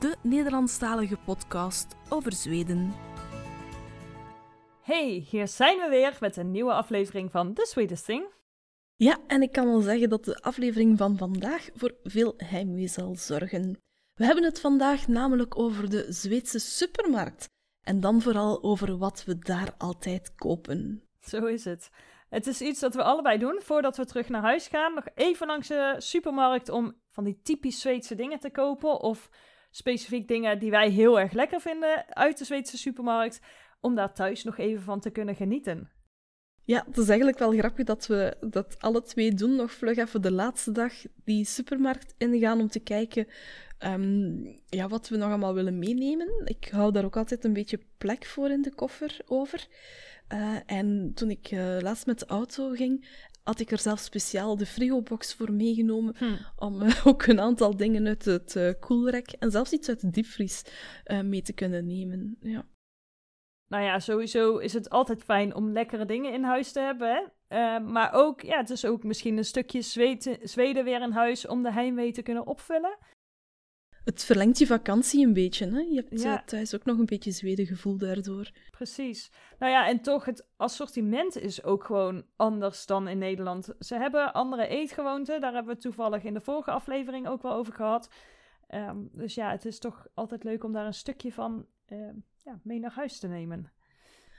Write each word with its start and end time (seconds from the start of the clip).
de 0.00 0.16
Nederlandstalige 0.22 1.16
podcast 1.16 1.96
over 2.08 2.32
Zweden. 2.32 2.92
Hey, 4.82 5.26
hier 5.30 5.48
zijn 5.48 5.78
we 5.78 5.88
weer 5.88 6.16
met 6.20 6.36
een 6.36 6.50
nieuwe 6.50 6.72
aflevering 6.72 7.30
van 7.30 7.54
The 7.54 7.66
Sweetest 7.70 8.04
Thing. 8.04 8.24
Ja, 8.96 9.18
en 9.26 9.42
ik 9.42 9.52
kan 9.52 9.66
wel 9.66 9.80
zeggen 9.80 10.08
dat 10.08 10.24
de 10.24 10.42
aflevering 10.42 10.98
van 10.98 11.16
vandaag 11.16 11.68
voor 11.74 11.94
veel 12.02 12.34
heimwee 12.36 12.88
zal 12.88 13.16
zorgen. 13.16 13.78
We 14.14 14.24
hebben 14.24 14.44
het 14.44 14.60
vandaag 14.60 15.08
namelijk 15.08 15.58
over 15.58 15.90
de 15.90 16.06
Zweedse 16.08 16.58
supermarkt. 16.58 17.48
En 17.86 18.00
dan 18.00 18.20
vooral 18.20 18.62
over 18.62 18.98
wat 18.98 19.24
we 19.24 19.38
daar 19.38 19.74
altijd 19.78 20.34
kopen. 20.34 21.02
Zo 21.20 21.44
is 21.44 21.64
het. 21.64 21.90
Het 22.28 22.46
is 22.46 22.60
iets 22.60 22.80
dat 22.80 22.94
we 22.94 23.02
allebei 23.02 23.38
doen 23.38 23.60
voordat 23.62 23.96
we 23.96 24.04
terug 24.04 24.28
naar 24.28 24.42
huis 24.42 24.68
gaan. 24.68 24.94
Nog 24.94 25.04
even 25.14 25.46
langs 25.46 25.68
de 25.68 25.94
supermarkt 25.98 26.68
om 26.68 27.00
van 27.10 27.24
die 27.24 27.40
typisch 27.42 27.80
Zweedse 27.80 28.14
dingen 28.14 28.38
te 28.40 28.50
kopen. 28.50 29.00
Of 29.00 29.30
specifiek 29.70 30.28
dingen 30.28 30.58
die 30.58 30.70
wij 30.70 30.90
heel 30.90 31.20
erg 31.20 31.32
lekker 31.32 31.60
vinden 31.60 32.14
uit 32.16 32.38
de 32.38 32.44
Zweedse 32.44 32.78
supermarkt. 32.78 33.40
Om 33.80 33.94
daar 33.94 34.14
thuis 34.14 34.44
nog 34.44 34.58
even 34.58 34.82
van 34.82 35.00
te 35.00 35.10
kunnen 35.10 35.34
genieten. 35.34 35.90
Ja, 36.64 36.84
het 36.86 36.96
is 36.96 37.08
eigenlijk 37.08 37.38
wel 37.38 37.52
grappig 37.52 37.84
dat 37.84 38.06
we 38.06 38.36
dat 38.40 38.76
alle 38.78 39.02
twee 39.02 39.34
doen. 39.34 39.56
Nog 39.56 39.72
vlug 39.72 39.96
even 39.96 40.22
de 40.22 40.32
laatste 40.32 40.72
dag 40.72 40.92
die 41.24 41.44
supermarkt 41.44 42.14
ingaan 42.18 42.60
om 42.60 42.68
te 42.68 42.80
kijken 42.80 43.26
um, 43.84 44.60
ja, 44.66 44.88
wat 44.88 45.08
we 45.08 45.16
nog 45.16 45.28
allemaal 45.28 45.54
willen 45.54 45.78
meenemen. 45.78 46.42
Ik 46.44 46.68
hou 46.72 46.92
daar 46.92 47.04
ook 47.04 47.16
altijd 47.16 47.44
een 47.44 47.52
beetje 47.52 47.80
plek 47.98 48.24
voor 48.24 48.50
in 48.50 48.62
de 48.62 48.74
koffer 48.74 49.20
over. 49.26 49.66
Uh, 50.32 50.56
en 50.66 51.12
toen 51.14 51.30
ik 51.30 51.50
uh, 51.50 51.76
laatst 51.80 52.06
met 52.06 52.18
de 52.18 52.26
auto 52.26 52.70
ging, 52.70 53.06
had 53.50 53.60
ik 53.60 53.70
er 53.70 53.78
zelf 53.78 53.98
speciaal 53.98 54.56
de 54.56 54.66
frigobox 54.66 55.34
voor 55.34 55.52
meegenomen. 55.52 56.14
Hm. 56.16 56.36
Om 56.56 56.82
uh, 56.82 57.06
ook 57.06 57.26
een 57.26 57.40
aantal 57.40 57.76
dingen 57.76 58.06
uit 58.06 58.24
het 58.24 58.76
koelrek 58.80 59.30
en 59.30 59.50
zelfs 59.50 59.72
iets 59.72 59.88
uit 59.88 60.00
de 60.00 60.10
diepvries 60.10 60.62
mee 61.24 61.42
te 61.42 61.52
kunnen 61.52 61.86
nemen. 61.86 62.36
Ja. 62.40 62.66
Nou 63.68 63.84
ja, 63.84 63.98
sowieso 63.98 64.56
is 64.56 64.72
het 64.72 64.90
altijd 64.90 65.22
fijn 65.22 65.54
om 65.54 65.72
lekkere 65.72 66.04
dingen 66.04 66.32
in 66.32 66.42
huis 66.42 66.72
te 66.72 66.80
hebben. 66.80 67.30
Hè? 67.48 67.80
maar 67.80 68.12
ook, 68.12 68.40
ja, 68.40 68.56
het 68.56 68.70
is 68.70 68.84
ook 68.84 69.02
misschien 69.02 69.36
een 69.36 69.44
stukje 69.44 69.82
Zweden, 69.82 70.38
Zweden 70.48 70.84
weer 70.84 71.02
in 71.02 71.10
huis 71.10 71.46
om 71.46 71.62
de 71.62 71.72
heimwee 71.72 72.12
te 72.12 72.22
kunnen 72.22 72.46
opvullen 72.46 72.98
het 74.04 74.24
verlengt 74.24 74.58
je 74.58 74.66
vakantie 74.66 75.26
een 75.26 75.32
beetje. 75.32 75.66
Hè? 75.66 75.78
Je 75.78 75.94
hebt 75.94 76.22
ja. 76.22 76.42
thuis 76.46 76.74
ook 76.74 76.84
nog 76.84 76.98
een 76.98 77.06
beetje 77.06 77.30
Zwedengevoel 77.30 77.96
daardoor. 77.96 78.50
Precies. 78.70 79.32
Nou 79.58 79.72
ja, 79.72 79.88
en 79.88 80.00
toch, 80.00 80.24
het 80.24 80.46
assortiment 80.56 81.38
is 81.38 81.62
ook 81.64 81.84
gewoon 81.84 82.24
anders 82.36 82.86
dan 82.86 83.08
in 83.08 83.18
Nederland. 83.18 83.68
Ze 83.78 83.94
hebben 83.94 84.32
andere 84.32 84.66
eetgewoonten. 84.66 85.40
Daar 85.40 85.54
hebben 85.54 85.74
we 85.74 85.80
toevallig 85.80 86.24
in 86.24 86.34
de 86.34 86.40
vorige 86.40 86.70
aflevering 86.70 87.28
ook 87.28 87.42
wel 87.42 87.52
over 87.52 87.72
gehad. 87.72 88.10
Ehm, 88.66 88.98
dus 89.12 89.34
ja, 89.34 89.50
het 89.50 89.64
is 89.64 89.78
toch 89.78 90.06
altijd 90.14 90.44
leuk 90.44 90.64
om 90.64 90.72
daar 90.72 90.86
een 90.86 90.94
stukje 90.94 91.32
van 91.32 91.66
ehm, 91.86 92.14
ja, 92.44 92.60
mee 92.62 92.78
naar 92.78 92.92
huis 92.94 93.18
te 93.18 93.28
nemen. 93.28 93.72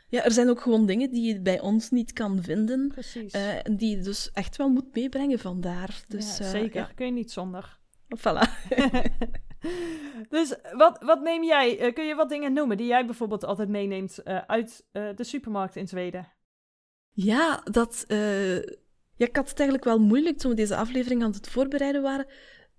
Ja, 0.09 0.23
er 0.23 0.31
zijn 0.31 0.49
ook 0.49 0.61
gewoon 0.61 0.85
dingen 0.85 1.11
die 1.11 1.33
je 1.33 1.41
bij 1.41 1.59
ons 1.59 1.89
niet 1.89 2.13
kan 2.13 2.43
vinden. 2.43 2.87
Precies. 2.87 3.33
Uh, 3.33 3.65
en 3.67 3.77
die 3.77 3.97
je 3.97 4.03
dus 4.03 4.31
echt 4.31 4.55
wel 4.55 4.69
moet 4.69 4.95
meebrengen 4.95 5.39
vandaar. 5.39 6.03
Dus, 6.07 6.38
ja, 6.38 6.50
zeker. 6.50 6.91
Kun 6.95 7.05
je 7.05 7.11
niet 7.11 7.31
zonder. 7.31 7.79
Voilà. 8.17 8.69
dus 10.29 10.55
wat, 10.73 11.03
wat 11.03 11.22
neem 11.22 11.44
jij? 11.44 11.88
Uh, 11.88 11.94
kun 11.94 12.05
je 12.05 12.16
wat 12.16 12.29
dingen 12.29 12.53
noemen 12.53 12.77
die 12.77 12.88
jij 12.88 13.05
bijvoorbeeld 13.05 13.45
altijd 13.45 13.69
meeneemt 13.69 14.19
uh, 14.23 14.38
uit 14.38 14.85
uh, 14.94 15.09
de 15.16 15.23
supermarkt 15.23 15.75
in 15.75 15.88
Zweden? 15.88 16.31
Ja, 17.13 17.61
dat. 17.63 18.05
ja, 19.16 19.25
ik 19.27 19.35
had 19.35 19.50
het 19.50 19.59
eigenlijk 19.59 19.83
wel 19.83 20.00
moeilijk 20.00 20.38
toen 20.38 20.51
we 20.51 20.57
deze 20.57 20.75
aflevering 20.75 21.23
aan 21.23 21.31
het 21.31 21.50
voorbereiden 21.50 22.01
waren. 22.01 22.25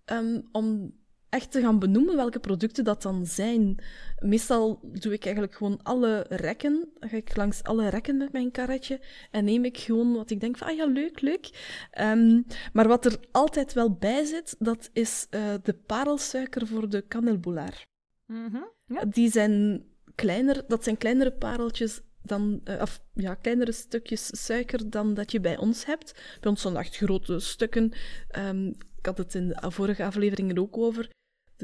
Um, 0.06 0.48
om 0.52 0.94
echt 1.32 1.50
te 1.50 1.60
gaan 1.60 1.78
benoemen 1.78 2.16
welke 2.16 2.38
producten 2.38 2.84
dat 2.84 3.02
dan 3.02 3.26
zijn. 3.26 3.78
Meestal 4.18 4.80
doe 4.82 5.12
ik 5.12 5.24
eigenlijk 5.24 5.54
gewoon 5.54 5.82
alle 5.82 6.26
rekken. 6.28 6.88
Dan 6.98 7.08
ga 7.08 7.16
ik 7.16 7.36
langs 7.36 7.62
alle 7.62 7.88
rekken 7.88 8.16
met 8.16 8.32
mijn 8.32 8.50
karretje 8.50 9.00
en 9.30 9.44
neem 9.44 9.64
ik 9.64 9.78
gewoon 9.78 10.12
wat 10.12 10.30
ik 10.30 10.40
denk 10.40 10.56
van, 10.56 10.68
ah 10.68 10.76
ja, 10.76 10.86
leuk, 10.86 11.20
leuk. 11.20 11.50
Um, 12.00 12.44
maar 12.72 12.88
wat 12.88 13.04
er 13.04 13.18
altijd 13.30 13.72
wel 13.72 13.92
bij 13.92 14.24
zit, 14.24 14.56
dat 14.58 14.90
is 14.92 15.26
uh, 15.30 15.54
de 15.62 15.74
parelsuiker 15.74 16.66
voor 16.66 16.88
de 16.88 17.00
kanelboulaar. 17.00 17.86
Mm 18.26 18.48
-hmm, 18.50 18.70
ja. 18.86 19.04
Die 19.04 19.30
zijn 19.30 19.84
kleiner, 20.14 20.64
dat 20.68 20.84
zijn 20.84 20.96
kleinere 20.96 21.32
pareltjes 21.32 22.00
dan, 22.22 22.60
uh, 22.64 22.80
of 22.80 23.02
ja, 23.14 23.34
kleinere 23.34 23.72
stukjes 23.72 24.44
suiker 24.44 24.90
dan 24.90 25.14
dat 25.14 25.32
je 25.32 25.40
bij 25.40 25.56
ons 25.56 25.84
hebt. 25.84 26.38
Bij 26.40 26.50
ons 26.50 26.60
zijn 26.60 26.76
echt 26.76 26.96
grote 26.96 27.38
stukken. 27.38 27.92
Um, 28.38 28.66
ik 28.98 29.06
had 29.06 29.18
het 29.18 29.34
in 29.34 29.48
de 29.48 29.70
vorige 29.70 30.04
afleveringen 30.04 30.58
ook 30.58 30.78
over 30.78 31.10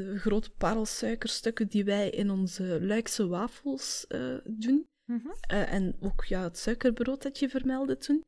de 0.05 0.19
grote 0.19 0.51
parelsuikerstukken 0.51 1.69
die 1.69 1.85
wij 1.85 2.11
in 2.11 2.31
onze 2.31 2.79
Luikse 2.81 3.27
wafels 3.27 4.05
uh, 4.09 4.39
doen. 4.45 4.87
Mm 5.05 5.21
-hmm. 5.23 5.35
uh, 5.53 5.73
en 5.73 5.97
ook 6.01 6.25
ja, 6.25 6.43
het 6.43 6.59
suikerbrood 6.59 7.23
dat 7.23 7.39
je 7.39 7.49
vermeldde 7.49 7.97
toen. 7.97 8.25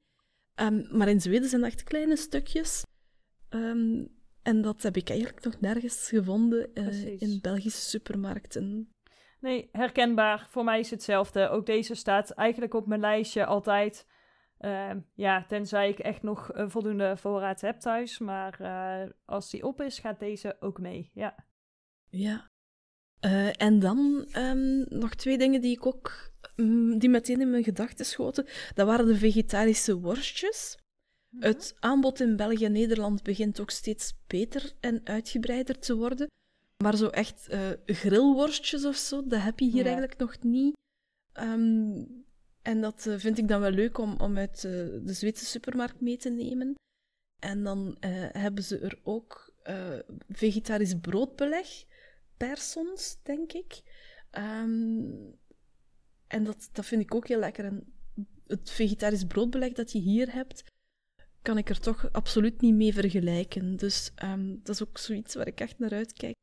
Um, 0.60 0.86
maar 0.90 1.08
in 1.08 1.20
Zweden 1.20 1.48
zijn 1.48 1.60
dat 1.60 1.70
echt 1.70 1.82
kleine 1.82 2.16
stukjes. 2.16 2.82
Um, 3.50 4.08
en 4.42 4.62
dat 4.62 4.82
heb 4.82 4.96
ik 4.96 5.08
eigenlijk 5.08 5.44
nog 5.44 5.60
nergens 5.60 6.08
gevonden 6.08 6.70
uh, 6.74 7.20
in 7.20 7.38
Belgische 7.42 7.80
supermarkten. 7.80 8.94
Nee, 9.40 9.68
herkenbaar. 9.72 10.46
Voor 10.50 10.64
mij 10.64 10.80
is 10.80 10.90
hetzelfde. 10.90 11.48
Ook 11.48 11.66
deze 11.66 11.94
staat 11.94 12.30
eigenlijk 12.30 12.74
op 12.74 12.86
mijn 12.86 13.00
lijstje 13.00 13.46
altijd. 13.46 14.06
Uh, 14.60 14.90
ja, 15.14 15.44
tenzij 15.44 15.88
ik 15.88 15.98
echt 15.98 16.22
nog 16.22 16.50
voldoende 16.54 17.16
voorraad 17.16 17.60
heb 17.60 17.80
thuis. 17.80 18.18
Maar 18.18 18.60
uh, 18.60 19.10
als 19.24 19.50
die 19.50 19.66
op 19.66 19.80
is, 19.80 19.98
gaat 19.98 20.18
deze 20.20 20.56
ook 20.60 20.78
mee. 20.78 21.10
Ja. 21.14 21.48
Ja. 22.10 22.50
Uh, 23.24 23.62
en 23.62 23.78
dan 23.78 24.28
um, 24.36 24.86
nog 24.88 25.14
twee 25.14 25.38
dingen 25.38 25.60
die 25.60 25.76
ik 25.76 25.86
ook 25.86 26.32
um, 26.56 26.98
die 26.98 27.08
meteen 27.08 27.40
in 27.40 27.50
mijn 27.50 27.64
gedachten 27.64 28.04
schoten. 28.04 28.46
Dat 28.74 28.86
waren 28.86 29.06
de 29.06 29.16
vegetarische 29.16 29.98
worstjes. 29.98 30.76
Mm 31.28 31.40
-hmm. 31.40 31.48
Het 31.48 31.76
aanbod 31.78 32.20
in 32.20 32.36
België 32.36 32.64
en 32.64 32.72
Nederland 32.72 33.22
begint 33.22 33.60
ook 33.60 33.70
steeds 33.70 34.14
beter 34.26 34.72
en 34.80 35.00
uitgebreider 35.04 35.78
te 35.78 35.96
worden. 35.96 36.26
Maar 36.82 36.96
zo 36.96 37.08
echt 37.08 37.48
uh, 37.50 37.70
grillworstjes 37.86 38.84
of 38.84 38.96
zo, 38.96 39.26
dat 39.26 39.42
heb 39.42 39.58
je 39.58 39.64
hier 39.64 39.84
ja. 39.84 39.84
eigenlijk 39.84 40.18
nog 40.18 40.42
niet. 40.42 40.76
Um, 41.40 42.24
en 42.62 42.80
dat 42.80 43.06
uh, 43.06 43.18
vind 43.18 43.38
ik 43.38 43.48
dan 43.48 43.60
wel 43.60 43.70
leuk 43.70 43.98
om, 43.98 44.20
om 44.20 44.36
uit 44.36 44.60
de 44.60 45.12
Zweedse 45.12 45.44
supermarkt 45.44 46.00
mee 46.00 46.16
te 46.16 46.30
nemen. 46.30 46.74
En 47.38 47.62
dan 47.62 47.96
hebben 48.32 48.64
ze 48.64 48.78
er 48.78 48.98
ook 49.02 49.54
vegetarisch 50.28 50.94
broodbeleg 51.00 51.84
persons, 52.46 53.18
denk 53.22 53.52
ik. 53.52 53.82
Um, 54.38 55.38
en 56.26 56.44
dat, 56.44 56.68
dat 56.72 56.86
vind 56.86 57.02
ik 57.02 57.14
ook 57.14 57.28
heel 57.28 57.38
lekker. 57.38 57.64
En 57.64 57.92
het 58.46 58.70
vegetarisch 58.70 59.24
broodbeleg 59.24 59.72
dat 59.72 59.92
je 59.92 59.98
hier 59.98 60.32
hebt, 60.32 60.64
kan 61.42 61.58
ik 61.58 61.68
er 61.68 61.80
toch 61.80 62.12
absoluut 62.12 62.60
niet 62.60 62.74
mee 62.74 62.92
vergelijken. 62.92 63.76
Dus 63.76 64.12
um, 64.24 64.60
dat 64.62 64.74
is 64.74 64.82
ook 64.82 64.98
zoiets 64.98 65.34
waar 65.34 65.46
ik 65.46 65.60
echt 65.60 65.78
naar 65.78 65.92
uitkijk 65.92 66.34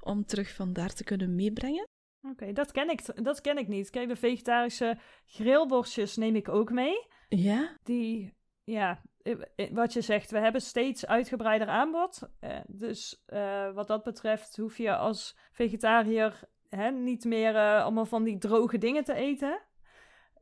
om 0.00 0.24
terug 0.24 0.54
vandaar 0.54 0.94
te 0.94 1.04
kunnen 1.04 1.34
meebrengen. 1.34 1.86
Oké, 2.22 2.32
okay, 2.32 2.52
dat, 2.52 2.72
ken 2.72 2.90
ik, 2.90 3.24
dat 3.24 3.40
ken 3.40 3.58
ik 3.58 3.68
niet. 3.68 3.90
Kijk, 3.90 4.08
de 4.08 4.16
vegetarische 4.16 4.98
grillworstjes 5.26 6.16
neem 6.16 6.36
ik 6.36 6.48
ook 6.48 6.70
mee. 6.70 7.06
Ja? 7.28 7.78
Die, 7.82 8.34
ja, 8.64 9.02
wat 9.72 9.92
je 9.92 10.00
zegt, 10.00 10.30
we 10.30 10.38
hebben 10.38 10.60
steeds 10.60 11.06
uitgebreider 11.06 11.68
aanbod. 11.68 12.20
Uh, 12.40 12.56
dus 12.66 13.24
uh, 13.28 13.72
wat 13.72 13.86
dat 13.86 14.02
betreft 14.02 14.56
hoef 14.56 14.78
je 14.78 14.96
als 14.96 15.36
vegetariër 15.52 16.40
hè, 16.68 16.90
niet 16.90 17.24
meer 17.24 17.54
uh, 17.54 17.82
allemaal 17.82 18.06
van 18.06 18.24
die 18.24 18.38
droge 18.38 18.78
dingen 18.78 19.04
te 19.04 19.14
eten. 19.14 19.60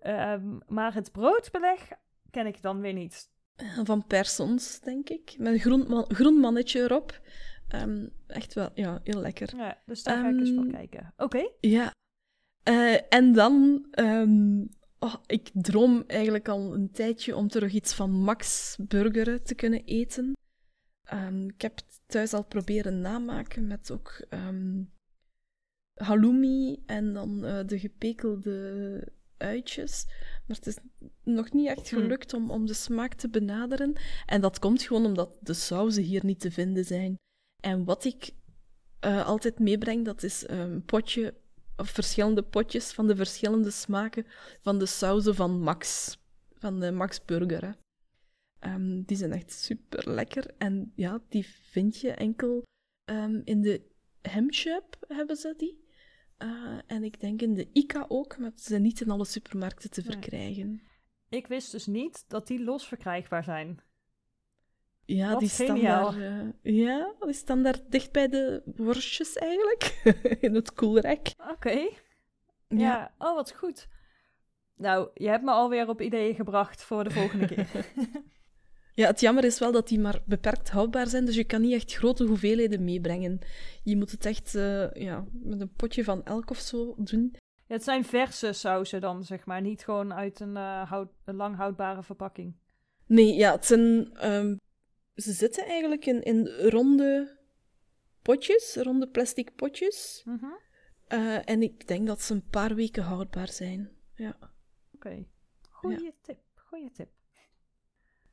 Ehm, 0.01 0.59
maar 0.67 0.95
het 0.95 1.13
broodbeleg 1.13 1.89
ken 2.31 2.47
ik 2.47 2.63
dan 2.63 2.81
weer 2.81 2.93
niet. 2.93 3.31
Van 3.85 4.07
persons, 4.07 4.81
denk 4.81 5.09
ik. 5.09 5.35
Met 5.39 5.53
een 5.53 5.59
groen, 5.59 5.89
man, 5.89 6.05
groen 6.09 6.35
mannetje 6.35 6.81
erop. 6.81 7.21
Um, 7.75 8.13
echt 8.27 8.55
wel, 8.55 8.71
ja, 8.75 9.01
heel 9.05 9.21
lekker. 9.21 9.57
Ja, 9.57 9.79
dus 9.87 10.03
daar 10.03 10.19
ga 10.19 10.29
ik 10.29 10.39
eens 10.39 10.55
voor 10.55 10.67
kijken. 10.67 11.13
Oké. 11.17 11.23
Okay. 11.25 11.53
Ja. 11.61 11.93
en 13.09 13.33
dan 13.33 13.87
Oh, 15.03 15.15
ik 15.27 15.51
droom 15.53 16.05
eigenlijk 16.07 16.49
al 16.49 16.75
een 16.75 16.91
tijdje 16.91 17.37
om 17.37 17.49
terug 17.49 17.73
iets 17.73 17.95
van 17.95 18.11
Max 18.11 18.77
Burgeren 18.81 19.43
te 19.43 19.55
kunnen 19.55 19.85
eten. 19.85 20.33
Um, 21.13 21.49
ik 21.49 21.63
heb 21.63 21.77
het 21.77 22.01
thuis 22.07 22.33
al 22.33 22.45
proberen 22.45 23.01
namaken 23.01 23.67
met 23.67 23.91
ook 23.91 24.27
um, 24.31 24.93
halloumi 25.95 26.83
en 26.87 27.13
dan 27.13 27.45
eh, 27.45 27.67
de 27.67 27.79
gepekelde 27.79 29.09
uitjes. 29.37 30.05
Maar 30.47 30.57
het 30.57 30.67
is 30.67 30.79
nog 31.25 31.53
niet 31.53 31.69
echt 31.69 31.91
Hm. 31.91 31.97
gelukt 31.97 32.35
om, 32.35 32.51
om 32.51 32.67
de 32.67 32.75
smaak 32.75 33.15
te 33.15 33.29
benaderen. 33.29 33.93
En 34.27 34.41
dat 34.41 34.59
komt 34.59 34.83
gewoon 34.83 35.07
omdat 35.07 35.39
de 35.41 35.55
sauzen 35.55 36.03
hier 36.03 36.25
niet 36.25 36.41
te 36.41 36.51
vinden 36.51 36.85
zijn. 36.85 37.17
En 37.63 37.85
wat 37.85 38.05
ik 38.05 38.31
eh, 39.01 39.27
altijd 39.27 39.59
meebreng, 39.59 40.05
dat 40.05 40.23
is 40.23 40.49
een 40.49 40.85
potje, 40.85 41.29
of 41.29 41.42
verschillende 41.85 42.43
potjes 42.43 42.93
van 42.93 43.07
de 43.07 43.17
verschillende 43.17 43.71
smaken 43.71 44.27
van 44.61 44.79
de 44.79 44.87
sauzen 44.87 45.35
van 45.35 45.61
Max. 45.61 46.17
Van 46.55 46.81
de 46.81 46.91
Max 46.93 47.25
Burger. 47.25 47.65
Hè. 47.65 47.71
Ehm, 48.59 49.03
die 49.03 49.17
zijn 49.17 49.33
echt 49.33 49.53
super 49.53 50.11
lekker. 50.11 50.55
En 50.59 50.93
ja, 50.95 51.21
die 51.29 51.47
vind 51.47 52.01
je 52.01 52.11
enkel 52.11 52.63
ehm, 53.05 53.41
in 53.45 53.61
de 53.63 53.91
Hemshop 54.23 54.97
hebben 55.09 55.37
ze 55.37 55.55
die. 55.57 55.85
Eh, 56.37 56.79
en 56.87 57.05
ik 57.05 57.21
denk 57.21 57.43
in 57.43 57.55
de 57.55 57.69
ICA 57.73 58.05
ook, 58.09 58.39
maar 58.39 58.53
ze 58.57 58.63
zijn 58.69 58.83
niet 58.83 59.01
in 59.01 59.11
alle 59.11 59.25
supermarkten 59.25 59.91
te 59.91 60.01
Nee. 60.01 60.11
verkrijgen. 60.13 60.83
Ik 61.29 61.47
wist 61.47 61.71
dus 61.73 61.87
niet 61.87 62.25
dat 62.29 62.47
die 62.47 62.65
los 62.65 62.87
verkrijgbaar 62.87 63.45
zijn. 63.45 63.81
Ja, 65.15 65.31
Wat 65.31 65.41
die 65.41 65.49
staan, 65.49 65.81
daar, 65.81 66.21
eh, 66.21 66.49
ja, 66.63 67.13
die 67.21 67.33
staan 67.33 67.63
daar 67.63 67.79
dicht 67.89 68.13
bij 68.13 68.29
de 68.29 68.63
worstjes 68.77 69.37
eigenlijk. 69.37 70.03
in 70.47 70.55
het 70.55 70.73
koelrek. 70.73 71.33
Oké. 71.51 71.89
Ja. 72.69 73.15
oh 73.19 73.35
wat 73.35 73.53
goed. 73.53 73.89
Nou, 74.77 75.09
je 75.15 75.29
hebt 75.29 75.45
me 75.45 75.51
alweer 75.51 75.89
op 75.89 76.01
ideeën 76.01 76.35
gebracht 76.35 76.83
voor 76.83 77.05
de 77.05 77.11
volgende 77.11 77.47
keer. 77.47 77.67
Ja, 78.95 79.07
het 79.07 79.21
jammer 79.21 79.45
is 79.45 79.59
wel 79.59 79.73
dat 79.73 79.89
die 79.89 80.01
maar 80.01 80.23
beperkt 80.25 80.71
houdbaar 80.71 81.07
zijn, 81.07 81.25
dus 81.25 81.35
je 81.35 81.45
kan 81.45 81.61
niet 81.61 81.73
echt 81.73 81.95
grote 81.95 82.25
hoeveelheden 82.25 82.85
meebrengen. 82.85 83.39
Je 83.83 83.97
moet 83.97 84.11
het 84.11 84.27
echt 84.27 84.55
eh, 84.55 84.93
ja, 84.93 85.25
met 85.33 85.61
een 85.61 85.73
potje 85.73 86.05
van 86.05 86.25
elk 86.25 86.51
of 86.51 86.59
zo 86.59 86.95
doen. 86.97 87.35
Ja, 87.67 87.75
het 87.75 87.85
zijn 87.85 88.05
verse 88.05 88.53
sauzen 88.53 89.01
dan, 89.01 89.25
zeg 89.25 89.45
maar. 89.47 89.61
Niet 89.61 89.85
gewoon 89.85 90.15
uit 90.15 90.41
een, 90.41 90.57
eh, 90.57 90.91
houd, 90.91 91.09
een 91.25 91.35
lang 91.35 91.57
houdbare 91.57 92.03
verpakking. 92.03 92.55
Nee, 93.07 93.35
ja, 93.35 93.53
het 93.53 93.67
zijn... 93.67 94.15
ehm, 94.15 94.57
ze 95.15 95.33
zitten 95.33 95.67
eigenlijk 95.67 96.07
in, 96.07 96.23
in 96.23 96.47
ronde 96.49 97.39
potjes, 98.23 98.77
ronde 98.77 99.09
plastic 99.09 99.55
potjes. 99.55 100.23
Mhm. 100.25 100.47
Eh, 101.07 101.49
en 101.49 101.63
ik 101.63 101.87
denk 101.89 102.07
dat 102.07 102.23
ze 102.23 102.35
een 102.35 102.49
paar 102.51 102.75
weken 102.75 103.03
houdbaar 103.03 103.49
zijn. 103.49 103.91
Ja. 104.15 104.37
Oké. 104.95 105.25
Goeie 105.71 106.15
tip, 106.23 106.39
goeie 106.55 106.91
tip. 106.91 107.09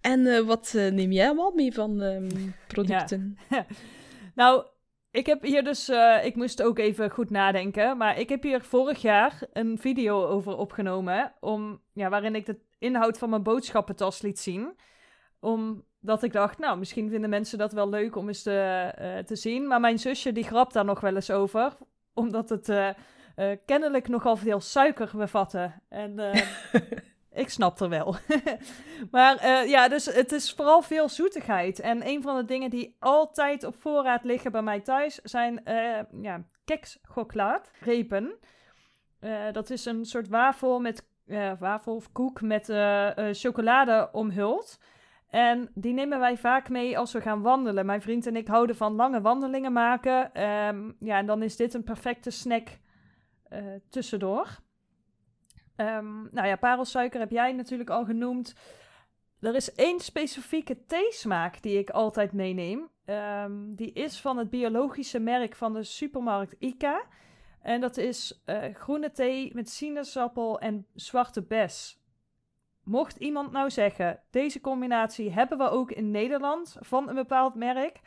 En 0.02 0.26
eh, 0.26 0.40
wat 0.40 0.74
eh, 0.76 0.92
neem 0.92 1.12
jij 1.12 1.26
allemaal 1.26 1.52
mee 1.52 1.74
van 1.74 2.02
ehm, 2.02 2.50
producten? 2.68 3.38
Nou, 4.36 4.66
ik 5.12 5.26
heb 5.26 5.44
hier 5.44 5.64
dus, 5.64 5.90
ik 6.24 6.36
moest 6.36 6.62
ook 6.62 6.78
even 6.78 7.10
goed 7.10 7.30
nadenken, 7.30 7.98
maar 7.98 8.20
ik 8.20 8.30
heb 8.30 8.44
hier 8.44 8.62
vorig 8.62 9.02
jaar 9.02 9.48
een 9.54 9.78
video 9.78 10.26
over 10.26 10.58
opgenomen, 10.58 11.34
om, 11.40 11.82
ja, 11.94 12.10
waarin 12.10 12.36
ik 12.36 12.46
de 12.46 12.60
inhoud 12.78 13.18
van 13.18 13.30
mijn 13.30 13.44
boodschappentas 13.44 14.22
liet 14.22 14.40
zien. 14.40 14.76
Omdat 16.02 16.24
ik 16.24 16.34
dacht, 16.34 16.58
nou, 16.58 16.78
misschien 16.78 17.10
vinden 17.10 17.30
mensen 17.30 17.58
dat 17.58 17.74
wel 17.74 17.90
leuk 17.90 18.16
om 18.16 18.28
eens 18.28 18.44
te, 18.44 18.92
eh, 18.96 19.18
te 19.18 19.36
zien. 19.36 19.68
Maar 19.68 19.80
mijn 19.80 20.00
zusje 20.00 20.32
die 20.32 20.44
grapt 20.44 20.74
daar 20.74 20.86
nog 20.86 21.00
wel 21.00 21.16
eens 21.16 21.32
over, 21.32 21.78
omdat 22.14 22.50
het 22.50 22.70
eh, 22.70 22.90
eh, 23.36 23.58
kennelijk 23.66 24.08
nogal 24.08 24.36
veel 24.36 24.60
suiker 24.60 25.10
bevatte. 25.16 25.72
En 25.90 26.20
ik 27.32 27.50
snap 27.50 27.80
er 27.80 27.90
wel. 27.90 28.16
maar 29.12 29.68
ja, 29.68 29.88
dus 29.88 30.06
het 30.06 30.32
is 30.32 30.54
vooral 30.54 30.82
veel 30.82 31.10
zoetigheid. 31.10 31.80
En 31.80 32.08
een 32.08 32.22
van 32.22 32.36
de 32.36 32.46
dingen 32.46 32.70
die 32.70 32.96
altijd 33.00 33.64
op 33.64 33.76
voorraad 33.76 34.24
liggen 34.24 34.52
bij 34.52 34.62
mij 34.62 34.80
thuis 34.80 35.16
zijn 35.16 35.62
ja, 36.22 36.44
kekschoklaat, 36.66 37.72
repen. 37.80 38.40
Eh, 39.20 39.52
dat 39.52 39.70
is 39.70 39.86
een 39.86 40.06
soort 40.06 40.28
wafel 40.28 40.80
met 40.80 41.08
wafel 41.60 41.96
of 41.96 42.12
koek 42.12 42.42
met 42.42 42.66
chocolade 43.32 44.10
omhuld. 44.12 44.80
En 45.30 45.70
die 45.74 45.94
nemen 45.94 46.20
wij 46.20 46.38
vaak 46.38 46.70
mee 46.70 46.98
als 46.98 47.12
we 47.14 47.22
gaan 47.22 47.42
wandelen. 47.42 47.86
Mijn 47.86 48.02
vriend 48.02 48.26
en 48.26 48.36
ik 48.36 48.48
houden 48.48 48.76
van 48.76 48.94
lange 48.94 49.22
wandelingen 49.22 49.74
maken. 49.74 50.34
Ehm, 50.34 50.92
ja, 51.00 51.18
en 51.18 51.26
dan 51.26 51.44
is 51.44 51.56
dit 51.56 51.74
een 51.74 51.84
perfecte 51.84 52.30
snack 52.30 52.80
eh, 53.50 53.64
tussendoor. 53.90 54.60
Ehm, 55.76 56.22
nou 56.32 56.48
ja, 56.48 56.56
parelsuiker 56.56 57.20
heb 57.20 57.32
jij 57.32 57.52
natuurlijk 57.52 57.90
al 57.90 58.06
genoemd. 58.06 58.56
Er 59.40 59.56
is 59.56 59.74
één 59.76 60.00
specifieke 60.00 60.86
theesmaak 60.86 61.62
die 61.62 61.78
ik 61.78 61.90
altijd 61.90 62.34
meeneem. 62.34 62.90
Ehm, 63.06 63.76
die 63.76 63.92
is 63.92 64.22
van 64.22 64.38
het 64.38 64.50
biologische 64.50 65.20
merk 65.20 65.56
van 65.56 65.74
de 65.74 65.84
supermarkt 65.84 66.56
Ika. 66.60 67.06
En 67.62 67.82
dat 67.82 67.98
is 67.98 68.42
eh, 68.46 68.76
groene 68.76 69.12
thee 69.12 69.52
met 69.56 69.70
sinaasappel 69.70 70.60
en 70.60 70.88
zwarte 70.96 71.42
bes. 71.44 71.99
Mocht 72.90 73.18
iemand 73.18 73.52
nou 73.52 73.70
zeggen, 73.70 74.20
deze 74.30 74.62
combinatie 74.62 75.32
hebben 75.32 75.58
we 75.58 75.70
ook 75.70 75.92
in 75.92 76.12
Nederland 76.12 76.78
van 76.80 77.10
een 77.10 77.16
bepaald 77.16 77.56
merk. 77.56 78.00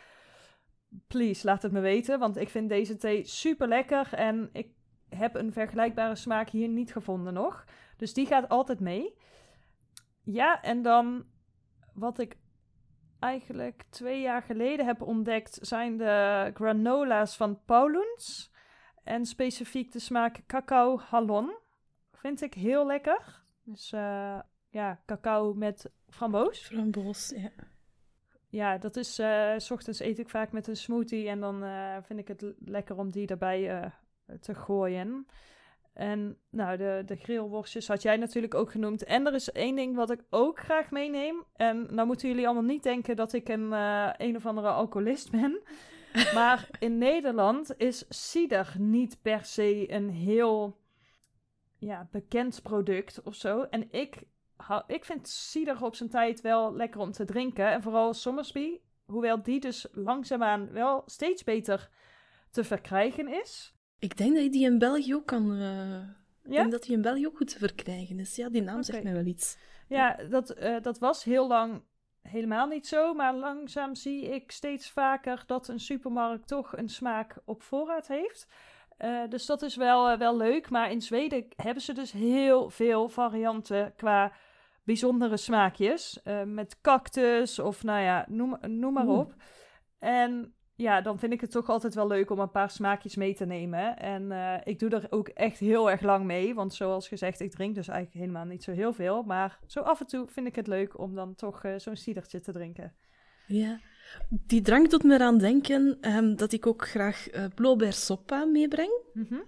Please, 1.07 1.47
laat 1.47 1.63
het 1.63 1.73
me 1.73 1.81
weten, 1.81 2.19
want 2.19 2.37
ik 2.37 2.49
vind 2.49 2.69
deze 2.69 2.97
thee 2.97 3.25
super 3.25 3.69
lekker 3.69 4.15
en 4.15 4.49
ik 4.53 4.69
heb 5.09 5.35
een 5.35 5.53
vergelijkbare 5.53 6.15
smaak 6.15 6.49
hier 6.49 6.69
niet 6.69 6.93
gevonden 6.93 7.33
nog. 7.33 7.65
Dus 7.97 8.15
die 8.15 8.27
gaat 8.27 8.49
altijd 8.49 8.81
mee. 8.81 9.15
Ja, 10.23 10.63
en 10.63 10.83
dan 10.83 11.25
wat 11.95 12.19
ik 12.19 12.37
eigenlijk 13.19 13.85
twee 13.91 14.21
jaar 14.21 14.43
geleden 14.43 14.87
heb 14.87 15.03
ontdekt, 15.03 15.59
zijn 15.61 15.97
de 15.97 16.51
granola's 16.55 17.37
van 17.37 17.65
Paulens. 17.65 18.53
En 19.05 19.27
specifiek 19.27 19.93
de 19.93 19.99
smaak 19.99 20.47
cacao 20.47 20.99
hallon. 20.99 21.57
Vind 22.13 22.43
ik 22.43 22.55
heel 22.55 22.87
lekker. 22.87 23.45
Dus 23.65 23.93
eh, 23.93 24.39
ja, 24.73 25.01
cacao 25.07 25.55
met 25.55 25.91
framboos. 26.09 26.61
Framboos, 26.61 27.33
ja. 27.37 27.51
Ja, 28.49 28.79
dat 28.79 28.97
is, 28.97 29.19
eh, 29.19 29.53
s 29.57 29.71
ochtends 29.71 30.01
eet 30.01 30.19
ik 30.19 30.29
vaak 30.29 30.53
met 30.53 30.67
een 30.67 30.77
smoothie 30.77 31.29
en 31.29 31.41
dan 31.41 31.65
eh, 31.65 31.97
vind 32.03 32.19
ik 32.19 32.29
het 32.29 32.55
lekker 32.59 32.99
om 32.99 33.11
die 33.11 33.27
erbij 33.27 33.71
eh, 33.71 33.91
te 34.41 34.55
gooien. 34.55 35.27
En 35.93 36.39
nou, 36.51 36.77
de, 36.77 37.03
de 37.07 37.17
grillworstjes 37.17 37.89
had 37.89 38.03
jij 38.03 38.17
natuurlijk 38.17 38.55
ook 38.55 38.71
genoemd. 38.71 39.05
En 39.05 39.27
er 39.27 39.35
is 39.35 39.53
één 39.53 39.77
ding 39.77 39.97
wat 39.97 40.11
ik 40.11 40.25
ook 40.31 40.59
graag 40.59 40.91
meeneem. 40.91 41.45
En 41.57 41.95
nou 41.95 42.07
moeten 42.07 42.29
jullie 42.29 42.45
allemaal 42.45 42.71
niet 42.71 42.83
denken 42.83 43.17
dat 43.17 43.33
ik 43.33 43.49
een, 43.49 43.73
een 44.17 44.37
of 44.37 44.47
andere 44.47 44.69
alcoholist 44.69 45.31
ben. 45.31 45.61
Maar 46.35 46.69
in 46.79 46.99
Nederland 46.99 47.75
is 47.77 48.05
cider 48.09 48.75
niet 48.79 49.23
per 49.23 49.45
se 49.45 49.93
een 49.93 50.11
heel 50.11 50.81
ja, 51.79 52.09
bekend 52.11 52.63
product 52.63 53.23
of 53.23 53.35
zo. 53.35 53.63
En 53.63 53.93
ik, 53.93 54.23
ik 54.87 55.05
vind 55.05 55.29
cider 55.29 55.85
op 55.85 55.95
zijn 55.95 56.09
tijd 56.09 56.41
wel 56.41 56.75
lekker 56.75 57.01
om 57.01 57.13
te 57.13 57.25
drinken. 57.25 57.71
En 57.71 57.83
vooral 57.83 58.15
Somersby, 58.15 58.79
hoewel 59.05 59.43
die 59.43 59.61
dus 59.61 59.87
langzaamaan 59.93 60.73
wel 60.73 61.03
steeds 61.07 61.45
beter 61.45 61.91
te 62.51 62.65
verkrijgen 62.65 63.29
is. 63.29 63.75
Ik 63.99 64.17
denk 64.17 64.35
dat 64.35 64.43
je 64.43 64.51
die 64.51 64.65
in 64.65 64.79
België 64.79 65.15
ook 65.15 65.27
kan... 65.27 65.57
eh, 65.57 65.97
Ik 66.43 66.51
denk 66.51 66.71
dat 66.71 66.83
die 66.83 66.97
in 66.97 67.03
België 67.03 67.27
ook 67.27 67.37
goed 67.37 67.49
te 67.49 67.59
verkrijgen 67.59 68.19
is. 68.21 68.37
Ja, 68.37 68.49
die 68.49 68.63
naam 68.63 68.83
zegt 68.83 69.03
mij 69.03 69.13
wel 69.13 69.25
iets. 69.25 69.57
Ja, 69.89 70.17
dat, 70.29 70.51
eh, 70.51 70.81
dat 70.83 70.99
was 70.99 71.25
heel 71.25 71.47
lang 71.47 71.83
helemaal 72.23 72.67
niet 72.67 72.87
zo. 72.87 73.15
Maar 73.15 73.35
langzaam 73.35 73.95
zie 73.95 74.23
ik 74.29 74.51
steeds 74.51 74.91
vaker 74.91 75.43
dat 75.47 75.69
een 75.69 75.81
supermarkt 75.81 76.49
toch 76.49 76.77
een 76.77 76.89
smaak 76.89 77.37
op 77.45 77.63
voorraad 77.63 78.09
heeft. 78.09 78.47
Eh, 78.97 79.21
dus 79.29 79.47
dat 79.47 79.63
is 79.63 79.77
wel, 79.77 80.19
wel 80.19 80.37
leuk. 80.37 80.71
Maar 80.71 80.91
in 80.91 81.03
Zweden 81.03 81.47
hebben 81.57 81.83
ze 81.83 81.93
dus 81.93 82.13
heel 82.13 82.71
veel 82.71 83.09
varianten 83.09 83.93
qua 83.97 84.33
bijzondere 84.83 85.37
smaakjes. 85.37 86.23
Eh, 86.23 86.43
met 86.43 86.81
cactus 86.81 87.59
of 87.59 87.83
nou 87.83 88.01
ja, 88.01 88.27
noem, 88.29 88.57
noem 88.61 88.93
maar 88.93 89.09
op. 89.09 89.35
En 89.99 90.55
ja, 90.75 91.01
dan 91.01 91.19
vind 91.19 91.33
ik 91.33 91.41
het 91.41 91.51
toch 91.51 91.69
altijd 91.69 91.95
wel 91.95 92.07
leuk 92.07 92.31
om 92.31 92.39
een 92.39 92.51
paar 92.51 92.71
smaakjes 92.71 93.17
mee 93.17 93.35
te 93.35 93.47
nemen. 93.47 93.99
En 93.99 94.33
eh, 94.33 94.55
ik 94.65 94.79
doe 94.79 94.91
er 94.91 95.07
ook 95.11 95.29
echt 95.29 95.59
heel 95.59 95.91
erg 95.91 96.01
lang 96.01 96.25
mee. 96.25 96.55
Want 96.55 96.75
zoals 96.75 97.09
gezegd, 97.09 97.41
ik 97.41 97.51
drink 97.51 97.75
dus 97.75 97.89
eigenlijk 97.89 98.19
helemaal 98.19 98.45
niet 98.45 98.65
zo 98.65 98.73
heel 98.73 98.93
veel. 98.93 99.23
Maar 99.23 99.59
zo 99.67 99.81
af 99.81 100.01
en 100.01 100.07
toe 100.07 100.27
vind 100.29 100.47
ik 100.47 100.57
het 100.57 100.67
leuk 100.67 100.99
om 100.99 101.15
dan 101.15 101.35
toch 101.35 101.65
eh, 101.65 101.75
zo'n 101.77 101.97
cidertje 101.97 102.41
te 102.41 102.53
drinken. 102.53 102.95
Ja. 103.47 103.81
Die 104.29 104.61
drank 104.61 104.91
doet 104.91 105.03
me 105.03 105.15
eraan 105.15 105.39
denken 105.39 105.99
ehm, 106.01 106.35
dat 106.35 106.53
ik 106.53 106.67
ook 106.67 106.89
graag 106.89 107.29
eh 107.29 107.45
blauwbeersoppa 107.55 108.45
meebreng. 108.45 109.03
Mhm. 109.13 109.41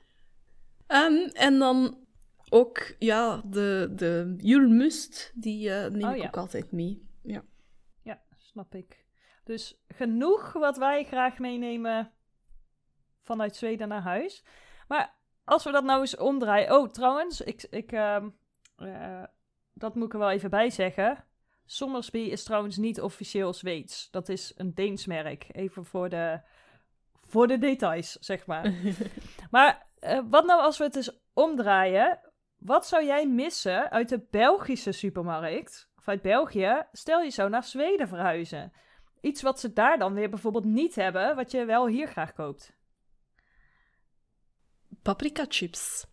Ehm, 0.87 1.29
en 1.33 1.59
dan 1.59 2.04
ook, 2.51 2.95
ja, 2.99 3.43
de, 3.45 3.93
de 3.95 4.35
julmust, 4.37 5.33
die 5.35 5.71
eh, 5.71 5.91
neem 5.91 6.05
Oh, 6.05 6.15
ik 6.15 6.21
ja. 6.23 6.27
ook 6.27 6.37
altijd 6.37 6.73
mee. 6.73 7.09
Ja. 7.23 7.45
Ja, 8.03 8.23
snap 8.37 8.75
ik. 8.75 9.07
Dus 9.45 9.83
genoeg 9.89 10.53
wat 10.53 10.77
wij 10.77 11.05
graag 11.05 11.39
meenemen 11.39 12.13
vanuit 13.23 13.57
Zweden 13.57 13.89
naar 13.89 14.03
huis. 14.03 14.45
Maar 14.89 15.15
als 15.45 15.65
we 15.65 15.71
dat 15.71 15.85
nou 15.85 16.01
eens 16.01 16.17
omdraaien. 16.17 16.77
Oh, 16.77 16.91
trouwens, 16.91 17.41
ik, 17.41 17.67
ik, 17.71 17.93
ehm, 17.93 18.29
eh, 18.77 19.23
dat 19.73 19.95
moet 19.95 20.07
ik 20.07 20.13
er 20.13 20.19
wel 20.19 20.31
even 20.31 20.51
bij 20.51 20.71
zeggen. 20.71 21.25
Sommersby 21.65 22.19
is 22.19 22.45
trouwens 22.45 22.77
niet 22.77 23.01
officieel 23.01 23.53
Zweeds. 23.53 24.11
Dat 24.11 24.29
is 24.29 24.53
een 24.57 24.75
Deens 24.75 25.07
merk. 25.07 25.47
Even 25.53 25.85
voor 25.85 26.09
de, 26.09 26.41
voor 27.23 27.47
de 27.47 27.59
details, 27.59 28.13
zeg 28.13 28.47
maar. 28.47 28.73
Maar 29.51 29.87
eh, 29.99 30.21
wat 30.31 30.47
nou 30.47 30.61
als 30.61 30.79
we 30.79 30.85
het 30.85 30.97
eens 30.97 31.21
omdraaien? 31.33 32.21
Wat 32.65 32.87
zou 32.87 33.05
jij 33.05 33.29
missen 33.29 33.91
uit 33.91 34.09
de 34.09 34.27
Belgische 34.31 34.93
supermarkt, 34.93 35.89
of 35.97 36.09
uit 36.09 36.23
België, 36.23 36.83
stel 36.93 37.21
je 37.21 37.31
zou 37.31 37.51
naar 37.51 37.65
Zweden 37.65 38.09
verhuizen? 38.09 38.73
Iets 39.21 39.43
wat 39.43 39.61
ze 39.61 39.73
daar 39.73 39.99
dan 39.99 40.15
weer 40.15 40.31
bijvoorbeeld 40.31 40.65
niet 40.65 40.95
hebben, 40.95 41.37
wat 41.37 41.51
je 41.51 41.65
wel 41.65 41.87
hier 41.87 42.07
graag 42.07 42.33
koopt. 42.33 42.73
Paprika 45.03 45.45
chips. 45.49 46.05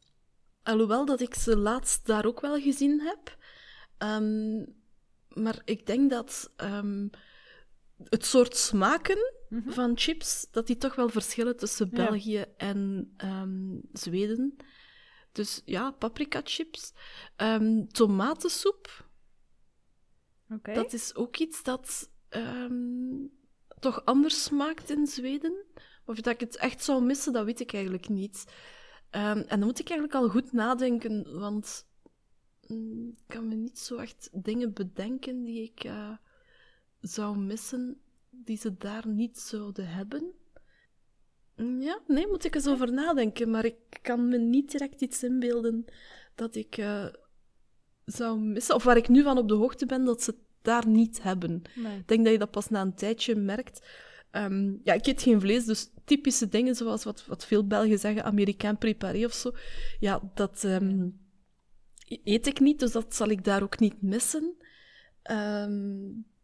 Alhoewel 0.63 1.05
dat 1.05 1.19
ik 1.21 1.33
ze 1.33 1.57
laatst 1.57 2.05
daar 2.05 2.25
ook 2.25 2.41
wel 2.41 2.59
gezien 2.59 3.01
heb. 3.01 3.37
Ehm, 3.97 4.57
maar 5.27 5.61
ik 5.65 5.85
denk 5.85 6.09
dat 6.09 6.53
ehm, 6.55 7.07
het 8.03 8.25
soort 8.25 8.55
smaken 8.55 9.33
Mhm. 9.49 9.69
van 9.71 9.91
chips, 9.97 10.47
dat 10.51 10.67
die 10.67 10.77
toch 10.77 10.95
wel 10.95 11.09
verschillen 11.09 11.57
tussen 11.57 11.87
Ja. 11.91 12.05
België 12.05 12.45
en 12.57 13.13
ehm, 13.17 13.79
Zweden. 13.93 14.55
Dus 15.31 15.61
ja, 15.65 15.91
paprika 15.91 16.41
chips. 16.43 16.93
Ehm, 17.35 17.85
tomatensoep, 17.85 19.09
dat 20.61 20.93
is 20.93 21.15
ook 21.15 21.37
iets 21.37 21.63
dat 21.63 22.09
ehm, 22.29 23.25
toch 23.79 24.05
anders 24.05 24.43
smaakt 24.43 24.89
in 24.89 25.07
Zweden. 25.07 25.65
Of 26.05 26.15
dat 26.15 26.33
ik 26.33 26.39
het 26.39 26.55
echt 26.55 26.83
zou 26.83 27.03
missen, 27.03 27.33
dat 27.33 27.45
weet 27.45 27.59
ik 27.59 27.73
eigenlijk 27.73 28.09
niet. 28.09 28.45
Ehm, 29.09 29.37
en 29.37 29.59
dan 29.59 29.67
moet 29.67 29.79
ik 29.79 29.89
eigenlijk 29.89 30.23
al 30.23 30.29
goed 30.29 30.51
nadenken, 30.51 31.39
want 31.39 31.87
mm, 32.67 33.07
ik 33.09 33.23
kan 33.27 33.47
me 33.47 33.55
niet 33.55 33.79
zo 33.79 33.95
echt 33.95 34.29
dingen 34.31 34.73
bedenken 34.73 35.43
die 35.43 35.63
ik 35.63 35.83
eh, 35.83 36.11
zou 36.99 37.37
missen, 37.37 38.01
die 38.29 38.57
ze 38.57 38.77
daar 38.77 39.07
niet 39.07 39.39
zouden 39.39 39.87
hebben. 39.87 40.33
Ja, 41.79 41.99
nee, 42.07 42.27
moet 42.27 42.43
ik 42.45 42.55
eens 42.55 42.67
over 42.67 42.93
nadenken, 42.93 43.49
maar 43.49 43.65
ik 43.65 43.75
kan 44.01 44.27
me 44.27 44.37
niet 44.37 44.71
direct 44.71 45.01
iets 45.01 45.23
inbeelden 45.23 45.85
dat 46.35 46.55
ik 46.55 46.77
eh, 46.77 47.05
zou 48.05 48.39
missen, 48.39 48.75
of 48.75 48.83
waar 48.83 48.97
ik 48.97 49.07
nu 49.09 49.23
van 49.23 49.37
op 49.37 49.47
de 49.47 49.53
hoogte 49.53 49.85
ben 49.85 50.05
dat 50.05 50.23
ze 50.23 50.29
het 50.31 50.39
daar 50.61 50.87
niet 50.87 51.23
hebben. 51.23 51.61
Nee. 51.75 51.97
Ik 51.97 52.07
denk 52.07 52.23
dat 52.23 52.33
je 52.33 52.39
dat 52.39 52.51
pas 52.51 52.69
na 52.69 52.81
een 52.81 52.95
tijdje 52.95 53.35
merkt. 53.35 53.87
Ehm, 54.31 54.73
ja, 54.83 54.93
ik 54.93 55.05
eet 55.05 55.21
geen 55.21 55.39
vlees, 55.41 55.65
dus 55.65 55.89
typische 56.05 56.47
dingen 56.47 56.75
zoals 56.75 57.03
wat, 57.03 57.25
wat 57.25 57.45
veel 57.45 57.67
Belgen 57.67 57.99
zeggen, 57.99 58.23
Amerikaan 58.23 58.77
préparé 58.77 59.25
of 59.25 59.33
zo. 59.33 59.51
Ja, 59.99 60.31
dat 60.33 60.63
ehm, 60.63 61.09
eet 62.23 62.47
ik 62.47 62.59
niet, 62.59 62.79
dus 62.79 62.91
dat 62.91 63.15
zal 63.15 63.27
ik 63.29 63.43
daar 63.43 63.63
ook 63.63 63.79
niet 63.79 64.01
missen. 64.01 64.55
Ehm, 65.21 65.99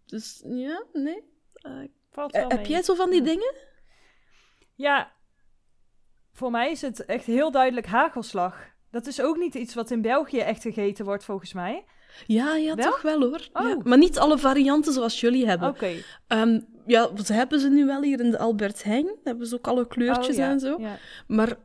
dus 0.06 0.44
ja, 0.46 0.86
nee. 0.94 1.24
Eh, 1.54 1.80
Valt 2.12 2.34
eh, 2.34 2.42
wel 2.42 2.50
heb 2.50 2.60
mee. 2.60 2.70
jij 2.70 2.82
zo 2.84 2.94
van 2.96 3.10
die 3.10 3.20
Ja. 3.20 3.26
dingen? 3.26 3.56
Ja, 4.77 5.12
voor 6.31 6.51
mij 6.51 6.72
is 6.72 6.81
het 6.81 7.05
echt 7.05 7.25
heel 7.25 7.51
duidelijk 7.51 7.88
hagelslag. 7.88 8.65
Dat 8.91 9.07
is 9.07 9.22
ook 9.22 9.38
niet 9.38 9.55
iets 9.55 9.74
wat 9.74 9.91
in 9.91 10.01
België 10.01 10.39
echt 10.39 10.62
gegeten 10.62 11.05
wordt, 11.05 11.24
volgens 11.24 11.53
mij. 11.53 11.86
Ja, 12.27 12.55
ja, 12.55 12.75
Wel? 12.75 12.86
toch 12.86 13.01
wel 13.01 13.19
hoor. 13.22 13.48
Oh. 13.53 13.67
Ja, 13.67 13.77
maar 13.84 13.98
niet 13.98 14.19
alle 14.19 14.38
varianten 14.38 14.93
zoals 14.93 15.19
jullie 15.19 15.48
hebben. 15.48 15.69
Oké. 15.69 15.91
Ehm, 16.27 16.60
ja, 16.86 17.10
ze 17.24 17.34
hebben 17.34 17.60
ze 17.60 17.69
nu 17.69 17.86
wel 17.86 18.01
hier 18.01 18.19
in 18.19 18.31
de 18.31 18.38
Albert 18.38 18.84
Heijn. 18.84 19.15
Hebben 19.24 19.48
ze 19.48 19.55
ook 19.55 19.67
alle 19.67 19.88
kleurtjes 19.88 20.36
Oh, 20.36 20.41
ja, 20.41 20.50
en 20.50 20.60
zo. 20.60 20.75
Ja. 20.79 20.98
Maar 21.27 21.57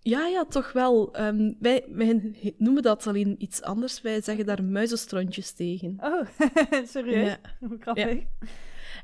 ja, 0.00 0.26
ja, 0.26 0.44
toch 0.44 0.72
wel. 0.72 1.12
Ehm, 1.12 1.52
wij, 1.58 1.84
wij 1.88 2.34
noemen 2.58 2.82
dat 2.82 3.06
alleen 3.06 3.34
iets 3.38 3.62
anders. 3.62 4.00
Wij 4.00 4.22
zeggen 4.22 4.46
daar 4.46 4.64
muizenstrontjes 4.64 5.52
tegen. 5.52 5.96
Oh, 6.00 6.26
serieus? 6.94 7.36
Hoe 7.60 7.76
grappig. 7.80 8.22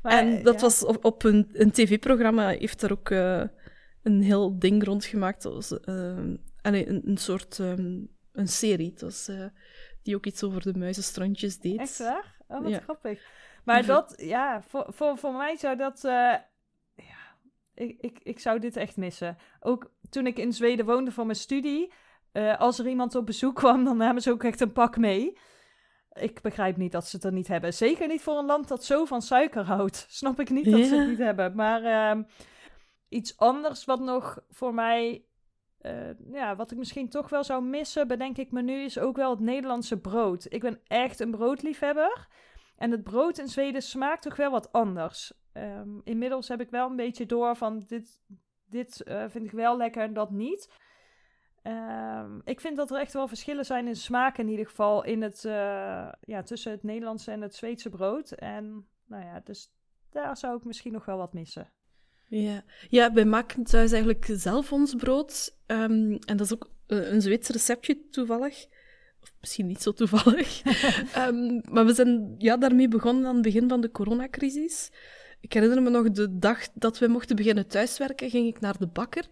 Maar, 0.01 0.17
en 0.17 0.43
dat 0.43 0.53
ja. 0.53 0.59
was 0.61 0.85
op, 0.85 1.05
op 1.05 1.23
een, 1.23 1.49
een 1.53 1.71
tv-programma, 1.71 2.47
heeft 2.47 2.81
er 2.81 2.91
ook 2.91 3.09
eh, 3.09 3.43
een 4.03 4.21
heel 4.21 4.59
ding 4.59 4.83
rondgemaakt. 4.83 5.43
Dat 5.43 5.53
was, 5.53 5.79
ehm, 5.79 6.35
een, 6.61 7.01
een 7.09 7.17
soort 7.17 7.59
ehm, 7.59 7.99
een 8.31 8.47
serie. 8.47 8.93
Was, 8.97 9.27
eh, 9.27 9.45
die 10.03 10.15
ook 10.15 10.25
iets 10.25 10.43
over 10.43 10.61
de 10.61 10.77
muizenstrontjes 10.77 11.59
deed. 11.59 11.79
Echt 11.79 11.97
waar? 11.97 12.35
Oh, 12.47 12.61
wat 12.61 12.71
Ja. 12.71 12.79
grappig. 12.79 13.21
Maar 13.63 13.85
dat, 13.85 14.13
ja, 14.17 14.61
voor, 14.61 14.85
voor, 14.87 15.17
voor 15.17 15.33
mij 15.33 15.57
zou 15.57 15.77
dat... 15.77 16.03
eh, 16.03 16.33
ja, 16.95 17.35
ik, 17.75 17.97
ik, 17.99 18.19
ik 18.23 18.39
zou 18.39 18.59
dit 18.59 18.75
echt 18.75 18.97
missen. 18.97 19.37
Ook 19.59 19.91
toen 20.09 20.27
ik 20.27 20.37
in 20.37 20.53
Zweden 20.53 20.85
woonde 20.85 21.11
voor 21.11 21.25
mijn 21.25 21.37
studie... 21.37 21.93
als 22.57 22.79
er 22.79 22.87
iemand 22.87 23.15
op 23.15 23.25
bezoek 23.25 23.55
kwam, 23.55 23.83
dan 23.83 23.97
namen 23.97 24.21
ze 24.21 24.31
ook 24.31 24.43
echt 24.43 24.61
een 24.61 24.71
pak 24.71 24.97
mee. 24.97 25.37
Ik 26.13 26.41
begrijp 26.41 26.77
niet 26.77 26.91
dat 26.91 27.07
ze 27.07 27.15
het 27.15 27.25
er 27.25 27.31
niet 27.31 27.47
hebben. 27.47 27.73
Zeker 27.73 28.07
niet 28.07 28.21
voor 28.21 28.37
een 28.37 28.45
land 28.45 28.67
dat 28.67 28.85
zo 28.85 29.05
van 29.05 29.21
suiker 29.21 29.63
houdt. 29.63 30.05
Snap 30.09 30.39
ik 30.39 30.49
niet 30.49 30.71
dat 30.71 30.85
ze 30.85 30.95
het 30.95 31.07
niet 31.07 31.17
hebben. 31.17 31.55
Maar 31.55 31.83
ehm, 31.83 32.23
iets 33.09 33.37
anders 33.37 33.85
wat 33.85 33.99
nog 33.99 34.39
voor 34.49 34.73
mij... 34.73 35.25
eh, 35.77 36.31
ja, 36.31 36.55
wat 36.55 36.71
ik 36.71 36.77
misschien 36.77 37.09
toch 37.09 37.29
wel 37.29 37.43
zou 37.43 37.63
missen, 37.63 38.07
bedenk 38.07 38.37
ik 38.37 38.51
me 38.51 38.61
nu, 38.61 38.83
is 38.83 38.99
ook 38.99 39.15
wel 39.15 39.29
het 39.29 39.39
Nederlandse 39.39 39.99
brood. 39.99 40.45
Ik 40.49 40.61
ben 40.61 40.81
echt 40.87 41.19
een 41.19 41.31
broodliefhebber. 41.31 42.27
En 42.75 42.91
het 42.91 43.03
brood 43.03 43.37
in 43.37 43.47
Zweden 43.47 43.81
smaakt 43.81 44.21
toch 44.21 44.35
wel 44.35 44.51
wat 44.51 44.71
anders. 44.71 45.33
Ehm, 45.53 45.99
inmiddels 46.03 46.47
heb 46.47 46.61
ik 46.61 46.69
wel 46.69 46.89
een 46.89 46.95
beetje 46.95 47.25
door 47.25 47.55
van 47.55 47.83
dit, 47.87 48.21
dit 48.65 49.03
eh, 49.03 49.23
vind 49.27 49.45
ik 49.45 49.51
wel 49.51 49.77
lekker 49.77 50.03
en 50.03 50.13
dat 50.13 50.31
niet. 50.31 50.69
Ehm, 51.61 52.39
ik 52.43 52.59
vind 52.59 52.77
dat 52.77 52.91
er 52.91 52.99
echt 52.99 53.13
wel 53.13 53.27
verschillen 53.27 53.65
zijn 53.65 53.87
in 53.87 53.95
smaak 53.95 54.37
in 54.37 54.47
ieder 54.47 54.65
geval 54.65 55.03
in 55.03 55.21
het, 55.21 55.45
eh, 55.45 56.11
ja, 56.21 56.43
tussen 56.43 56.71
het 56.71 56.83
Nederlandse 56.83 57.31
en 57.31 57.41
het 57.41 57.55
Zweedse 57.55 57.89
brood. 57.89 58.31
En 58.31 58.87
nou 59.05 59.25
ja, 59.25 59.41
dus 59.43 59.71
daar 60.11 60.37
zou 60.37 60.57
ik 60.57 60.63
misschien 60.63 60.91
nog 60.91 61.05
wel 61.05 61.17
wat 61.17 61.33
missen. 61.33 61.71
Ja. 62.27 62.63
ja, 62.89 63.13
wij 63.13 63.25
maken 63.25 63.63
thuis 63.63 63.91
eigenlijk 63.91 64.25
zelf 64.31 64.71
ons 64.71 64.95
brood. 64.95 65.57
Ehm, 65.65 66.17
en 66.25 66.37
dat 66.37 66.39
is 66.39 66.53
ook 66.53 66.69
eh, 66.87 67.11
een 67.11 67.21
Zweeds 67.21 67.49
receptje 67.49 68.09
toevallig. 68.09 68.65
Of 69.21 69.33
misschien 69.39 69.67
niet 69.67 69.81
zo 69.81 69.91
toevallig. 69.93 70.61
Ehm, 71.13 71.61
maar 71.69 71.85
we 71.85 71.93
zijn 71.93 72.35
ja, 72.37 72.57
daarmee 72.57 72.87
begonnen 72.87 73.25
aan 73.25 73.33
het 73.33 73.43
begin 73.43 73.69
van 73.69 73.81
de 73.81 73.91
coronacrisis. 73.91 74.91
Ik 75.41 75.53
herinner 75.53 75.81
me 75.81 75.89
nog 75.89 76.11
de 76.11 76.37
dag 76.37 76.67
dat 76.73 76.99
we 76.99 77.07
mochten 77.07 77.35
beginnen 77.35 77.67
thuiswerken, 77.67 78.29
ging 78.29 78.47
ik 78.47 78.59
naar 78.59 78.77
de 78.77 78.87
bakker. 78.87 79.25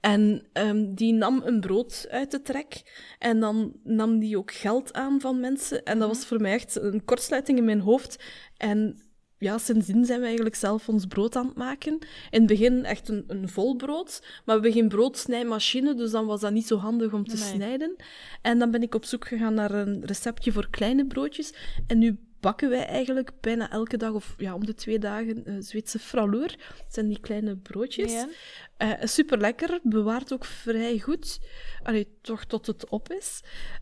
En 0.00 0.46
ehm, 0.52 0.94
die 0.94 1.12
nam 1.12 1.42
een 1.44 1.60
brood 1.60 2.06
uit 2.10 2.30
de 2.30 2.42
trek. 2.42 2.82
En 3.18 3.40
dan 3.40 3.72
nam 3.84 4.18
die 4.18 4.38
ook 4.38 4.52
geld 4.52 4.92
aan 4.92 5.20
van 5.20 5.40
mensen. 5.40 5.82
En 5.84 5.98
dat 5.98 6.08
was 6.08 6.26
voor 6.26 6.40
mij 6.40 6.52
echt 6.52 6.80
een 6.80 7.04
kortsluiting 7.04 7.58
in 7.58 7.64
mijn 7.64 7.80
hoofd. 7.80 8.22
En 8.56 9.02
ja, 9.38 9.58
sindsdien 9.58 10.04
zijn 10.04 10.18
we 10.18 10.24
eigenlijk 10.26 10.54
zelf 10.56 10.88
ons 10.88 11.06
brood 11.06 11.36
aan 11.36 11.46
het 11.46 11.56
maken. 11.56 11.92
In 12.30 12.38
het 12.38 12.46
begin 12.46 12.84
echt 12.84 13.08
een, 13.08 13.24
een 13.26 13.48
vol 13.48 13.76
brood, 13.76 14.20
maar 14.22 14.40
we 14.44 14.52
hebben 14.52 14.72
geen 14.72 14.88
broodsnijmachine, 14.88 15.94
dus 15.94 16.10
dan 16.10 16.26
was 16.26 16.40
dat 16.40 16.52
niet 16.52 16.66
zo 16.66 16.76
handig 16.76 17.12
om 17.12 17.24
te 17.24 17.36
Nee. 17.36 17.44
snijden. 17.44 17.96
En 18.42 18.58
dan 18.58 18.70
ben 18.70 18.82
ik 18.82 18.94
op 18.94 19.04
zoek 19.04 19.28
gegaan 19.28 19.54
naar 19.54 19.70
een 19.70 20.04
receptje 20.04 20.52
voor 20.52 20.70
kleine 20.70 21.06
broodjes. 21.06 21.54
En 21.86 21.98
nu 21.98 22.18
bakken 22.44 22.68
wij 22.68 22.86
eigenlijk 22.86 23.30
bijna 23.40 23.70
elke 23.70 23.96
dag, 23.96 24.12
of 24.12 24.34
ja, 24.38 24.54
om 24.54 24.64
de 24.64 24.74
twee 24.74 24.98
dagen, 24.98 25.44
eh 25.44 25.54
Zweedse 25.58 25.98
fraleur. 25.98 26.48
Dat 26.48 26.94
zijn 26.94 27.08
die 27.08 27.20
kleine 27.20 27.56
broodjes. 27.56 28.12
Ja. 28.12 28.28
Eh 28.76 29.06
super 29.06 29.38
lekker, 29.38 29.80
bewaart 29.82 30.32
ook 30.32 30.44
vrij 30.44 30.98
goed. 30.98 31.40
Allee, 31.82 32.18
toch 32.20 32.44
tot 32.44 32.66
het 32.66 32.88
op 32.88 33.12
is. 33.12 33.40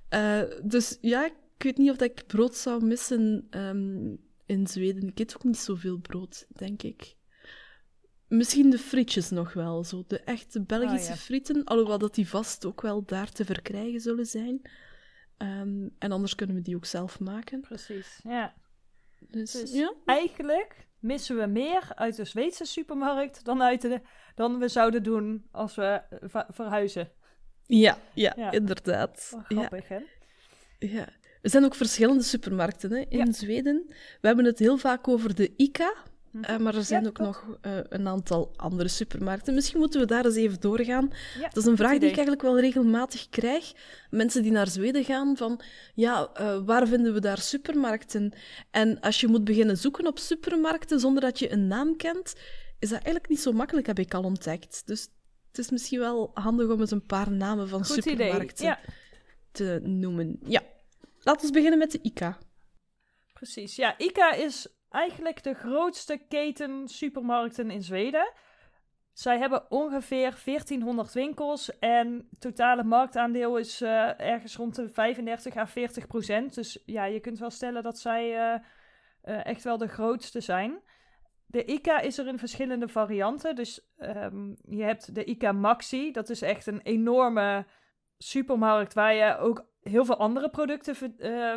Eh, 0.09 0.43
dus 0.63 0.99
ja, 1.01 1.25
ik 1.27 1.33
weet 1.59 1.77
niet 1.77 1.91
of 1.91 1.97
dat 1.97 2.11
ik 2.11 2.27
brood 2.27 2.57
zou 2.57 2.85
missen 2.85 3.47
ehm, 3.51 4.15
in 4.47 4.67
Zweden. 4.67 5.09
Ik 5.09 5.19
eet 5.19 5.37
ook 5.37 5.45
niet 5.45 5.59
zoveel 5.59 5.99
brood, 5.99 6.47
denk 6.49 6.83
ik. 6.83 7.15
Misschien 8.29 8.71
de 8.71 8.79
frietjes 8.79 9.31
nog 9.31 9.53
wel, 9.53 9.85
zo. 9.85 10.05
De 10.07 10.21
echte 10.21 10.63
Belgische 10.63 11.11
ja. 11.11 11.17
frieten, 11.17 11.65
alhoewel 11.65 11.99
dat 11.99 12.15
die 12.15 12.29
vast 12.29 12.65
ook 12.65 12.81
wel 12.81 13.05
daar 13.05 13.31
te 13.31 13.45
verkrijgen 13.45 14.01
zullen 14.01 14.27
zijn. 14.27 14.63
Ehm, 15.37 15.89
en 15.99 16.13
anders 16.13 16.35
kunnen 16.35 16.57
we 16.57 16.63
die 16.63 16.77
ook 16.77 16.85
zelf 16.85 17.21
maken. 17.21 17.61
Precies, 17.61 18.21
ja. 18.25 18.55
Dus, 19.19 19.51
Dus 19.51 19.73
ja. 19.73 19.93
eigenlijk 20.05 20.87
missen 20.99 21.37
we 21.37 21.47
meer 21.47 21.93
uit 21.95 22.17
de 22.17 22.25
Zweedse 22.25 22.65
supermarkt 22.65 23.45
dan, 23.45 23.63
uit 23.63 23.81
de, 23.81 24.01
dan 24.35 24.59
we 24.59 24.69
zouden 24.69 25.03
doen 25.03 25.47
als 25.51 25.75
we 25.75 26.01
eh, 26.33 26.43
verhuizen. 26.49 27.11
Ja, 27.67 27.99
ja, 28.15 28.33
Ja. 28.37 28.51
inderdaad. 28.51 29.29
Ja. 29.33 29.43
grappig, 29.43 29.89
hè? 29.89 29.99
Ja. 30.79 31.09
Er 31.43 31.51
zijn 31.51 31.65
ook 31.65 31.75
verschillende 31.75 32.23
supermarkten 32.23 32.91
hè, 32.91 32.99
in 33.09 33.19
Ja. 33.27 33.33
Zweden. 33.33 33.85
We 34.21 34.27
hebben 34.27 34.45
het 34.45 34.59
heel 34.59 34.79
vaak 34.79 35.09
over 35.09 35.35
de 35.35 35.53
ICA, 35.57 35.95
Mhm. 36.33 36.45
eh, 36.45 36.57
maar 36.59 36.75
er 36.75 36.85
zijn 36.85 37.03
Ja, 37.03 37.09
ook 37.09 37.19
nog 37.19 37.57
eh, 37.61 37.79
een 37.89 38.09
aantal 38.09 38.53
andere 38.57 38.89
supermarkten. 38.89 39.55
Misschien 39.55 39.79
moeten 39.79 40.01
we 40.01 40.07
daar 40.07 40.25
eens 40.25 40.35
even 40.37 40.61
doorgaan. 40.61 41.11
Ja, 41.39 41.49
Dat 41.49 41.57
is 41.57 41.65
een 41.65 41.77
vraag 41.77 41.89
die 41.89 41.97
idee. 41.99 42.09
ik 42.11 42.17
eigenlijk 42.17 42.47
wel 42.47 42.61
regelmatig 42.61 43.29
krijg. 43.29 43.73
Mensen 44.11 44.43
die 44.43 44.53
naar 44.53 44.69
Zweden 44.69 45.05
gaan, 45.05 45.37
van 45.37 45.61
ja, 45.95 46.31
eh, 46.35 46.59
waar 46.65 46.87
vinden 46.89 47.15
we 47.15 47.21
daar 47.21 47.39
supermarkten? 47.39 48.33
En 48.71 49.01
als 49.01 49.21
je 49.21 49.27
moet 49.29 49.45
beginnen 49.45 49.77
zoeken 49.79 50.07
op 50.07 50.19
supermarkten 50.19 51.01
zonder 51.01 51.23
dat 51.23 51.39
je 51.39 51.53
een 51.53 51.67
naam 51.67 51.97
kent, 51.97 52.33
is 52.79 52.89
dat 52.89 52.99
eigenlijk 52.99 53.29
niet 53.29 53.41
zo 53.41 53.53
makkelijk, 53.53 53.87
heb 53.87 53.99
ik 53.99 54.15
al 54.15 54.23
ontdekt. 54.23 54.83
Dus 54.87 55.09
het 55.49 55.59
is 55.59 55.71
misschien 55.71 55.99
wel 55.99 56.31
handig 56.35 56.69
om 56.69 56.81
eens 56.81 56.91
een 56.91 57.07
paar 57.07 57.31
namen 57.33 57.69
van 57.69 57.85
Goed 57.85 58.03
supermarkten 58.03 58.65
Ja, 58.65 58.79
te 59.51 59.81
noemen. 59.85 60.39
Ja, 60.47 60.63
laten 61.21 61.47
we 61.47 61.53
beginnen 61.53 61.79
met 61.79 61.91
de 61.93 61.99
ICA. 62.03 62.39
precies. 63.33 63.77
Ja, 63.77 63.99
ICA 63.99 64.33
is 64.33 64.67
eigenlijk 64.93 65.43
de 65.43 65.55
grootste 65.55 66.19
keten 66.29 66.89
supermarkten 66.89 67.71
in 67.71 67.83
Zweden. 67.83 68.33
zij 69.13 69.39
hebben 69.39 69.71
ongeveer 69.71 70.41
1400 70.45 71.13
winkels 71.13 71.79
en 71.79 72.29
totale 72.39 72.85
marktaandeel 72.85 73.57
is 73.57 73.81
eh, 73.81 74.21
ergens 74.21 74.57
rond 74.57 74.75
de 74.75 74.89
35 74.89 75.57
à 75.57 75.67
40 75.67 76.07
procent. 76.07 76.55
Dus 76.55 76.83
ja, 76.87 77.05
je 77.05 77.21
kunt 77.21 77.39
wel 77.39 77.51
stellen 77.51 77.83
dat 77.83 77.99
zij 77.99 78.37
eh, 78.37 78.61
eh, 79.23 79.47
echt 79.47 79.65
wel 79.65 79.79
de 79.79 79.89
grootste 79.89 80.41
zijn. 80.41 80.81
De 81.47 81.65
ICA 81.65 82.01
is 82.01 82.19
er 82.19 82.27
in 82.27 82.39
verschillende 82.39 82.89
varianten. 82.89 83.55
Dus 83.55 83.93
ehm, 83.97 84.55
je 84.69 84.83
hebt 84.83 85.15
de 85.15 85.25
ICA 85.25 85.53
Maxi, 85.53 86.13
dat 86.13 86.31
is 86.31 86.43
echt 86.43 86.67
een 86.67 86.81
enorme 86.81 87.67
supermarkt 88.19 88.95
waar 88.95 89.15
je 89.15 89.39
ook 89.39 89.71
heel 89.83 90.05
veel 90.05 90.17
andere 90.17 90.51
producten 90.51 90.97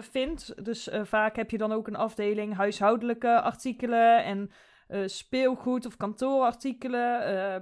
vindt. 0.03 0.65
Dus 0.65 0.89
vaak 1.03 1.35
heb 1.35 1.51
je 1.51 1.57
dan 1.57 1.71
ook 1.71 1.87
een 1.87 1.95
afdeling 1.95 2.55
huishoudelijke 2.55 3.41
artikelen 3.41 4.23
en 4.23 4.51
uh, 4.89 5.07
speelgoed 5.07 5.85
of 5.85 5.97
kantoorartikelen. 5.97 7.33
Uh, 7.33 7.55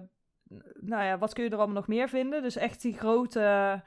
nou 0.80 1.04
ja, 1.04 1.18
wat 1.18 1.34
kun 1.34 1.44
je 1.44 1.50
er 1.50 1.58
allemaal 1.58 1.76
nog 1.76 1.88
meer 1.88 2.10
vinden? 2.10 2.42
Dus 2.42 2.56
echt 2.56 2.82
die 2.82 2.98
grote, 2.98 3.82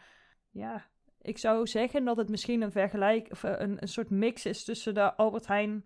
ja, 0.51 0.87
ik 1.23 1.39
zou 1.39 1.67
zeggen 1.67 2.05
dat 2.05 2.17
het 2.17 2.29
misschien 2.29 2.63
een 2.63 2.73
vergelijk, 2.73 3.29
of 3.31 3.43
een, 3.43 3.83
een 3.83 3.89
soort 3.89 4.11
mix 4.11 4.47
is 4.47 4.65
tussen 4.65 4.95
de 4.95 5.15
Albert 5.15 5.47
Heijn 5.47 5.85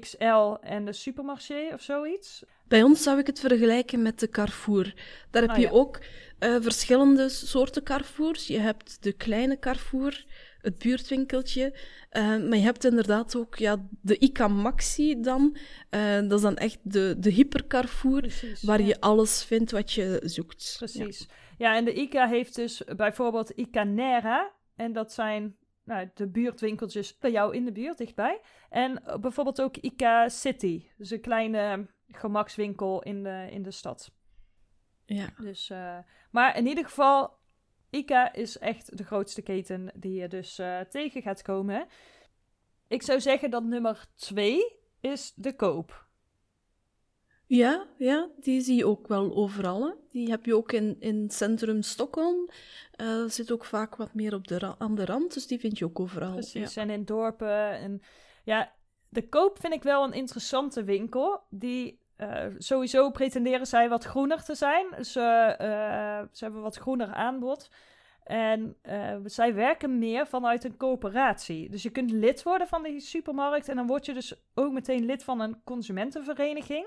XL 0.00 0.54
en 0.60 0.84
de 0.84 0.92
supermarché 0.92 1.70
of 1.72 1.80
zoiets. 1.80 2.44
Bij 2.68 2.82
ons 2.82 3.02
zou 3.02 3.18
ik 3.18 3.26
het 3.26 3.40
vergelijken 3.40 4.02
met 4.02 4.20
de 4.20 4.28
Carrefour. 4.28 4.94
Daar 5.30 5.42
heb 5.42 5.50
ah, 5.50 5.58
je 5.58 5.72
ook 5.72 6.00
uh, 6.44 6.56
verschillende 6.60 7.28
soorten 7.28 7.82
Carrefours. 7.82 8.46
Je 8.46 8.58
hebt 8.58 9.02
de 9.02 9.12
kleine 9.12 9.58
Carrefour, 9.58 10.24
het 10.60 10.78
buurtwinkeltje. 10.78 11.74
Uh, 12.12 12.22
maar 12.22 12.56
je 12.56 12.64
hebt 12.64 12.84
inderdaad 12.84 13.36
ook 13.36 13.56
ja, 13.56 13.86
de 14.00 14.18
ICA 14.18 14.48
Maxi 14.48 15.20
dan. 15.20 15.56
Uh, 15.90 16.14
dat 16.14 16.32
is 16.32 16.40
dan 16.40 16.56
echt 16.56 16.78
de, 16.82 17.16
de 17.18 17.30
hyper 17.30 17.66
Carrefour, 17.66 18.42
waar 18.62 18.82
je 18.82 19.00
alles 19.00 19.44
vindt 19.44 19.70
wat 19.70 19.92
je 19.92 20.20
zoekt. 20.24 20.74
Precies. 20.78 21.18
Ja. 21.18 21.70
ja, 21.70 21.76
en 21.76 21.84
de 21.84 21.94
ICA 21.94 22.28
heeft 22.28 22.54
dus 22.54 22.82
bijvoorbeeld 22.96 23.50
ICA 23.50 23.82
Nera. 23.82 24.52
En 24.76 24.92
dat 24.92 25.12
zijn 25.12 25.56
nou, 25.84 26.10
de 26.14 26.28
buurtwinkeltjes 26.28 27.18
bij 27.18 27.30
jou 27.30 27.54
in 27.54 27.64
de 27.64 27.72
buurt, 27.72 27.98
dichtbij. 27.98 28.40
En 28.70 29.02
bijvoorbeeld 29.20 29.60
ook 29.60 29.76
ICA 29.76 30.28
City. 30.28 30.84
Dus 30.96 31.10
een 31.10 31.20
kleine 31.20 31.86
gemakswinkel 32.08 33.02
in 33.02 33.22
de, 33.22 33.48
in 33.50 33.62
de 33.62 33.70
stad. 33.70 34.12
Ja. 35.06 35.28
Dus, 35.38 35.70
uh, 35.70 35.98
maar 36.30 36.56
in 36.56 36.66
ieder 36.66 36.84
geval, 36.84 37.38
ICA 37.90 38.32
is 38.32 38.58
echt 38.58 38.96
de 38.96 39.04
grootste 39.04 39.42
keten 39.42 39.90
die 39.94 40.20
je 40.20 40.28
dus 40.28 40.58
uh, 40.58 40.80
tegen 40.80 41.22
gaat 41.22 41.42
komen. 41.42 41.86
Ik 42.88 43.02
zou 43.02 43.20
zeggen 43.20 43.50
dat 43.50 43.64
nummer 43.64 44.06
twee 44.14 44.76
is 45.00 45.32
de 45.36 45.56
koop. 45.56 46.06
Ja, 47.46 47.86
ja, 47.98 48.28
die 48.36 48.60
zie 48.60 48.76
je 48.76 48.86
ook 48.86 49.08
wel 49.08 49.34
overal. 49.34 49.84
Hè. 49.84 49.92
Die 50.10 50.30
heb 50.30 50.44
je 50.44 50.56
ook 50.56 50.72
in, 50.72 50.96
in 51.00 51.30
centrum 51.30 51.82
Stockholm. 51.82 52.48
Uh, 53.00 53.24
zit 53.28 53.52
ook 53.52 53.64
vaak 53.64 53.96
wat 53.96 54.14
meer 54.14 54.34
op 54.34 54.48
de 54.48 54.74
aan 54.78 54.94
de 54.94 55.04
rand, 55.04 55.34
dus 55.34 55.46
die 55.46 55.58
vind 55.58 55.78
je 55.78 55.84
ook 55.84 56.00
overal. 56.00 56.32
Precies, 56.32 56.76
en 56.76 56.90
in 56.90 57.04
dorpen. 57.04 57.70
En, 57.70 58.02
ja, 58.44 58.72
de 59.08 59.28
koop 59.28 59.60
vind 59.60 59.72
ik 59.72 59.82
wel 59.82 60.04
een 60.04 60.12
interessante 60.12 60.84
winkel. 60.84 61.40
Die 61.50 62.03
uh, 62.18 62.44
sowieso 62.58 63.10
pretenderen 63.10 63.66
zij 63.66 63.88
wat 63.88 64.04
groener 64.04 64.44
te 64.44 64.54
zijn. 64.54 65.04
Ze, 65.04 65.56
uh, 65.60 66.28
ze 66.32 66.44
hebben 66.44 66.62
wat 66.62 66.76
groener 66.76 67.12
aanbod. 67.12 67.70
En 68.24 68.76
uh, 68.82 69.16
zij 69.24 69.54
werken 69.54 69.98
meer 69.98 70.26
vanuit 70.26 70.64
een 70.64 70.76
coöperatie. 70.76 71.70
Dus 71.70 71.82
je 71.82 71.90
kunt 71.90 72.10
lid 72.10 72.42
worden 72.42 72.66
van 72.66 72.82
die 72.82 73.00
supermarkt. 73.00 73.68
En 73.68 73.76
dan 73.76 73.86
word 73.86 74.06
je 74.06 74.14
dus 74.14 74.34
ook 74.54 74.72
meteen 74.72 75.04
lid 75.04 75.24
van 75.24 75.40
een 75.40 75.60
consumentenvereniging. 75.64 76.86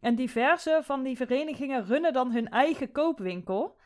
En 0.00 0.14
diverse 0.14 0.80
van 0.82 1.02
die 1.02 1.16
verenigingen 1.16 1.84
runnen 1.84 2.12
dan 2.12 2.32
hun 2.32 2.48
eigen 2.48 2.92
koopwinkel. 2.92 3.80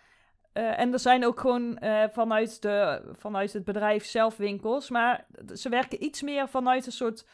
En 0.53 0.93
er 0.93 0.99
zijn 0.99 1.27
ook 1.27 1.41
gewoon 1.41 1.79
vanuit, 2.13 2.63
de, 2.63 3.03
vanuit 3.13 3.53
het 3.53 3.65
bedrijf 3.65 4.05
zelf 4.05 4.37
winkels. 4.37 4.91
Maar 4.91 5.27
ze 5.55 5.69
werken 5.69 6.05
iets 6.05 6.23
meer 6.23 6.49
vanuit 6.49 6.87
een 6.87 6.93
soort 6.93 7.27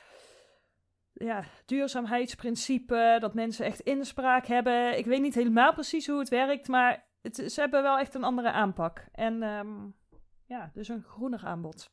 ja, 1.12 1.44
duurzaamheidsprincipe. 1.66 3.16
Dat 3.20 3.34
mensen 3.34 3.64
echt 3.64 3.80
inspraak 3.80 4.46
hebben. 4.46 4.98
Ik 4.98 5.04
weet 5.04 5.20
niet 5.20 5.34
helemaal 5.34 5.72
precies 5.72 6.06
hoe 6.06 6.18
het 6.18 6.28
werkt. 6.28 6.68
Maar 6.68 7.06
het, 7.22 7.36
ze 7.36 7.60
hebben 7.60 7.82
wel 7.82 7.98
echt 7.98 8.14
een 8.14 8.24
andere 8.24 8.50
aanpak. 8.50 9.06
En 9.12 9.42
um, 9.42 9.94
ja, 10.46 10.70
dus 10.74 10.88
een 10.88 11.02
groener 11.02 11.44
aanbod. 11.44 11.90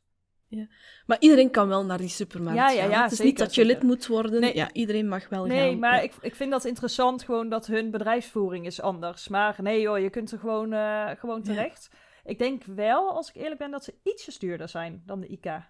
Ja. 0.47 0.67
Maar 1.05 1.17
iedereen 1.19 1.51
kan 1.51 1.67
wel 1.67 1.86
naar 1.86 1.97
die 1.97 2.08
supermarkt 2.08 2.60
ja, 2.60 2.69
ja, 2.69 2.86
ja, 2.89 3.03
Het 3.03 3.12
is 3.12 3.19
niet 3.19 3.38
dat 3.38 3.55
je 3.55 3.65
lid 3.65 3.84
moet 3.84 4.08
worden. 4.08 4.41
Nee. 4.41 4.55
Ja, 4.55 4.73
iedereen 4.73 5.08
mag 5.08 5.29
wel 5.29 5.45
nee, 5.45 5.58
gaan. 5.58 5.67
Nee, 5.67 5.77
maar 5.77 6.03
ik, 6.03 6.13
ik 6.21 6.36
vind 6.36 6.51
dat 6.51 6.65
interessant 6.65 7.23
gewoon 7.23 7.49
dat 7.49 7.67
hun 7.67 7.91
bedrijfsvoering 7.91 8.65
is 8.65 8.82
anders. 8.82 9.27
Maar 9.27 9.55
nee 9.62 9.82
joh, 9.82 9.99
je 9.99 10.10
kunt 10.10 10.32
er 10.32 10.39
gewoon, 10.39 10.73
uh, 10.73 11.10
gewoon 11.10 11.41
terecht. 11.41 11.89
Ik 12.23 12.38
denk 12.38 12.63
wel, 12.63 13.12
als 13.12 13.29
ik 13.29 13.36
eerlijk 13.36 13.58
ben, 13.58 13.71
dat 13.71 13.84
ze 13.84 13.95
ietsje 14.03 14.39
duurder 14.39 14.69
zijn 14.69 15.03
dan 15.05 15.19
de 15.19 15.27
ICA. 15.27 15.69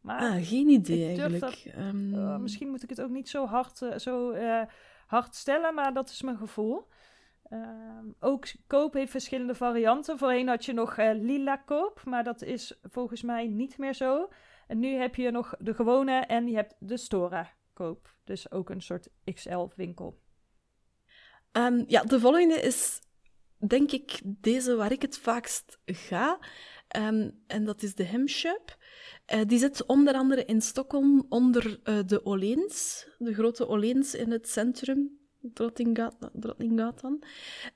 Maar 0.00 0.20
ah, 0.20 0.46
geen 0.46 0.68
idee 0.68 1.06
eigenlijk. 1.06 1.40
Dat, 1.40 1.74
um... 1.76 2.42
misschien 2.42 2.68
moet 2.68 2.82
ik 2.82 2.88
het 2.88 3.00
ook 3.00 3.10
niet 3.10 3.28
zo 3.28 3.46
hard, 3.46 3.80
uh, 3.80 3.98
zo, 3.98 4.32
uh, 4.32 4.62
hard 5.06 5.34
stellen, 5.34 5.74
maar 5.74 5.92
dat 5.92 6.10
is 6.10 6.22
mijn 6.22 6.36
gevoel. 6.36 6.88
Ehm, 7.42 8.04
ook 8.20 8.46
koop 8.66 8.94
heeft 8.94 9.10
verschillende 9.10 9.54
varianten. 9.54 10.18
Voorheen 10.18 10.48
had 10.48 10.64
je 10.64 10.72
nog 10.72 10.96
lila 10.96 11.56
koop, 11.56 12.02
maar 12.04 12.24
dat 12.24 12.42
is 12.42 12.78
volgens 12.82 13.22
mij 13.22 13.46
niet 13.46 13.78
meer 13.78 13.94
zo. 13.94 14.28
En 14.66 14.78
nu 14.78 14.94
heb 14.94 15.14
je 15.14 15.30
nog 15.30 15.54
de 15.58 15.74
gewone 15.74 16.12
en 16.12 16.48
je 16.48 16.54
hebt 16.54 16.74
de 16.78 16.96
Stora 16.96 17.50
koop. 17.72 18.14
Dus 18.24 18.50
ook 18.50 18.70
een 18.70 18.82
soort 18.82 19.08
XL 19.24 19.68
winkel. 19.76 20.20
Um, 21.52 21.84
ja, 21.86 22.02
de 22.02 22.20
volgende 22.20 22.54
is 22.54 23.00
denk 23.56 23.90
ik 23.90 24.20
deze 24.24 24.76
waar 24.76 24.92
ik 24.92 25.02
het 25.02 25.18
vaakst 25.18 25.78
ga. 25.84 26.38
Um, 26.96 27.40
en 27.46 27.64
dat 27.64 27.82
is 27.82 27.94
de 27.94 28.02
Hemshop. 28.02 28.76
Uh, 29.34 29.40
die 29.46 29.58
zit 29.58 29.86
onder 29.86 30.14
andere 30.14 30.44
in 30.44 30.62
Stockholm 30.62 31.26
onder 31.28 31.80
uh, 31.84 31.98
de 32.06 32.24
Oleens, 32.24 33.06
de 33.18 33.34
grote 33.34 33.68
Oleens 33.68 34.14
in 34.14 34.30
het 34.30 34.48
centrum 34.48 35.18
Drottninggatan. 36.32 37.22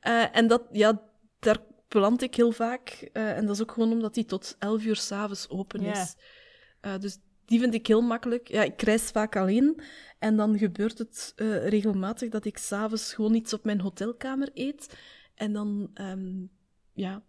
Uh, 0.07 0.37
en 0.37 0.47
dat, 0.47 0.63
ja, 0.73 1.03
daar 1.39 1.63
plant 1.89 2.23
ik 2.23 2.35
heel 2.35 2.53
vaak. 2.53 3.11
En 3.13 3.47
dat 3.47 3.55
is 3.55 3.63
ook 3.63 3.73
gewoon 3.73 3.93
omdat 3.93 4.15
die 4.15 4.25
tot 4.25 4.57
11 4.59 4.85
uur 4.85 4.97
s'avonds 4.97 5.49
open 5.49 5.81
is. 5.81 6.15
Dus 7.01 7.19
die 7.45 7.61
vind 7.61 7.75
ik 7.75 7.87
heel 7.87 8.01
makkelijk. 8.01 8.49
Ja, 8.49 8.63
ik 8.63 8.83
reis 8.83 9.03
vaak 9.03 9.37
alleen. 9.37 9.81
En 10.19 10.37
dan 10.37 10.59
gebeurt 10.59 10.99
het 10.99 11.33
regelmatig 11.65 12.29
dat 12.29 12.45
ik 12.45 12.59
s'avonds 12.59 13.15
gewoon 13.15 13.35
iets 13.35 13.53
op 13.53 13.65
mijn 13.65 13.81
hotelkamer 13.81 14.51
eet. 14.55 14.97
En 15.35 15.53
dan 15.53 15.91
um, 15.95 16.51
ja, 16.93 17.23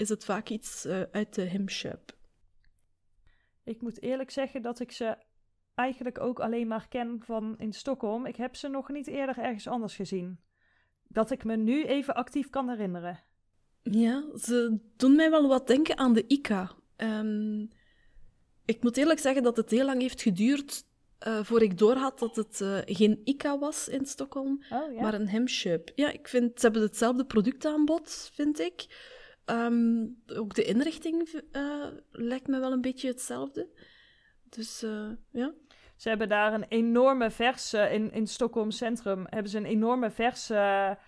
is 0.00 0.08
het 0.08 0.24
vaak 0.24 0.48
iets 0.48 0.86
uit 1.12 1.34
de 1.34 1.42
hemshop. 1.42 2.18
Ik 3.64 3.80
moet 3.80 4.02
eerlijk 4.02 4.30
zeggen 4.30 4.62
dat 4.62 4.80
ik 4.80 4.92
ze 4.92 5.16
eigenlijk 5.74 6.20
ook 6.20 6.40
alleen 6.40 6.66
maar 6.66 6.88
ken 6.88 7.20
van 7.24 7.58
in 7.58 7.72
Stockholm. 7.72 8.26
Ik 8.26 8.36
heb 8.36 8.56
ze 8.56 8.68
nog 8.68 8.88
niet 8.88 9.06
eerder 9.06 9.38
ergens 9.38 9.66
anders 9.66 9.96
gezien. 9.96 10.40
Dat 11.08 11.30
ik 11.30 11.44
me 11.44 11.56
nu 11.56 11.84
even 11.84 12.14
actief 12.14 12.50
kan 12.50 12.68
herinneren. 12.68 13.20
Ja, 13.82 14.24
ze 14.38 14.78
doen 14.96 15.16
mij 15.16 15.30
wel 15.30 15.48
wat 15.48 15.66
denken 15.66 15.98
aan 15.98 16.12
de 16.12 16.24
ICA. 16.26 16.70
Um, 16.96 17.68
ik 18.64 18.82
moet 18.82 18.96
eerlijk 18.96 19.20
zeggen 19.20 19.42
dat 19.42 19.56
het 19.56 19.70
heel 19.70 19.84
lang 19.84 20.00
heeft 20.00 20.22
geduurd 20.22 20.84
uh, 21.26 21.44
voor 21.44 21.62
ik 21.62 21.78
doorhad 21.78 22.18
dat 22.18 22.36
het 22.36 22.60
uh, 22.60 22.78
geen 22.84 23.20
ICA 23.24 23.58
was 23.58 23.88
in 23.88 24.06
Stockholm, 24.06 24.62
oh, 24.70 24.94
ja? 24.94 25.02
maar 25.02 25.14
een 25.14 25.28
hemshop. 25.28 25.92
Ja, 25.94 26.10
ik 26.10 26.28
vind, 26.28 26.60
ze 26.60 26.64
hebben 26.66 26.82
hetzelfde 26.82 27.24
productaanbod, 27.24 28.30
vind 28.32 28.58
ik. 28.58 28.86
Um, 29.50 30.22
ook 30.26 30.54
de 30.54 30.64
inrichting 30.64 31.42
uh, 31.52 31.86
lijkt 32.10 32.46
me 32.46 32.60
wel 32.60 32.72
een 32.72 32.80
beetje 32.80 33.08
hetzelfde. 33.08 33.68
Dus 34.48 34.84
ja. 35.30 35.52
Ze 35.96 36.08
hebben 36.08 36.28
daar 36.28 36.52
een 36.52 36.66
enorme 36.68 37.30
verse, 37.30 37.78
in, 37.90 38.12
in 38.12 38.26
Stockholm 38.26 38.70
Centrum, 38.70 39.26
hebben 39.28 39.50
ze 39.50 39.58
een 39.58 39.64
enorme 39.64 40.10
verse 40.10 40.98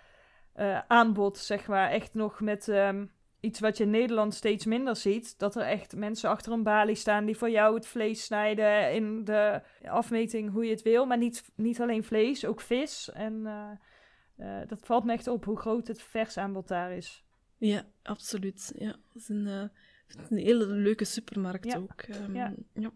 uh, 0.56 0.78
aanbod, 0.88 1.38
zeg 1.38 1.66
maar. 1.66 1.90
Echt 1.90 2.14
nog 2.14 2.40
met 2.40 2.66
um, 2.66 3.12
iets 3.40 3.60
wat 3.60 3.76
je 3.76 3.84
in 3.84 3.90
Nederland 3.90 4.34
steeds 4.34 4.64
minder 4.64 4.96
ziet. 4.96 5.38
Dat 5.38 5.56
er 5.56 5.62
echt 5.62 5.96
mensen 5.96 6.30
achter 6.30 6.52
een 6.52 6.62
balie 6.62 6.94
staan 6.94 7.24
die 7.24 7.36
voor 7.36 7.50
jou 7.50 7.74
het 7.74 7.86
vlees 7.86 8.24
snijden 8.24 8.92
in 8.92 9.24
de 9.24 9.62
afmeting 9.84 10.50
hoe 10.50 10.64
je 10.64 10.70
het 10.70 10.82
wil. 10.82 11.06
Maar 11.06 11.18
niet, 11.18 11.50
niet 11.54 11.80
alleen 11.80 12.04
vlees, 12.04 12.44
ook 12.44 12.60
vis. 12.60 13.10
En 13.12 13.48
dat 14.66 14.80
valt 14.82 15.04
me 15.04 15.12
echt 15.12 15.26
op 15.26 15.44
hoe 15.44 15.58
groot 15.58 15.88
het 15.88 16.02
vers 16.02 16.38
aanbod 16.38 16.68
daar 16.68 16.92
is. 16.92 17.24
Ja, 17.66 17.86
absoluut. 18.02 18.72
Ja, 18.78 18.88
het 18.88 19.22
is 19.22 19.28
een, 19.28 19.46
een 19.46 19.70
hele 20.38 20.66
leuke 20.66 21.04
supermarkt 21.04 21.64
ja. 21.64 21.76
ook. 21.76 22.02
Um, 22.08 22.34
ja. 22.34 22.54
ja, 22.74 22.90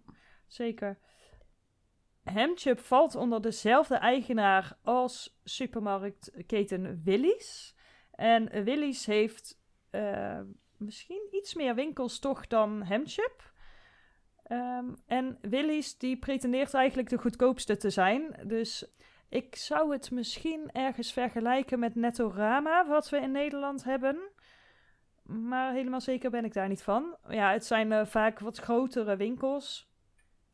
zeker. 0.47 0.99
Hemchup 2.23 2.79
valt 2.79 3.15
onder 3.15 3.43
dezelfde 3.43 3.95
eigenaar 3.95 4.79
als 4.83 5.41
supermarktketen 5.45 7.03
Willys. 7.05 7.75
En 8.11 8.65
Willys 8.65 9.07
heeft 9.07 9.61
uh, 9.91 10.41
misschien 10.77 11.29
iets 11.31 11.55
meer 11.55 11.75
winkels 11.75 12.19
toch 12.19 12.47
dan 12.47 12.83
Hemchup. 12.83 13.53
Um, 14.51 14.97
en 15.07 15.39
Willys 15.41 15.99
die 15.99 16.19
pretendeert 16.19 16.75
eigenlijk 16.75 17.09
de 17.09 17.19
goedkoopste 17.19 17.77
te 17.77 17.91
zijn. 17.91 18.37
Dus 18.45 18.97
Ik 19.29 19.57
zou 19.57 19.93
het 19.93 20.11
misschien 20.11 20.71
ergens 20.73 21.13
vergelijken 21.13 21.79
met 21.79 21.95
Netorama, 21.95 22.87
wat 22.87 23.09
we 23.09 23.17
in 23.17 23.31
Nederland 23.31 23.85
hebben. 23.85 24.19
Maar 25.27 25.73
helemaal 25.73 26.01
zeker 26.01 26.31
ben 26.31 26.45
ik 26.45 26.53
daar 26.53 26.69
niet 26.69 26.83
van. 26.83 27.17
Ja, 27.29 27.53
het 27.53 27.65
zijn 27.65 27.91
uh, 27.91 28.05
vaak 28.05 28.39
wat 28.39 28.59
grotere 28.59 29.17
winkels. 29.17 29.91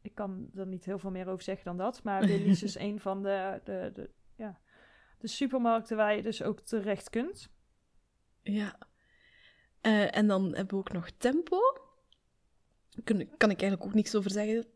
Ik 0.03 0.15
kan 0.15 0.51
er 0.55 0.67
niet 0.67 0.85
heel 0.85 0.99
veel 0.99 1.11
meer 1.11 1.29
over 1.29 1.43
zeggen 1.43 1.65
dan 1.65 1.77
dat. 1.77 2.03
Maar 2.03 2.27
Willy's 2.27 2.63
is 2.63 2.79
een 2.79 3.01
van 3.01 3.23
de, 3.23 3.61
de, 3.65 3.91
de, 3.95 4.11
ja, 4.37 4.61
de 5.19 5.29
supermarkten 5.29 5.97
waar 5.97 6.17
je 6.17 6.23
dus 6.23 6.43
ook 6.43 6.61
terecht 6.61 7.11
kunt. 7.11 7.51
Ja. 8.43 8.79
Uh, 9.83 10.17
en 10.17 10.27
dan 10.27 10.45
hebben 10.45 10.69
we 10.69 10.77
ook 10.77 10.93
nog 10.93 11.11
Tempo. 11.11 11.59
Kan, 13.05 13.29
kan 13.37 13.51
ik 13.51 13.61
eigenlijk 13.61 13.85
ook 13.85 13.95
niks 13.95 14.15
over 14.15 14.31
zeggen. 14.31 14.67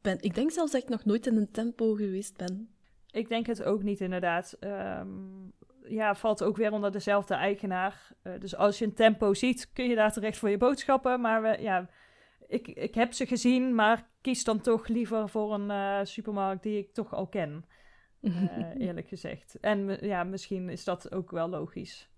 Ben, 0.00 0.20
ik 0.20 0.34
denk 0.34 0.50
zelfs 0.50 0.72
dat 0.72 0.82
ik 0.82 0.88
nog 0.88 1.04
nooit 1.04 1.26
in 1.26 1.36
een 1.36 1.50
Tempo 1.50 1.94
geweest 1.94 2.36
ben. 2.36 2.74
Ik 3.10 3.28
denk 3.28 3.46
het 3.46 3.62
ook 3.62 3.82
niet, 3.82 4.00
inderdaad. 4.00 4.56
Um, 4.60 5.52
ja, 5.88 6.14
valt 6.14 6.42
ook 6.42 6.56
weer 6.56 6.72
onder 6.72 6.92
dezelfde 6.92 7.34
eigenaar. 7.34 8.12
Uh, 8.22 8.32
dus 8.40 8.56
als 8.56 8.78
je 8.78 8.84
een 8.84 8.94
tempo 8.94 9.34
ziet, 9.34 9.72
kun 9.72 9.88
je 9.88 9.94
daar 9.94 10.12
terecht 10.12 10.38
voor 10.38 10.50
je 10.50 10.56
boodschappen. 10.56 11.20
Maar 11.20 11.42
we, 11.42 11.56
ja, 11.60 11.88
ik, 12.46 12.68
ik 12.68 12.94
heb 12.94 13.12
ze 13.12 13.26
gezien, 13.26 13.74
maar 13.74 14.08
kies 14.20 14.44
dan 14.44 14.60
toch 14.60 14.88
liever 14.88 15.28
voor 15.28 15.54
een 15.54 15.70
uh, 15.70 15.98
supermarkt 16.02 16.62
die 16.62 16.78
ik 16.78 16.92
toch 16.92 17.14
al 17.14 17.26
ken. 17.26 17.64
Uh, 18.20 18.44
eerlijk 18.86 19.08
gezegd. 19.08 19.58
En 19.60 19.98
ja, 20.00 20.24
misschien 20.24 20.68
is 20.68 20.84
dat 20.84 21.12
ook 21.12 21.30
wel 21.30 21.48
logisch. 21.48 22.10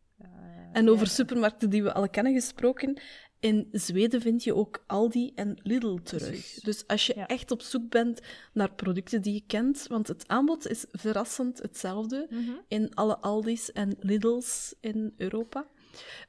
en 0.73 0.91
over 0.91 1.07
supermarkten 1.07 1.71
die 1.71 1.83
we 1.83 1.93
al 1.93 2.09
kennen 2.09 2.33
gesproken. 2.33 3.01
In 3.45 3.69
Zweden 3.73 4.21
vind 4.21 4.45
je 4.45 4.55
ook 4.55 4.85
Aldi 4.87 5.33
en 5.35 5.59
Lidl 5.63 5.95
terug. 6.03 6.55
Dus 6.55 6.87
als 6.87 7.07
je 7.07 7.15
echt 7.15 7.51
op 7.51 7.63
zoek 7.63 7.91
bent 7.91 8.21
naar 8.53 8.75
producten 8.75 9.23
die 9.23 9.35
je 9.35 9.43
kent, 9.47 9.87
want 9.87 10.09
het 10.09 10.29
aanbod 10.29 10.69
is 10.69 10.87
verrassend 10.93 11.63
hetzelfde 11.63 12.27
mhm. 12.31 12.51
in 12.69 12.95
alle 12.95 13.19
Aldi's 13.19 13.73
en 13.73 13.97
Lidl's 14.01 14.75
in 14.81 15.15
Europa, 15.17 15.67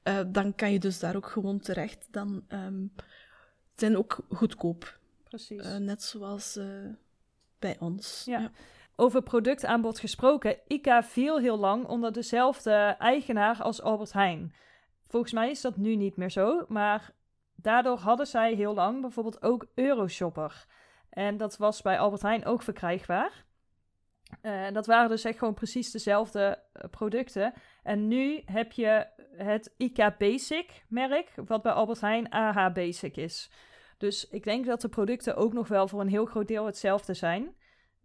uh, 0.04 0.20
dan 0.28 0.56
kan 0.56 0.72
je 0.72 0.80
dus 0.80 1.00
daar 1.00 1.16
ook 1.16 1.28
gewoon 1.28 1.60
terecht. 1.60 2.08
Dan 2.12 2.46
um, 2.50 2.94
zijn 3.76 3.98
ook 3.98 4.26
goedkoop. 4.30 5.00
Precies. 5.24 5.66
Uh, 5.66 5.76
net 5.76 6.04
zoals 6.04 6.58
uh, 6.58 6.66
bij 7.60 7.76
ons. 7.80 8.24
Ja. 8.26 8.40
ja. 8.40 8.52
Over 8.96 9.24
productaanbod 9.24 10.00
gesproken, 10.00 10.58
ICA 10.68 11.04
viel 11.04 11.40
heel 11.40 11.58
lang 11.58 11.86
onder 11.86 12.14
dezelfde 12.14 12.96
eigenaar 13.00 13.62
als 13.62 13.82
Albert 13.82 14.14
Heijn. 14.14 14.54
Volgens 15.08 15.34
mij 15.34 15.50
is 15.50 15.62
dat 15.62 15.78
nu 15.78 15.96
niet 15.96 16.18
meer 16.18 16.32
zo, 16.32 16.66
maar 16.68 17.12
daardoor 17.56 17.98
hadden 17.98 18.28
zij 18.28 18.54
heel 18.54 18.74
lang 18.74 19.02
bijvoorbeeld 19.02 19.42
ook 19.42 19.66
Euroshopper. 19.76 20.66
En 21.10 21.38
dat 21.38 21.58
was 21.58 21.82
bij 21.82 22.00
Albert 22.00 22.22
Heijn 22.22 22.46
ook 22.46 22.62
verkrijgbaar. 22.62 23.46
Uh, 24.42 24.72
dat 24.72 24.86
waren 24.86 25.10
dus 25.10 25.24
echt 25.24 25.38
gewoon 25.38 25.54
precies 25.54 25.92
dezelfde 25.92 26.60
eh, 26.74 26.90
producten. 26.90 27.54
En 27.84 28.08
nu 28.08 28.42
heb 28.46 28.72
je 28.72 29.08
het 29.38 29.74
IK 29.78 30.18
Basic 30.18 30.86
merk, 30.88 31.32
wat 31.46 31.62
bij 31.62 31.72
Albert 31.72 32.02
Heijn 32.02 32.30
AH 32.30 32.74
Basic 32.74 33.18
is. 33.18 33.52
Dus 33.98 34.28
ik 34.30 34.44
denk 34.44 34.66
dat 34.66 34.82
de 34.82 34.90
producten 34.90 35.36
ook 35.36 35.54
nog 35.54 35.68
wel 35.68 35.88
voor 35.88 36.02
een 36.02 36.08
heel 36.08 36.26
groot 36.26 36.48
deel 36.48 36.66
hetzelfde 36.66 37.14
zijn. 37.14 37.56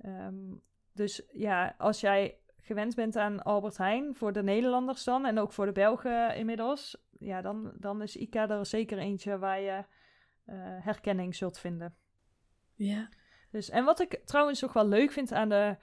Um, 0.05 0.63
dus 0.93 1.23
ja, 1.33 1.75
als 1.79 2.01
jij 2.01 2.39
gewend 2.63 2.95
bent 2.95 3.17
aan 3.17 3.43
Albert 3.43 3.77
Heijn, 3.77 4.15
voor 4.15 4.33
de 4.33 4.43
Nederlanders 4.43 5.05
dan 5.05 5.27
en 5.27 5.39
ook 5.39 5.53
voor 5.53 5.67
de 5.67 5.73
Belgen 5.73 6.37
inmiddels, 6.37 6.97
ja, 7.19 7.41
dan, 7.41 7.73
dan 7.75 8.03
is 8.03 8.17
ICA 8.17 8.49
er 8.49 8.67
zeker 8.67 8.99
eentje 8.99 9.39
waar 9.39 9.61
je 9.61 9.85
uh, 10.47 10.55
herkenning 10.59 11.35
zult 11.35 11.59
vinden. 11.59 11.95
Ja. 12.75 13.09
Dus, 13.51 13.71
en 13.71 13.85
wat 13.85 14.01
ik 14.01 14.21
trouwens 14.25 14.65
ook 14.65 14.73
wel 14.73 14.87
leuk 14.87 15.13
vind 15.13 15.33
aan 15.33 15.49
de 15.49 15.77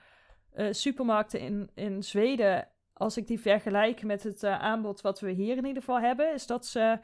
uh, 0.56 0.68
supermarkten 0.72 1.40
in, 1.40 1.72
in 1.74 2.04
Zweden, 2.04 2.68
als 2.94 3.18
ik 3.18 3.28
die 3.28 3.40
vergelijk 3.40 4.04
met 4.04 4.24
het 4.24 4.44
uh, 4.44 4.60
aanbod 4.60 5.02
wat 5.02 5.20
we 5.20 5.32
hier 5.32 5.58
in 5.58 5.66
ieder 5.66 5.84
geval 5.84 6.00
hebben, 6.00 6.34
is 6.34 6.48
dat 6.48 6.66
ze 6.66 7.00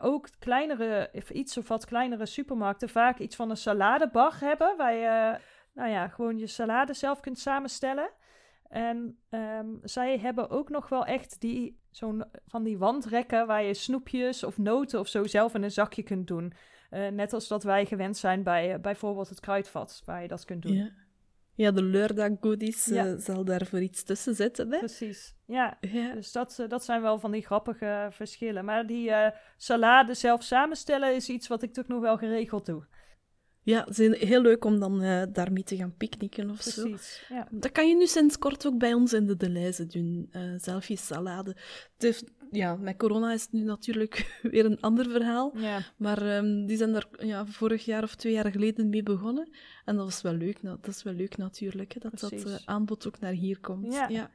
ook 0.00 0.28
kleinere, 0.38 1.10
of 1.12 1.30
iets 1.30 1.56
of 1.56 1.68
wat 1.68 1.84
kleinere 1.84 2.26
supermarkten 2.26 2.88
vaak 2.88 3.18
iets 3.18 3.36
van 3.36 3.50
een 3.50 3.56
saladebar 3.56 4.40
hebben, 4.40 4.76
waar 4.76 4.94
je 4.94 5.38
nou 5.72 5.90
ja, 5.90 6.08
gewoon 6.08 6.38
je 6.38 6.46
salade 6.46 6.94
zelf 6.94 7.20
kunt 7.20 7.38
samenstellen. 7.38 8.10
En 8.68 9.18
um, 9.30 9.78
zij 9.82 10.18
hebben 10.18 10.50
ook 10.50 10.68
nog 10.68 10.88
wel 10.88 11.04
echt 11.04 11.40
die, 11.40 11.80
zo'n 11.90 12.24
van 12.46 12.62
die 12.62 12.78
wandrekken 12.78 13.46
waar 13.46 13.62
je 13.62 13.74
snoepjes 13.74 14.44
of 14.44 14.58
noten 14.58 15.00
of 15.00 15.08
zo 15.08 15.24
zelf 15.24 15.54
in 15.54 15.62
een 15.62 15.70
zakje 15.70 16.02
kunt 16.02 16.26
doen. 16.26 16.52
Uh, 16.90 17.08
net 17.08 17.32
als 17.32 17.48
dat 17.48 17.62
wij 17.62 17.86
gewend 17.86 18.16
zijn 18.16 18.42
bij 18.42 18.74
uh, 18.74 18.80
bijvoorbeeld 18.80 19.28
het 19.28 19.40
kruidvat, 19.40 20.02
waar 20.04 20.22
je 20.22 20.28
dat 20.28 20.44
kunt 20.44 20.62
doen. 20.62 20.76
Ja, 20.76 20.90
ja 21.54 21.70
de 21.70 21.82
leurdag 21.82 22.30
goodies 22.40 22.84
ja. 22.84 23.06
uh, 23.06 23.18
zal 23.18 23.44
daar 23.44 23.66
voor 23.66 23.80
iets 23.80 24.02
tussen 24.02 24.34
zitten. 24.34 24.72
Hè? 24.72 24.78
Precies, 24.78 25.34
ja. 25.44 25.78
ja. 25.80 26.14
Dus 26.14 26.32
dat, 26.32 26.64
dat 26.68 26.84
zijn 26.84 27.02
wel 27.02 27.18
van 27.18 27.30
die 27.30 27.46
grappige 27.46 28.08
verschillen. 28.10 28.64
Maar 28.64 28.86
die 28.86 29.12
salade 29.56 30.14
zelf 30.14 30.42
samenstellen 30.42 31.14
is 31.14 31.28
iets 31.28 31.48
wat 31.48 31.62
ik 31.62 31.72
toch 31.72 31.86
nog 31.86 32.00
wel 32.00 32.16
geregeld 32.16 32.66
doe. 32.66 32.86
Ja, 33.66 33.84
het 33.84 33.98
is 33.98 34.18
heel 34.18 34.42
leuk 34.42 34.64
om 34.64 34.80
dan 34.80 35.02
uh, 35.02 35.22
daarmee 35.32 35.62
te 35.62 35.76
gaan 35.76 35.94
picknicken 35.96 36.50
of 36.50 36.56
Precies, 36.56 37.22
zo. 37.28 37.34
Ja. 37.34 37.48
Dat 37.50 37.72
kan 37.72 37.88
je 37.88 37.96
nu 37.96 38.06
sinds 38.06 38.38
kort 38.38 38.66
ook 38.66 38.78
bij 38.78 38.94
ons 38.94 39.12
in 39.12 39.26
de 39.26 39.36
Deleuze 39.36 39.86
doen. 39.86 40.28
Uh, 40.32 40.54
zelf 40.56 40.88
je 40.88 40.96
salade. 40.96 41.56
Heeft, 41.98 42.24
ja, 42.50 42.76
met 42.76 42.96
corona 42.96 43.32
is 43.32 43.42
het 43.42 43.52
nu 43.52 43.62
natuurlijk 43.62 44.14
weer 44.52 44.64
een 44.64 44.80
ander 44.80 45.10
verhaal. 45.10 45.52
Ja. 45.56 45.80
Maar 45.96 46.36
um, 46.36 46.66
die 46.66 46.76
zijn 46.76 46.92
daar 46.92 47.06
ja, 47.18 47.46
vorig 47.46 47.84
jaar 47.84 48.02
of 48.02 48.14
twee 48.14 48.32
jaar 48.32 48.50
geleden 48.50 48.88
mee 48.88 49.02
begonnen. 49.02 49.48
En 49.84 49.96
dat 49.96 50.04
was 50.04 50.22
wel 50.22 50.34
leuk, 50.34 50.58
dat 50.62 50.86
is 50.86 51.02
wel 51.02 51.14
leuk 51.14 51.36
natuurlijk, 51.36 51.92
hè, 51.92 52.00
dat 52.00 52.14
Precies. 52.14 52.42
dat 52.42 52.52
uh, 52.52 52.58
aanbod 52.64 53.06
ook 53.06 53.20
naar 53.20 53.32
hier 53.32 53.60
komt. 53.60 53.92
Ja. 53.92 54.08
ja. 54.08 54.30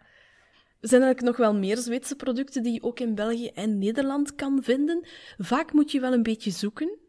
Er 0.79 0.89
zijn 0.89 1.01
eigenlijk 1.01 1.37
nog 1.37 1.47
wel 1.47 1.59
meer 1.59 1.77
Zweedse 1.77 2.15
producten 2.15 2.63
die 2.63 2.73
je 2.73 2.83
ook 2.83 2.99
in 2.99 3.15
België 3.15 3.47
en 3.47 3.77
Nederland 3.77 4.35
kan 4.35 4.63
vinden. 4.63 5.05
Vaak 5.37 5.73
moet 5.73 5.91
je 5.91 5.99
wel 5.99 6.13
een 6.13 6.23
beetje 6.23 6.51
zoeken. 6.51 6.99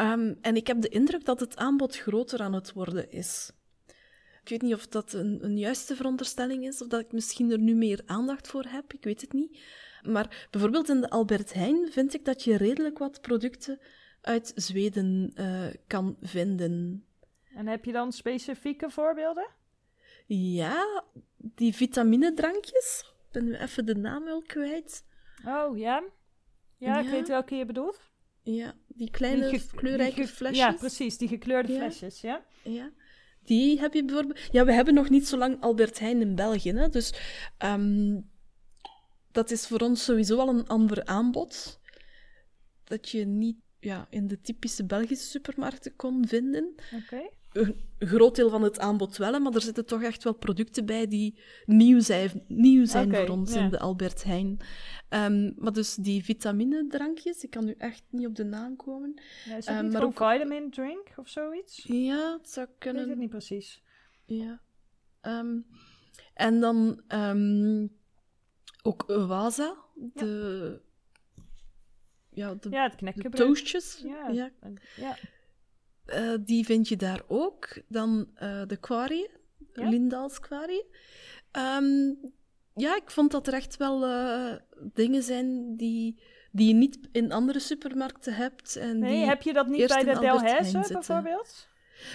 Um, 0.00 0.38
en 0.40 0.56
ik 0.56 0.66
heb 0.66 0.80
de 0.80 0.88
indruk 0.88 1.24
dat 1.24 1.40
het 1.40 1.56
aanbod 1.56 1.96
groter 1.96 2.40
aan 2.40 2.52
het 2.52 2.72
worden 2.72 3.10
is. 3.10 3.50
Ik 4.42 4.48
weet 4.48 4.62
niet 4.62 4.74
of 4.74 4.86
dat 4.86 5.12
een, 5.12 5.44
een, 5.44 5.58
juiste 5.58 5.96
veronderstelling 5.96 6.66
is, 6.66 6.82
of 6.82 6.88
dat 6.88 7.00
ik 7.00 7.12
misschien 7.12 7.50
er 7.50 7.58
nu 7.58 7.74
meer 7.74 8.02
aandacht 8.06 8.48
voor 8.48 8.64
heb, 8.64 8.92
ik 8.92 9.04
weet 9.04 9.20
het 9.20 9.32
niet. 9.32 9.58
Maar 10.02 10.46
bijvoorbeeld 10.50 10.88
in 10.88 11.00
de 11.00 11.10
Albert 11.10 11.52
Heijn 11.52 11.92
vind 11.92 12.14
ik 12.14 12.24
dat 12.24 12.44
je 12.44 12.56
redelijk 12.56 12.98
wat 12.98 13.20
producten 13.20 13.80
uit 14.20 14.52
Zweden 14.54 15.32
uh, 15.34 15.66
kan 15.86 16.16
vinden. 16.20 17.04
En 17.54 17.66
heb 17.66 17.84
je 17.84 17.92
dan 17.92 18.12
specifieke 18.12 18.90
voorbeelden? 18.90 19.48
Ja, 20.26 21.02
die 21.36 21.74
vitaminedrankjes. 21.74 23.14
Ik 23.26 23.32
ben 23.32 23.44
nu 23.44 23.54
even 23.54 23.86
de 23.86 23.94
naam 23.94 24.24
wel 24.24 24.42
kwijt. 24.42 25.04
Oh, 25.46 25.78
ja? 25.78 26.02
Ja, 26.76 27.00
ik 27.00 27.08
weet 27.08 27.28
welke 27.28 27.54
je 27.54 27.64
bedoelt. 27.64 28.00
Ja, 28.46 28.74
die 28.88 29.10
kleine 29.10 29.50
die 29.50 29.62
kleurrijke 29.74 30.26
flesjes. 30.28 30.58
Ja, 30.58 30.72
precies, 30.72 31.18
die 31.18 31.28
gekleurde 31.28 31.72
flesjes, 31.76 32.20
ja. 32.20 32.44
Ja. 32.62 32.90
Die 33.44 33.80
heb 33.80 33.94
je 33.94 34.04
bijvoorbeeld... 34.04 34.40
Ja, 34.50 34.64
we 34.64 34.72
hebben 34.72 34.94
nog 34.94 35.10
niet 35.10 35.28
zo 35.28 35.36
lang 35.36 35.60
Albert 35.60 35.98
Heijn 35.98 36.20
in 36.20 36.34
België, 36.34 36.72
hè, 36.72 36.88
dus 36.88 37.14
um, 37.64 38.30
dat 39.32 39.50
is 39.50 39.66
voor 39.66 39.80
ons 39.80 40.04
sowieso 40.04 40.38
al 40.38 40.48
een 40.48 40.66
ander 40.66 41.04
aanbod. 41.04 41.80
Dat 42.84 43.08
je 43.08 43.24
niet 43.24 43.56
ja, 43.80 44.06
in 44.10 44.26
de 44.26 44.40
typische 44.40 44.84
Belgische 44.84 45.26
supermarkten 45.26 45.96
kon 45.96 46.26
vinden. 46.28 46.74
Oké 46.94 47.28
een 47.56 47.76
groot 47.98 48.36
deel 48.36 48.50
van 48.50 48.62
het 48.62 48.78
aanbod 48.78 49.16
wel, 49.16 49.40
maar 49.40 49.54
er 49.54 49.60
zitten 49.60 49.86
toch 49.86 50.02
echt 50.02 50.24
wel 50.24 50.34
producten 50.34 50.86
bij 50.86 51.08
die 51.08 51.38
nieuw 51.64 52.00
zijn, 52.00 52.44
nieuw 52.48 52.84
zijn 52.84 53.08
okay, 53.08 53.26
voor 53.26 53.36
ons 53.36 53.54
in 53.54 53.70
de 53.70 53.78
Albert 53.78 54.24
Heijn. 54.24 54.58
Um, 55.10 55.54
maar 55.56 55.72
dus 55.72 55.94
die 55.94 56.24
vitamine-drankjes, 56.24 57.44
ik 57.44 57.50
kan 57.50 57.64
nu 57.64 57.74
echt 57.78 58.04
niet 58.10 58.26
op 58.26 58.34
de 58.34 58.44
naam 58.44 58.76
komen. 58.76 59.20
Ja, 59.44 59.56
is 59.56 59.64
dat 59.64 59.76
um, 59.76 59.82
niet 59.82 59.92
maar 59.92 60.02
ook 60.02 60.12
vitamin 60.12 60.70
drink 60.70 61.08
of 61.16 61.28
zoiets? 61.28 61.84
Ja, 61.86 62.36
het 62.38 62.50
zou 62.50 62.66
kunnen. 62.78 63.02
Ik 63.02 63.08
weet 63.08 63.14
het 63.14 63.22
niet 63.22 63.30
precies. 63.30 63.82
Ja. 64.24 64.60
Um, 65.22 65.66
en 66.34 66.60
dan 66.60 67.02
ook 68.82 69.04
Waza, 69.06 69.76
de... 69.94 70.80
Ja, 72.30 72.54
de, 72.54 72.70
ja, 72.70 72.90
het 72.90 73.22
de 73.22 73.28
toastjes. 73.28 74.02
Ja, 74.04 74.28
ja. 74.96 75.16
Uh, 76.06 76.34
die 76.40 76.64
vind 76.64 76.88
je 76.88 76.96
daar 76.96 77.22
ook. 77.26 77.68
Dan 77.88 78.28
uh, 78.42 78.62
de 78.66 78.76
Quarie, 78.76 79.30
ja? 79.72 79.88
Lindals 79.88 80.40
Quarie. 80.40 80.84
Um, 81.52 82.18
ja, 82.74 82.96
ik 82.96 83.10
vond 83.10 83.30
dat 83.30 83.46
er 83.46 83.52
echt 83.52 83.76
wel 83.76 84.08
uh, 84.08 84.54
dingen 84.92 85.22
zijn 85.22 85.76
die, 85.76 86.20
die 86.52 86.68
je 86.68 86.74
niet 86.74 86.98
in 87.12 87.32
andere 87.32 87.58
supermarkten 87.58 88.34
hebt. 88.34 88.76
En 88.76 88.98
nee, 88.98 89.16
die 89.16 89.26
heb 89.26 89.42
je 89.42 89.52
dat 89.52 89.66
niet 89.66 89.88
bij 89.88 90.04
de 90.04 90.18
Delhaize 90.20 90.88
bijvoorbeeld? 90.92 91.68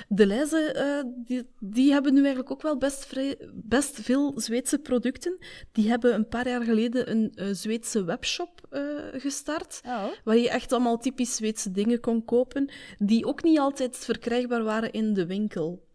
De 0.08 0.26
Leize, 0.26 0.76
uh, 1.06 1.12
die, 1.26 1.48
die 1.60 1.92
hebben 1.92 2.14
nu 2.14 2.20
eigenlijk 2.20 2.52
ook 2.52 2.62
wel 2.62 2.78
best, 2.78 3.06
vrij, 3.06 3.50
best 3.54 4.02
veel 4.02 4.40
Zweedse 4.40 4.80
producten. 4.80 5.38
Die 5.72 5.90
hebben 5.90 6.14
een 6.14 6.28
paar 6.28 6.48
jaar 6.48 6.64
geleden 6.64 7.12
een 7.12 7.32
uh, 7.36 7.48
Zweedse 7.52 8.04
webshop 8.04 8.68
uh, 8.72 8.82
gestart, 9.14 9.82
oh. 9.86 10.06
waar 10.24 10.38
je 10.38 10.50
echt 10.50 10.72
allemaal 10.72 10.98
typisch 10.98 11.36
Zweedse 11.36 11.72
dingen 11.72 12.00
kon 12.00 12.26
kopen, 12.26 12.72
die 12.98 13.26
ook 13.26 13.44
niet 13.44 13.60
altijd 13.60 13.98
verkrijgbaar 13.98 14.64
waren 14.64 14.92
in 14.92 15.14
de 15.14 15.26
winkel. 15.26 15.88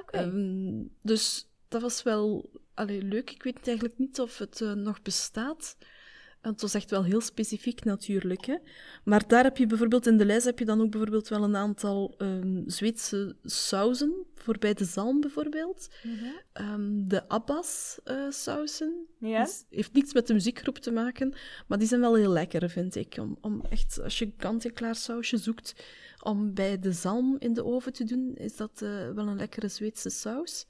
Okay. 0.00 0.24
Um, 0.24 0.90
dus 1.02 1.48
dat 1.68 1.82
was 1.82 2.02
wel 2.02 2.50
allee, 2.74 3.02
leuk. 3.02 3.30
Ik 3.30 3.42
weet 3.42 3.66
eigenlijk 3.66 3.98
niet 3.98 4.20
of 4.20 4.38
het 4.38 4.60
nog 4.74 5.02
bestaat. 5.02 5.76
Het 6.42 6.60
was 6.60 6.74
echt 6.74 6.90
wel 6.90 7.04
heel 7.04 7.20
specifiek 7.20 7.84
natuurlijk. 7.84 8.44
Hè? 8.44 8.56
Maar 9.04 9.28
daar 9.28 9.44
heb 9.44 9.56
je 9.56 9.66
bijvoorbeeld 9.66 10.06
in 10.06 10.16
de 10.16 10.24
lijst 10.24 10.44
heb 10.44 10.58
je 10.58 10.64
dan 10.64 10.80
ook 10.80 10.90
bijvoorbeeld 10.90 11.28
wel 11.28 11.42
een 11.42 11.56
aantal 11.56 12.14
um, 12.18 12.62
Zweedse 12.66 13.36
sauzen. 13.42 14.26
Voor 14.42 14.58
bij 14.58 14.74
de 14.74 14.84
zalm 14.84 15.20
bijvoorbeeld. 15.20 15.88
Mm 16.02 16.18
-hmm. 16.18 16.72
um, 16.72 17.08
de 17.08 17.28
Abbas-sausen. 17.28 19.06
Uh, 19.20 19.30
ja? 19.30 19.48
heeft 19.70 19.92
niets 19.92 20.14
met 20.14 20.26
de 20.26 20.32
muziekgroep 20.32 20.78
te 20.78 20.90
maken. 20.90 21.34
Maar 21.66 21.78
die 21.78 21.88
zijn 21.88 22.00
wel 22.00 22.14
heel 22.14 22.30
lekker, 22.30 22.70
vind 22.70 22.94
ik. 22.94 23.16
Om, 23.20 23.36
om 23.40 23.62
echt, 23.70 24.00
als 24.02 24.18
je 24.18 24.24
een 24.24 24.36
kant-en-klaar 24.36 24.94
sausje 24.94 25.36
zoekt 25.36 25.84
om 26.22 26.54
bij 26.54 26.78
de 26.78 26.92
zalm 26.92 27.36
in 27.38 27.54
de 27.54 27.64
oven 27.64 27.92
te 27.92 28.04
doen, 28.04 28.34
is 28.34 28.56
dat 28.56 28.80
uh, 28.82 29.10
wel 29.10 29.26
een 29.26 29.36
lekkere 29.36 29.68
Zweedse 29.68 30.10
saus. 30.10 30.66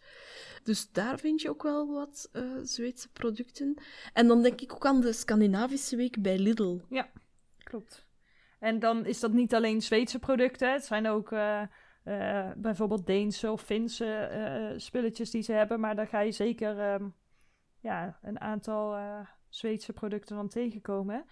Dus 0.62 0.90
daar 0.90 1.18
vind 1.18 1.40
je 1.40 1.48
ook 1.48 1.62
wel 1.62 1.92
wat 1.92 2.28
uh, 2.32 2.42
Zweedse 2.62 3.08
producten. 3.08 3.74
En 4.12 4.26
dan 4.26 4.42
denk 4.42 4.60
ik 4.60 4.72
ook 4.72 4.86
aan 4.86 5.00
de 5.00 5.12
Scandinavische 5.12 5.96
Week 5.96 6.22
bij 6.22 6.38
Lidl. 6.38 6.78
Ja, 6.88 7.10
klopt. 7.58 8.06
En 8.58 8.78
dan 8.78 9.06
is 9.06 9.20
dat 9.20 9.32
niet 9.32 9.54
alleen 9.54 9.82
Zweedse 9.82 10.18
producten. 10.18 10.72
Het 10.72 10.84
zijn 10.84 11.08
ook 11.08 11.32
uh, 12.04 12.14
uh, 12.14 12.50
bijvoorbeeld 12.56 13.06
Deense 13.06 13.50
of 13.50 13.62
Finse 13.62 14.74
spulletjes 14.76 15.30
die 15.30 15.42
ze 15.42 15.52
hebben. 15.52 15.80
Maar 15.80 15.96
daar 15.96 16.06
ga 16.06 16.20
je 16.20 16.32
zeker 16.32 16.92
um, 16.92 17.14
ja, 17.80 18.18
een 18.22 18.40
aantal 18.40 18.96
Zweedse 19.48 19.92
producten 19.92 20.36
dan 20.36 20.48
tegenkomen. 20.48 21.24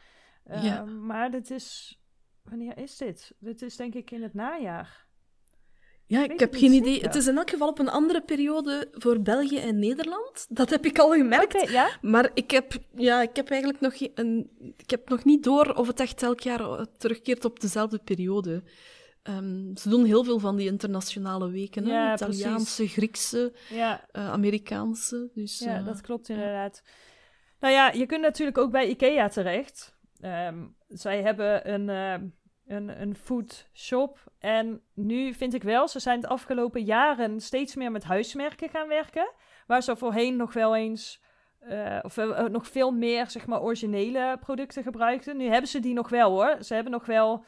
Ja. 0.45 0.85
Maar 0.85 1.31
dit 1.31 1.51
is... 1.51 1.95
Wanneer 2.43 2.79
is 2.79 2.97
dit? 2.97 3.35
Dit 3.39 3.63
is 3.63 3.77
denk 3.77 3.95
ik 3.95 4.11
in 4.11 4.23
het 4.23 4.35
najaar. 4.35 5.07
Ja, 6.07 6.25
ik, 6.25 6.33
ik 6.33 6.41
heb 6.41 6.55
geen 6.55 6.73
idee. 6.73 6.93
Zeker. 6.93 7.07
Het 7.07 7.17
is 7.17 7.27
in 7.27 7.37
elk 7.37 7.51
geval 7.51 7.69
op 7.69 7.79
een 7.79 7.89
andere 7.89 8.21
periode 8.21 8.89
voor 8.93 9.21
België 9.21 9.59
en 9.59 9.79
Nederland. 9.79 10.47
Dat 10.49 10.71
heb 10.71 10.85
ik 10.85 10.99
al 10.99 11.11
gemerkt. 11.11 11.55
Okay, 11.55 11.73
ja? 11.73 11.91
Maar 12.03 12.31
ik 12.35 12.51
heb, 12.51 12.73
ja, 12.95 13.23
ik 13.23 13.37
heb 13.37 13.51
eigenlijk 13.51 13.81
nog, 13.81 13.95
een, 14.15 14.51
ik 14.77 14.91
heb 14.91 15.09
nog 15.09 15.25
niet 15.25 15.45
door 15.45 15.75
of 15.75 15.87
het 15.87 16.01
echt 16.01 16.23
elk 16.23 16.41
jaar 16.41 16.87
terugkeert 16.99 17.45
op 17.45 17.61
dezelfde 17.61 17.99
periode. 17.99 18.63
Um, 19.23 19.77
ze 19.77 19.89
doen 19.89 20.05
heel 20.05 20.25
veel 20.25 20.39
van 20.39 20.57
die 20.57 20.69
internationale 20.69 21.51
weken. 21.51 21.85
Hè? 21.85 21.93
Ja, 21.93 22.15
Italiaanse, 22.15 22.77
precies. 22.77 22.93
Griekse, 22.93 23.53
ja. 23.71 24.05
uh, 24.13 24.31
Amerikaanse. 24.31 25.31
Dus, 25.35 25.59
ja, 25.59 25.79
uh, 25.79 25.87
dat 25.87 26.01
klopt 26.01 26.29
inderdaad. 26.29 26.83
Nou 27.61 27.75
ja, 27.75 27.91
je 27.91 28.07
kunt 28.07 28.23
natuurlijk 28.23 28.59
ook 28.59 28.71
bij 28.71 28.89
IKEA 28.89 29.29
terecht. 29.29 29.97
Um, 30.23 30.77
zij 30.89 31.23
hebben 31.23 31.73
een... 31.73 31.89
Uh, 31.89 32.29
een, 32.67 33.01
een 33.01 33.17
food 33.17 33.69
shop. 33.73 34.33
En 34.39 34.83
nu 34.95 35.35
vind 35.35 35.55
ik 35.55 35.63
wel, 35.63 35.89
ze 35.89 36.01
zijn 36.01 36.21
het 36.21 36.31
afgelopen 36.31 36.85
jaren 36.85 37.41
steeds 37.41 37.75
meer 37.75 37.91
met 37.91 38.05
huismerken 38.05 38.69
gaan 38.69 38.89
werken. 38.89 39.33
Waar 39.67 39.83
ze 39.83 39.97
voorheen 39.97 40.37
nog 40.37 40.53
wel 40.53 40.77
eens, 40.77 41.23
uh, 41.69 41.99
of 42.03 42.17
uh, 42.17 42.45
nog 42.45 42.67
veel 42.67 42.91
meer, 42.91 43.31
zeg 43.31 43.47
maar, 43.47 43.63
originele 43.63 44.39
producten 44.41 44.83
gebruikten. 44.83 45.37
Nu 45.37 45.47
hebben 45.47 45.69
ze 45.69 45.81
die 45.81 45.95
nog 45.95 46.09
wel 46.09 46.31
hoor. 46.31 46.57
Ze 46.61 46.75
hebben 46.75 46.93
nog 46.93 47.07
wel 47.07 47.45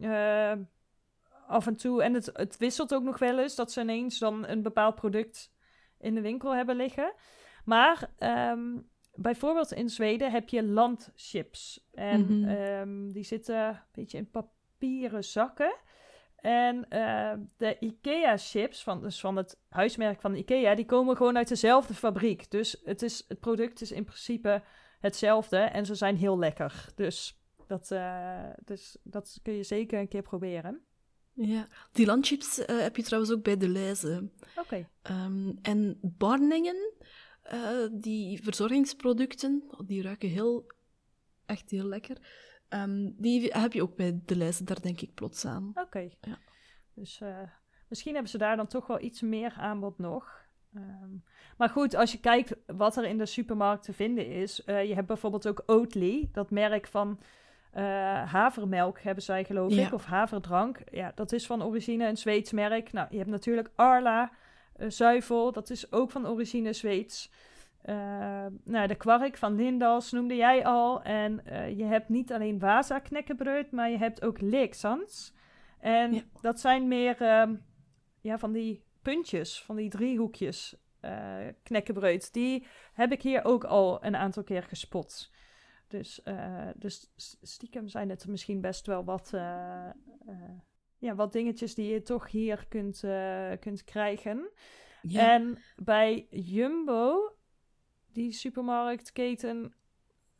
uh, 0.00 0.52
af 1.46 1.66
en 1.66 1.76
toe, 1.76 2.02
en 2.02 2.14
het, 2.14 2.30
het 2.32 2.56
wisselt 2.56 2.94
ook 2.94 3.02
nog 3.02 3.18
wel 3.18 3.38
eens, 3.38 3.54
dat 3.54 3.72
ze 3.72 3.80
ineens 3.80 4.18
dan 4.18 4.46
een 4.46 4.62
bepaald 4.62 4.94
product 4.94 5.52
in 5.98 6.14
de 6.14 6.20
winkel 6.20 6.54
hebben 6.54 6.76
liggen. 6.76 7.12
Maar 7.64 8.10
um, 8.52 8.88
bijvoorbeeld 9.14 9.72
in 9.72 9.88
Zweden 9.88 10.30
heb 10.30 10.48
je 10.48 10.64
landchips. 10.64 11.88
En 11.92 12.20
mm 12.20 12.26
-hmm. 12.26 12.48
um, 12.48 13.12
die 13.12 13.24
zitten 13.24 13.66
een 13.66 13.78
beetje 13.92 14.18
in 14.18 14.30
papieren 14.30 15.24
zakken. 15.24 15.74
En 16.36 16.86
uh, 16.90 17.32
de 17.56 17.76
IKEA-chips, 17.80 18.82
van, 18.82 19.02
dus 19.02 19.20
van 19.20 19.36
het 19.36 19.60
huismerk 19.68 20.20
van 20.20 20.34
IKEA, 20.34 20.74
die 20.74 20.86
komen 20.86 21.16
gewoon 21.16 21.36
uit 21.36 21.48
dezelfde 21.48 21.94
fabriek. 21.94 22.50
Dus 22.50 22.80
het, 22.84 23.02
is, 23.02 23.24
het 23.28 23.40
product 23.40 23.80
is 23.80 23.92
in 23.92 24.04
principe 24.04 24.62
hetzelfde 25.00 25.58
en 25.58 25.86
ze 25.86 25.94
zijn 25.94 26.16
heel 26.16 26.38
lekker. 26.38 26.88
Dus 26.94 27.40
dat, 27.66 27.90
uh, 27.90 28.42
dus 28.64 28.98
dat 29.02 29.38
kun 29.42 29.52
je 29.52 29.62
zeker 29.62 29.98
een 29.98 30.08
keer 30.08 30.22
proberen. 30.22 30.85
Ja, 31.38 31.68
die 31.92 32.06
landchips 32.06 32.58
uh, 32.58 32.66
heb 32.66 32.96
je 32.96 33.02
trouwens 33.02 33.32
ook 33.32 33.42
bij 33.42 33.56
de 33.56 33.68
Leize. 33.68 34.30
Oké. 34.56 34.60
Okay. 34.60 34.88
Um, 35.24 35.58
en 35.62 35.98
Barningen, 36.02 36.92
die 37.92 38.42
verzorgingsproducten, 38.42 39.62
die 39.86 40.02
ruiken 40.02 40.28
heel, 40.28 40.72
echt 41.46 41.70
heel 41.70 41.84
lekker. 41.84 42.16
Um, 42.68 43.14
die 43.18 43.46
heb 43.48 43.72
je 43.72 43.82
ook 43.82 43.96
bij 43.96 44.20
de 44.24 44.36
lijst, 44.36 44.66
daar 44.66 44.80
denk 44.80 45.00
ik 45.00 45.14
plots 45.14 45.44
aan. 45.44 45.68
Oké. 45.68 45.80
Okay. 45.80 46.16
Ja. 46.20 46.38
Dus 46.94 47.20
uh, 47.20 47.42
misschien 47.88 48.12
hebben 48.12 48.30
ze 48.30 48.38
daar 48.38 48.56
dan 48.56 48.66
toch 48.66 48.86
wel 48.86 49.00
iets 49.00 49.20
meer 49.20 49.52
aanbod 49.52 49.98
nog. 49.98 50.44
Um, 50.74 51.24
maar 51.56 51.68
goed, 51.68 51.94
als 51.94 52.12
je 52.12 52.20
kijkt 52.20 52.56
wat 52.66 52.96
er 52.96 53.04
in 53.04 53.18
de 53.18 53.26
supermarkt 53.26 53.84
te 53.84 53.92
vinden 53.92 54.26
is. 54.26 54.62
Je 54.66 54.94
hebt 54.94 55.06
bijvoorbeeld 55.06 55.48
ook 55.48 55.62
Oatly, 55.66 56.28
dat 56.32 56.50
merk 56.50 56.86
van 56.86 57.20
uh, 57.76 57.82
havermelk 58.32 59.00
hebben 59.00 59.22
zij 59.22 59.44
geloof 59.44 59.72
ja. 59.72 59.86
ik. 59.86 59.92
Of 59.92 60.04
haverdrank. 60.04 60.78
Ja, 60.90 61.12
dat 61.14 61.32
is 61.32 61.46
van 61.46 61.62
origine 61.62 62.06
een 62.06 62.16
Zweeds 62.16 62.52
merk. 62.52 62.92
Nou, 62.92 63.06
je 63.10 63.16
hebt 63.18 63.30
natuurlijk 63.30 63.70
Arla, 63.74 64.30
zuivel, 64.76 65.52
dat 65.52 65.70
is 65.70 65.92
ook 65.92 66.10
van 66.10 66.26
origine 66.26 66.72
Zweeds. 66.72 67.30
Uh, 67.84 67.94
nou, 68.64 68.86
de 68.86 68.94
kwark 68.94 69.36
van 69.36 69.54
Lindals 69.54 70.12
noemde 70.12 70.36
jij 70.36 70.64
al. 70.64 71.02
En 71.02 71.42
je 71.76 71.84
hebt 71.84 72.08
niet 72.08 72.32
alleen 72.32 72.58
Waza 72.58 72.98
knekkenbreud, 72.98 73.70
maar 73.70 73.90
je 73.90 73.98
hebt 73.98 74.24
ook 74.24 74.40
Leksans. 74.40 75.34
En 75.80 76.12
ja. 76.12 76.22
dat 76.40 76.60
zijn 76.60 76.88
meer 76.88 77.22
uh, 77.22 77.56
ja, 78.20 78.38
van 78.38 78.52
die 78.52 78.84
puntjes, 79.02 79.62
van 79.62 79.76
die 79.76 79.90
driehoekjes 79.90 80.76
uh, 81.02 81.36
knekkenbreud. 81.62 82.32
Die 82.32 82.66
heb 82.92 83.12
ik 83.12 83.22
hier 83.22 83.44
ook 83.44 83.64
al 83.64 84.04
een 84.04 84.16
aantal 84.16 84.42
keer 84.42 84.62
gespot. 84.62 85.30
Dus, 85.88 86.22
dus 86.76 87.10
stiekem 87.42 87.88
zijn 87.88 88.10
het 88.10 88.26
misschien 88.26 88.60
best 88.60 88.86
wel 88.86 89.04
wat, 89.04 89.30
ja, 90.98 91.14
wat 91.14 91.32
dingetjes 91.32 91.74
die 91.74 91.92
je 91.92 92.02
toch 92.02 92.30
hier 92.30 92.66
kunt, 92.68 93.04
kunt 93.60 93.84
krijgen. 93.84 94.50
Ja. 95.02 95.32
En 95.32 95.58
bij 95.76 96.26
Jumbo 96.30 97.36
die 98.12 98.32
supermarktketen, 98.32 99.74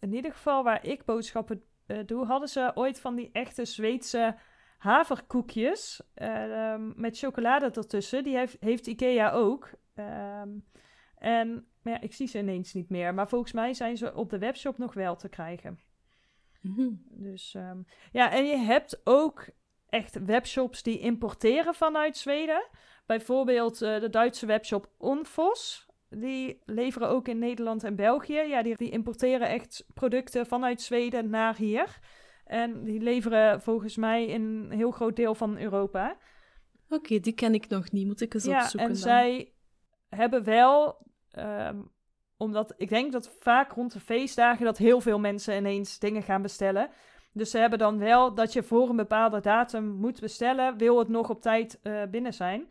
in 0.00 0.12
ieder 0.12 0.32
geval 0.32 0.64
waar 0.64 0.86
ik 0.86 1.04
boodschappen 1.04 1.62
doe, 2.06 2.24
hadden 2.24 2.48
ze 2.48 2.70
ooit 2.74 3.00
van 3.00 3.14
die 3.14 3.30
echte 3.32 3.64
Zweedse 3.64 4.36
haverkoekjes 4.78 6.02
uh, 6.16 6.72
um, 6.72 6.92
met 6.96 7.18
chocolade 7.18 7.70
ertussen. 7.70 8.24
Die 8.24 8.36
heeft, 8.36 8.56
heeft 8.60 8.86
Ikea 8.86 9.30
ook. 9.30 9.70
Um, 9.94 10.64
en 11.14 11.66
maar 11.86 11.94
ja, 11.94 12.00
ik 12.00 12.12
zie 12.12 12.26
ze 12.26 12.38
ineens 12.38 12.72
niet 12.72 12.90
meer. 12.90 13.14
Maar 13.14 13.28
volgens 13.28 13.52
mij 13.52 13.74
zijn 13.74 13.96
ze 13.96 14.14
op 14.14 14.30
de 14.30 14.38
webshop 14.38 14.78
nog 14.78 14.94
wel 14.94 15.16
te 15.16 15.28
krijgen. 15.28 15.78
Mm 16.60 16.74
-hmm. 16.74 17.02
Dus 17.10 17.54
um, 17.54 17.86
ja, 18.12 18.32
en 18.32 18.44
je 18.46 18.56
hebt 18.56 19.00
ook 19.04 19.48
echt 19.88 20.24
webshops 20.24 20.82
die 20.82 20.98
importeren 20.98 21.74
vanuit 21.74 22.16
Zweden. 22.16 22.68
Bijvoorbeeld 23.06 23.82
uh, 23.82 24.00
de 24.00 24.10
Duitse 24.10 24.46
webshop 24.46 24.90
Onfos. 24.98 25.86
Die 26.08 26.62
leveren 26.64 27.08
ook 27.08 27.28
in 27.28 27.38
Nederland 27.38 27.84
en 27.84 27.96
België. 27.96 28.40
Ja, 28.40 28.62
die, 28.62 28.76
die 28.76 28.90
importeren 28.90 29.48
echt 29.48 29.86
producten 29.94 30.46
vanuit 30.46 30.80
Zweden 30.80 31.30
naar 31.30 31.56
hier. 31.56 31.98
En 32.44 32.84
die 32.84 33.00
leveren 33.00 33.62
volgens 33.62 33.96
mij 33.96 34.26
in 34.26 34.42
een 34.42 34.70
heel 34.70 34.90
groot 34.90 35.16
deel 35.16 35.34
van 35.34 35.58
Europa. 35.58 36.16
Oké, 36.84 36.94
okay, 36.94 37.20
die 37.20 37.32
ken 37.32 37.54
ik 37.54 37.68
nog 37.68 37.90
niet. 37.90 38.06
Moet 38.06 38.20
ik 38.20 38.34
eens 38.34 38.44
ja, 38.44 38.62
opzoeken. 38.62 38.88
En 38.88 38.94
dan. 38.94 39.02
zij 39.02 39.52
hebben 40.08 40.44
wel, 40.44 41.06
um, 41.38 41.90
omdat 42.36 42.74
ik 42.76 42.88
denk 42.88 43.12
dat 43.12 43.36
vaak 43.40 43.72
rond 43.72 43.92
de 43.92 44.00
feestdagen 44.00 44.64
dat 44.64 44.78
heel 44.78 45.00
veel 45.00 45.18
mensen 45.18 45.56
ineens 45.56 45.98
dingen 45.98 46.22
gaan 46.22 46.42
bestellen. 46.42 46.90
Dus 47.32 47.50
ze 47.50 47.58
hebben 47.58 47.78
dan 47.78 47.98
wel 47.98 48.34
dat 48.34 48.52
je 48.52 48.62
voor 48.62 48.88
een 48.88 48.96
bepaalde 48.96 49.40
datum 49.40 49.84
moet 49.84 50.20
bestellen, 50.20 50.76
wil 50.76 50.98
het 50.98 51.08
nog 51.08 51.30
op 51.30 51.42
tijd 51.42 51.80
uh, 51.82 52.02
binnen 52.10 52.34
zijn. 52.34 52.70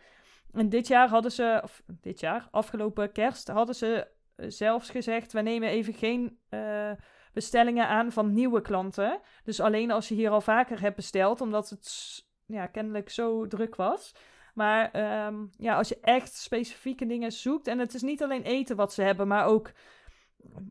En 0.51 0.69
dit 0.69 0.87
jaar 0.87 1.09
hadden 1.09 1.31
ze, 1.31 1.59
of 1.63 1.83
dit 1.87 2.19
jaar, 2.19 2.47
afgelopen 2.51 3.11
kerst, 3.11 3.47
hadden 3.47 3.75
ze 3.75 4.07
zelfs 4.35 4.89
gezegd: 4.89 5.33
we 5.33 5.41
nemen 5.41 5.69
even 5.69 5.93
geen 5.93 6.39
uh, 6.49 6.91
bestellingen 7.33 7.87
aan 7.87 8.11
van 8.11 8.33
nieuwe 8.33 8.61
klanten. 8.61 9.19
Dus 9.43 9.59
alleen 9.59 9.91
als 9.91 10.07
je 10.07 10.15
hier 10.15 10.29
al 10.29 10.41
vaker 10.41 10.81
hebt 10.81 10.95
besteld, 10.95 11.41
omdat 11.41 11.69
het 11.69 12.23
ja, 12.45 12.67
kennelijk 12.67 13.09
zo 13.09 13.47
druk 13.47 13.75
was. 13.75 14.15
Maar 14.55 15.25
um, 15.27 15.49
ja, 15.57 15.77
als 15.77 15.87
je 15.89 15.97
echt 16.01 16.35
specifieke 16.35 17.05
dingen 17.05 17.31
zoekt, 17.31 17.67
en 17.67 17.79
het 17.79 17.93
is 17.93 18.01
niet 18.01 18.23
alleen 18.23 18.43
eten 18.43 18.75
wat 18.75 18.93
ze 18.93 19.01
hebben, 19.01 19.27
maar 19.27 19.45
ook 19.45 19.71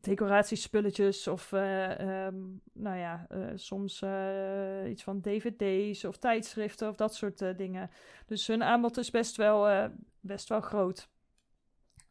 decoratiespulletjes 0.00 1.28
of 1.28 1.52
uh, 1.52 2.26
um, 2.26 2.60
nou 2.72 2.98
ja, 2.98 3.26
uh, 3.32 3.46
soms 3.54 4.02
uh, 4.02 4.90
iets 4.90 5.02
van 5.02 5.20
dvd's 5.20 6.04
of 6.04 6.16
tijdschriften 6.16 6.88
of 6.88 6.96
dat 6.96 7.14
soort 7.14 7.56
dingen. 7.56 7.90
Dus 8.26 8.46
hun 8.46 8.62
aanbod 8.62 8.96
is 8.96 9.10
best 9.10 9.36
wel, 9.36 9.90
best 10.20 10.48
wel 10.48 10.60
groot. 10.60 11.08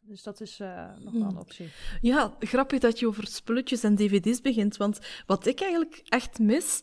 Dus 0.00 0.22
dat 0.22 0.40
is 0.40 0.58
nog 0.98 1.12
wel 1.12 1.22
een 1.22 1.38
optie. 1.38 1.68
Ja, 2.00 2.34
grappig 2.38 2.78
dat 2.78 2.98
je 2.98 3.06
over 3.06 3.26
spulletjes 3.26 3.84
en 3.84 3.96
dvd's 3.96 4.40
begint, 4.40 4.76
want 4.76 5.00
wat 5.26 5.46
ik 5.46 5.60
eigenlijk 5.60 6.02
echt 6.04 6.38
mis... 6.38 6.82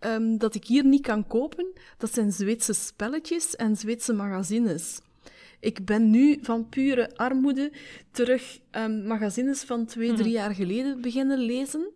Um, 0.00 0.38
dat 0.38 0.54
ik 0.54 0.64
hier 0.64 0.84
niet 0.84 1.02
kan 1.02 1.26
kopen, 1.26 1.72
dat 1.96 2.14
zijn 2.14 2.32
Zweedse 2.32 2.72
spelletjes 2.72 3.56
en 3.56 3.76
Zweedse 3.76 4.12
magazines. 4.12 5.00
ik 5.60 5.84
ben 5.84 6.10
nu 6.10 6.38
van 6.42 6.68
pure 6.68 7.16
armoede 7.16 7.72
terug 8.10 8.58
um, 8.70 9.06
magazines 9.06 9.62
van 9.62 9.86
twee, 9.86 10.12
drie 10.12 10.24
mhm. 10.24 10.34
jaar 10.34 10.54
geleden 10.54 11.00
beginnen 11.00 11.38
lezen. 11.38 11.92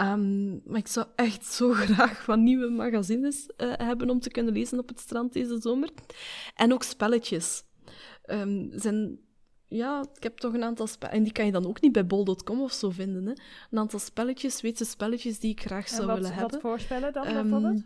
Um, 0.00 0.60
maar 0.64 0.78
ik 0.78 0.86
zou 0.86 1.06
echt 1.14 1.44
zo 1.46 1.72
graag 1.84 2.24
van 2.24 2.42
nieuwe 2.42 2.70
magazines 2.70 3.48
uh, 3.56 3.72
hebben 3.76 4.10
om 4.10 4.20
te 4.20 4.30
kunnen 4.30 4.52
lezen 4.52 4.78
op 4.78 4.88
het 4.88 5.00
strand 5.00 5.32
deze 5.32 5.60
zomer. 5.60 5.90
En 6.54 6.72
ook 6.72 6.82
spelletjes. 6.82 7.62
Um, 8.26 8.70
zijn, 8.74 9.18
ja, 9.70 10.04
ik 10.14 10.22
heb 10.22 10.38
toch 10.38 10.52
een 10.52 10.64
aantal 10.64 10.86
spelletjes. 10.86 11.18
En 11.18 11.24
die 11.24 11.32
kan 11.32 11.46
je 11.46 11.52
dan 11.52 11.66
ook 11.66 11.80
niet 11.80 11.92
bij 11.92 12.06
bol.com 12.06 12.60
of 12.60 12.72
zo 12.72 12.90
vinden. 12.90 13.26
Hè? 13.26 13.32
Een 13.70 13.78
aantal 13.78 13.98
spelletjes, 13.98 14.56
Zweedse 14.56 14.84
spelletjes 14.84 15.38
die 15.38 15.50
ik 15.50 15.60
graag 15.60 15.88
zou 15.88 16.06
willen 16.06 16.32
hebben. 16.32 16.50
Wat 16.50 16.60
voorspellen 16.60 17.12
dan 17.12 17.24
bijvoorbeeld? 17.24 17.82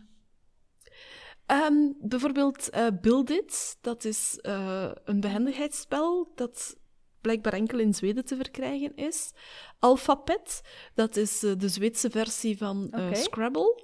Um, 1.47 1.97
bijvoorbeeld 2.01 2.69
uh, 2.75 2.87
Build 3.01 3.31
It, 3.31 3.77
dat 3.81 4.05
is 4.05 4.39
uh, 4.43 4.91
een 5.05 5.21
behendigheidsspel 5.21 6.33
dat 6.35 6.77
blijkbaar 7.21 7.53
enkel 7.53 7.79
in 7.79 7.95
Zweden 7.95 8.25
te 8.25 8.37
verkrijgen 8.37 8.97
is. 8.97 9.33
Alphabet, 9.79 10.63
dat 10.95 11.17
is 11.17 11.45
uh, 11.45 11.53
de 11.59 11.69
Zweedse 11.69 12.11
versie 12.11 12.59
van 12.59 12.87
okay. 12.87 13.15
Scrabble. 13.15 13.83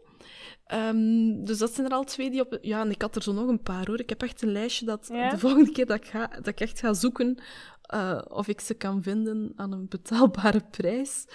Um, 0.75 1.45
dus 1.45 1.59
dat 1.59 1.75
zijn 1.75 1.87
er 1.87 1.93
al 1.93 2.05
twee 2.05 2.31
die 2.31 2.41
op... 2.41 2.59
Ja, 2.61 2.81
en 2.81 2.91
ik 2.91 3.03
had 3.03 3.17
er 3.17 3.23
zo 3.23 3.33
nog 3.33 3.49
een 3.49 3.63
paar, 3.63 3.87
hoor. 3.87 4.01
Ik 4.01 4.09
heb 4.09 4.23
echt 4.23 4.43
een 4.43 4.53
lijstje 4.53 4.87
dat 4.87 5.07
de 5.07 5.39
volgende 5.39 5.73
keer 5.73 5.87
dat 5.87 5.97
ik, 5.97 6.07
ga, 6.07 6.27
dat 6.27 6.47
ik 6.47 6.61
echt 6.61 6.81
ga 6.81 6.93
zoeken 6.93 7.39
uh, 7.95 8.21
of 8.29 8.49
ik 8.49 8.61
ze 8.61 8.75
kan 8.75 9.03
vinden 9.03 9.53
aan 9.57 9.73
een 9.73 9.89
betaalbare 9.89 10.61
prijs. 10.77 11.27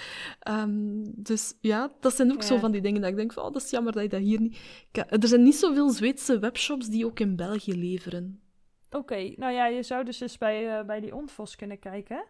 Um, 0.50 1.04
dus 1.16 1.54
ja, 1.62 1.92
dat 2.00 2.16
zijn 2.16 2.32
ook 2.32 2.44
zo 2.44 2.58
van 2.58 2.72
die 2.72 2.82
dingen 2.82 3.02
dat 3.02 3.10
ik 3.10 3.16
denk 3.16 3.34
van, 3.34 3.44
oh, 3.44 3.54
dat 3.54 3.62
is 3.62 3.70
jammer 3.70 3.94
dat 3.94 4.04
je 4.04 4.10
dat 4.10 4.20
hier 4.20 4.42
niet... 4.42 4.58
Er 4.92 5.28
zijn 5.28 5.44
niet 5.44 5.56
zoveel 5.56 5.90
Zweedse 5.90 6.40
webshops 6.40 6.88
die 6.88 7.06
ook 7.06 7.20
in 7.20 7.36
België 7.36 7.78
leveren. 7.78 8.42
Oké, 8.90 9.34
nou 9.36 9.54
ja, 9.54 9.66
je 9.66 9.84
zou 9.84 10.04
dus 10.04 10.20
eens 10.20 10.38
bij, 10.38 10.80
uh, 10.80 10.86
bij 10.86 11.00
die 11.00 11.16
Ontvos 11.16 11.56
kunnen 11.56 11.80
kijken. 11.80 12.28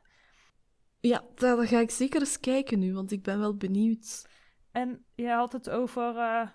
Ja, 0.99 1.23
daar, 1.35 1.67
ga 1.67 1.79
ik 1.79 1.91
zeker 1.91 2.19
eens 2.19 2.39
kijken 2.39 2.79
nu, 2.79 2.93
want 2.93 3.11
ik 3.11 3.23
ben 3.23 3.39
wel 3.39 3.55
benieuwd. 3.55 4.27
En 4.71 5.05
je 5.15 5.29
had 5.29 5.51
het 5.51 5.69
over 5.69 6.15
uh, 6.15 6.47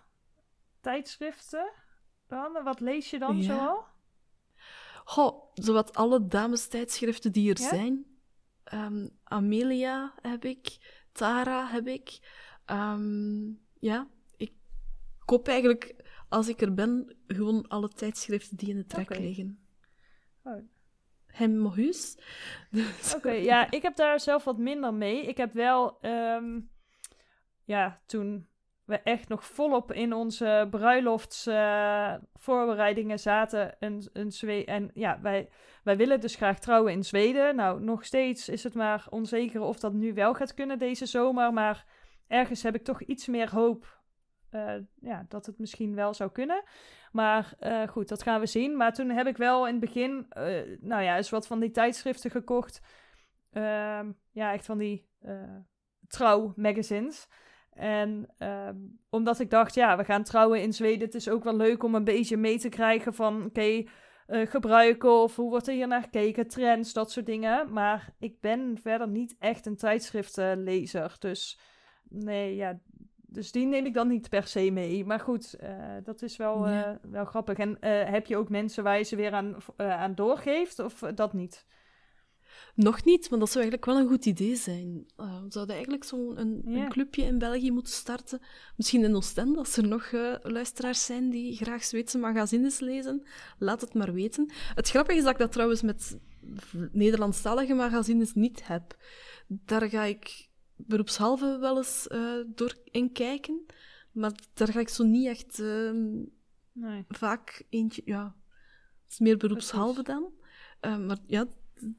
tijdschriften 0.80 1.72
dan? 2.26 2.62
Wat 2.64 2.80
lees 2.80 3.10
je 3.10 3.18
dan 3.18 3.36
ja. 3.36 3.42
zoal? 3.42 3.86
Goh, 5.04 5.52
zowat 5.54 5.94
alle 5.94 6.26
damestijdschriften 6.26 7.32
die 7.32 7.50
er 7.50 7.58
zijn. 7.58 8.06
Um, 8.74 9.10
Amelia 9.24 10.14
heb 10.22 10.44
ik, 10.44 10.78
Tara 11.12 11.66
heb 11.66 11.86
ik. 11.86 12.18
Um, 12.66 13.60
ja, 13.80 14.08
ik 14.36 14.52
koop 15.24 15.48
eigenlijk, 15.48 15.94
als 16.28 16.48
ik 16.48 16.60
er 16.60 16.74
ben, 16.74 17.16
gewoon 17.26 17.68
alle 17.68 17.88
tijdschriften 17.88 18.56
die 18.56 18.68
in 18.68 18.76
het 18.76 18.88
trek 18.88 19.10
okay. 19.10 19.22
liggen. 19.22 19.64
Oh. 20.42 20.62
Hem 21.26 21.58
Mohus. 21.58 22.18
Dus... 22.70 23.14
Oké, 23.14 23.30
ja, 23.30 23.70
ik 23.70 23.82
heb 23.82 23.96
daar 23.96 24.20
zelf 24.20 24.44
wat 24.44 24.58
minder 24.58 24.94
mee. 24.94 25.26
Ik 25.26 25.36
heb 25.36 25.52
wel, 25.52 25.98
um, 26.06 26.70
ja, 27.64 28.00
toen 28.06 28.49
we 28.90 29.00
echt 29.02 29.28
nog 29.28 29.44
volop 29.44 29.92
in 29.92 30.12
onze 30.12 30.66
bruiloftsvoorbereidingen 30.70 33.16
uh, 33.16 33.22
zaten. 33.22 33.80
En, 33.80 34.10
en, 34.12 34.30
en 34.66 34.90
ja, 34.94 35.20
wij, 35.20 35.48
wij 35.84 35.96
willen 35.96 36.20
dus 36.20 36.34
graag 36.34 36.58
trouwen 36.58 36.92
in 36.92 37.04
Zweden. 37.04 37.56
Nou, 37.56 37.82
nog 37.82 38.04
steeds 38.04 38.48
is 38.48 38.64
het 38.64 38.74
maar 38.74 39.06
onzeker 39.10 39.60
of 39.60 39.78
dat 39.78 39.92
nu 39.92 40.14
wel 40.14 40.34
gaat 40.34 40.54
kunnen 40.54 40.78
deze 40.78 41.06
zomer. 41.06 41.52
Maar 41.52 41.86
ergens 42.26 42.62
heb 42.62 42.74
ik 42.74 42.84
toch 42.84 43.02
iets 43.02 43.26
meer 43.26 43.50
hoop 43.50 43.98
uh, 44.50 44.74
ja, 45.00 45.24
dat 45.28 45.46
het 45.46 45.58
misschien 45.58 45.94
wel 45.94 46.14
zou 46.14 46.30
kunnen. 46.30 46.62
Maar 47.12 47.54
uh, 47.60 47.88
goed, 47.88 48.08
dat 48.08 48.22
gaan 48.22 48.40
we 48.40 48.46
zien. 48.46 48.76
Maar 48.76 48.92
toen 48.92 49.10
heb 49.10 49.26
ik 49.26 49.36
wel 49.36 49.66
in 49.66 49.72
het 49.72 49.80
begin, 49.80 50.26
nou 50.80 51.02
ja, 51.02 51.16
eens 51.16 51.30
wat 51.30 51.46
van 51.46 51.60
die 51.60 51.70
tijdschriften 51.70 52.30
gekocht. 52.30 52.80
Ehm, 53.52 54.12
ja, 54.30 54.52
echt 54.52 54.66
van 54.66 54.78
die 54.78 55.08
trouw 56.06 56.52
magazines. 56.56 57.28
En 57.80 58.26
um, 58.38 58.98
omdat 59.10 59.40
ik 59.40 59.50
dacht, 59.50 59.74
ja, 59.74 59.96
we 59.96 60.04
gaan 60.04 60.22
trouwen 60.22 60.62
in 60.62 60.72
Zweden. 60.72 61.06
Het 61.06 61.14
is 61.14 61.28
ook 61.28 61.44
wel 61.44 61.56
leuk 61.56 61.82
om 61.82 61.94
een 61.94 62.04
beetje 62.04 62.36
mee 62.36 62.58
te 62.58 62.68
krijgen 62.68 63.14
van, 63.14 63.36
oké, 63.36 63.46
okay, 63.46 63.88
uh, 64.28 64.46
gebruiken 64.46 65.22
of 65.22 65.36
hoe 65.36 65.50
wordt 65.50 65.68
er 65.68 65.74
hier 65.74 65.86
naar 65.86 66.02
gekeken, 66.02 66.48
trends, 66.48 66.92
dat 66.92 67.10
soort 67.10 67.26
dingen. 67.26 67.72
Maar 67.72 68.14
ik 68.18 68.40
ben 68.40 68.78
verder 68.82 69.08
niet 69.08 69.36
echt 69.38 69.66
een 69.66 69.76
tijdschriftenlezer. 69.76 71.16
Dus 71.18 71.60
nee, 72.08 72.56
ja, 72.56 72.78
dus 73.26 73.52
die 73.52 73.66
neem 73.66 73.86
ik 73.86 73.94
dan 73.94 74.08
niet 74.08 74.28
per 74.28 74.46
se 74.46 74.70
mee. 74.70 75.04
Maar 75.04 75.20
goed, 75.20 75.56
uh, 75.62 75.68
dat 76.04 76.22
is 76.22 76.36
wel, 76.36 76.68
uh, 76.68 76.90
wel 77.02 77.24
grappig. 77.24 77.58
En 77.58 77.76
heb 78.12 78.26
je 78.26 78.36
ook 78.36 78.48
mensen 78.48 78.84
waar 78.84 78.98
je 78.98 79.04
ze 79.04 79.16
weer 79.16 79.32
aan, 79.32 79.56
aan 79.76 80.14
doorgeeft 80.14 80.78
of 80.78 80.98
dat 80.98 81.32
niet? 81.32 81.66
Nog 82.74 83.04
niet, 83.04 83.30
maar 83.30 83.38
dat 83.38 83.50
zou 83.50 83.64
eigenlijk 83.64 83.84
wel 83.84 83.96
een 83.96 84.08
goed 84.08 84.26
idee 84.26 84.56
zijn. 84.56 85.06
Uh, 85.16 85.42
we 85.42 85.50
zouden 85.50 85.74
eigenlijk 85.74 86.04
zo'n 86.04 86.40
een, 86.40 86.62
een, 86.64 86.88
clubje 86.88 87.22
in 87.22 87.38
België 87.38 87.70
moeten 87.70 87.92
starten. 87.92 88.40
Misschien 88.76 89.04
in 89.04 89.16
Oostende, 89.16 89.58
als 89.58 89.76
er 89.76 89.86
nog 89.86 90.10
uh, 90.10 90.34
luisteraars 90.42 91.04
zijn 91.04 91.30
die 91.30 91.56
graag 91.56 91.84
Zweedse 91.84 92.18
magazines 92.18 92.80
lezen. 92.80 93.26
Laat 93.58 93.80
het 93.80 93.94
maar 93.94 94.12
weten. 94.12 94.52
Het 94.74 94.88
grappige 94.88 95.18
is 95.18 95.24
dat 95.24 95.32
ik 95.32 95.38
dat 95.38 95.52
trouwens 95.52 95.82
met 95.82 96.18
Nederlandstalige 96.92 97.74
magazines 97.74 98.34
niet 98.34 98.66
heb. 98.66 98.96
Daar 99.46 99.88
ga 99.88 100.02
ik 100.02 100.48
beroepshalve 100.76 101.58
wel 101.58 101.76
eens 101.76 102.06
uh, 102.12 102.44
door 102.46 102.76
in 102.84 103.12
kijken. 103.12 103.66
Maar 104.12 104.32
daar 104.54 104.68
ga 104.68 104.80
ik 104.80 104.88
zo 104.88 105.04
niet 105.04 105.26
echt 105.26 105.58
nee. 106.72 107.04
vaak 107.08 107.62
eentje... 107.68 108.02
Ja, 108.04 108.36
het 109.04 109.12
is 109.12 109.18
meer 109.18 109.36
beroepshalve 109.36 110.02
dan. 110.02 110.32
maar 110.80 111.18
ja, 111.26 111.46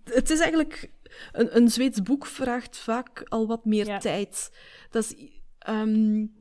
het 0.04 0.30
is 0.30 0.40
eigenlijk... 0.40 0.92
Een, 1.32 1.56
een 1.56 1.70
Zweeds 1.70 2.02
boek 2.02 2.26
vraagt 2.26 2.78
vaak 2.78 3.24
al 3.28 3.48
wat 3.48 3.66
meer 3.66 4.00
tijd. 4.00 4.52
Dat 4.90 5.04
is... 5.04 5.32
Um, 5.70 6.34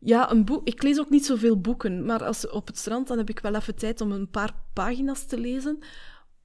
ja, 0.00 0.30
een 0.30 0.44
boek. 0.44 0.66
Ik 0.66 0.82
lees 0.82 0.98
ook 0.98 1.10
niet 1.10 1.26
zoveel 1.26 1.60
boeken, 1.60 2.04
maar 2.04 2.24
als, 2.24 2.48
op 2.48 2.66
het 2.66 2.78
strand 2.78 3.08
dan 3.08 3.18
heb 3.18 3.28
ik 3.28 3.40
wel 3.40 3.54
even 3.54 3.76
tijd 3.76 4.00
om 4.00 4.12
een 4.12 4.30
paar 4.30 4.54
pagina's 4.72 5.26
te 5.26 5.38
lezen. 5.38 5.78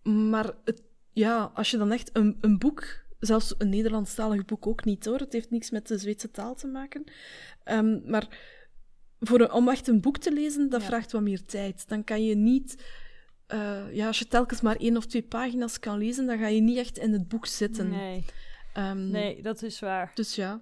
Maar 0.04 0.52
het, 0.64 0.82
ja, 1.12 1.52
als 1.54 1.72
je 1.72 1.78
dan 1.78 1.92
echt 1.92 2.10
een, 2.14 2.38
een 2.42 2.58
boek, 2.58 2.86
zelfs 3.20 3.56
een 3.58 3.70
Nederlandstalig 3.70 4.46
boek 4.46 4.68
ook 4.68 4.86
niet 4.86 5.06
hoor, 5.06 5.20
het 5.20 5.34
heeft 5.34 5.50
niks 5.50 5.72
met 5.72 5.88
de 5.88 5.98
Zweedse 5.98 6.32
taal 6.32 6.56
te 6.56 6.68
maken. 6.68 7.04
Um, 7.66 8.02
maar 8.06 8.28
voor 9.20 9.42
een, 9.42 9.52
om 9.52 9.70
echt 9.70 9.88
een 9.88 10.02
boek 10.02 10.18
te 10.18 10.32
lezen, 10.32 10.70
dat 10.70 10.84
vraagt 10.84 11.12
wat 11.12 11.22
meer 11.22 11.46
tijd. 11.46 11.88
Dan 11.88 12.04
kan 12.04 12.26
je 12.26 12.36
niet 12.36 12.84
uh, 13.48 13.96
ja, 13.96 14.08
als 14.08 14.20
je 14.20 14.28
telkens 14.28 14.62
maar 14.62 14.76
één 14.76 14.98
of 14.98 15.06
twee 15.06 15.24
pagina's 15.24 15.80
kan 15.80 15.98
lezen, 15.98 16.26
dan 16.26 16.38
ga 16.38 16.48
je 16.48 16.62
niet 16.62 16.78
echt 16.78 16.98
in 16.98 17.14
het 17.14 17.28
boek 17.28 17.46
zitten. 17.46 17.90
Nee, 17.90 18.26
um, 18.78 19.10
nee 19.10 19.42
dat 19.42 19.62
is 19.62 19.80
waar. 19.80 20.12
Dus 20.14 20.36
ja. 20.36 20.62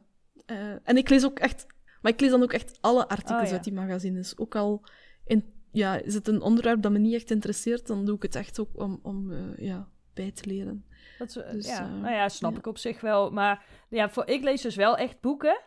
Uh, 0.52 0.74
en 0.84 0.98
ik 0.98 1.10
lees 1.10 1.26
ook 1.26 1.40
echt... 1.40 1.66
Maar 2.02 2.12
ik 2.12 2.20
lees 2.20 2.30
dan 2.30 2.44
ook 2.44 2.54
echt 2.54 2.78
alle 2.82 3.08
artikels 3.08 3.48
oh, 3.48 3.54
uit 3.54 3.64
die 3.64 3.74
magazines. 3.74 4.38
Ook 4.38 4.56
al 4.56 4.84
in, 5.26 5.54
ja, 5.72 5.96
is 5.96 6.14
het 6.14 6.28
een 6.28 6.42
onderwerp 6.42 6.82
dat 6.82 6.92
me 6.92 7.00
niet 7.00 7.14
echt 7.14 7.32
interesseert, 7.32 7.88
dan 7.88 8.06
doe 8.06 8.16
ik 8.16 8.22
het 8.22 8.36
echt 8.36 8.60
ook 8.60 8.70
om, 8.74 9.00
om 9.04 9.32
uh, 9.32 9.58
ja, 9.58 9.88
bij 10.14 10.32
te 10.32 10.48
leren. 10.48 10.86
Dat 11.18 11.34
dus, 11.52 11.68
ja, 11.68 11.88
nou 11.88 12.14
ja, 12.14 12.30
snap 12.30 12.52
ja. 12.52 12.58
ik 12.58 12.68
op 12.68 12.78
zich 12.78 13.02
wel. 13.02 13.32
Maar 13.32 13.66
ja, 13.90 14.10
voor, 14.10 14.28
ik 14.28 14.44
lees 14.44 14.62
dus 14.62 14.76
wel 14.76 14.98
echt 14.98 15.20
boeken. 15.20 15.62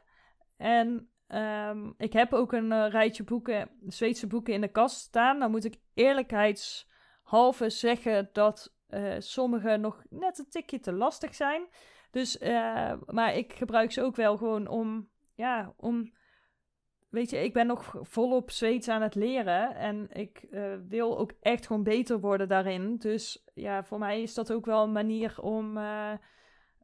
En 0.56 1.08
um, 1.28 1.94
ik 1.96 2.12
heb 2.12 2.32
ook 2.32 2.52
een 2.52 2.90
rijtje 2.90 3.24
boeken, 3.24 3.70
Zweedse 3.86 4.26
boeken 4.26 4.54
in 4.54 4.60
de 4.60 4.68
kast 4.68 5.00
staan. 5.00 5.38
Dan 5.38 5.50
moet 5.50 5.64
ik 5.64 5.76
eerlijkheids 5.94 6.88
halve 7.24 7.70
zeggen 7.70 8.28
dat 8.32 8.74
uh, 8.90 9.14
sommige 9.18 9.76
nog 9.76 10.02
net 10.10 10.38
een 10.38 10.48
tikje 10.48 10.80
te 10.80 10.92
lastig 10.92 11.34
zijn. 11.34 11.66
Dus, 12.10 12.40
uh, 12.40 12.92
maar 13.06 13.36
ik 13.36 13.52
gebruik 13.52 13.92
ze 13.92 14.02
ook 14.02 14.16
wel 14.16 14.36
gewoon 14.36 14.66
om, 14.66 15.08
ja, 15.34 15.74
om, 15.76 16.12
weet 17.08 17.30
je, 17.30 17.44
ik 17.44 17.52
ben 17.52 17.66
nog 17.66 17.94
volop 18.00 18.50
Zweeds 18.50 18.88
aan 18.88 19.02
het 19.02 19.14
leren 19.14 19.74
en 19.74 20.08
ik 20.12 20.46
uh, 20.50 20.74
wil 20.88 21.18
ook 21.18 21.32
echt 21.40 21.66
gewoon 21.66 21.82
beter 21.82 22.20
worden 22.20 22.48
daarin. 22.48 22.96
Dus 22.96 23.44
ja, 23.54 23.84
voor 23.84 23.98
mij 23.98 24.22
is 24.22 24.34
dat 24.34 24.52
ook 24.52 24.66
wel 24.66 24.82
een 24.82 24.92
manier 24.92 25.40
om, 25.40 25.78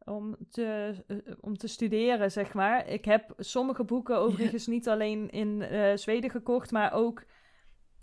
om, 0.05 0.37
te, 0.50 0.94
om 1.40 1.57
te 1.57 1.69
studeren, 1.69 2.31
zeg 2.31 2.54
maar. 2.54 2.88
Ik 2.88 3.04
heb 3.04 3.33
sommige 3.37 3.85
boeken 3.85 4.17
overigens 4.19 4.67
niet 4.67 4.88
alleen 4.88 5.31
in 5.31 5.65
Zweden 5.98 6.31
gekocht, 6.31 6.71
maar 6.71 6.92
ook 6.92 7.25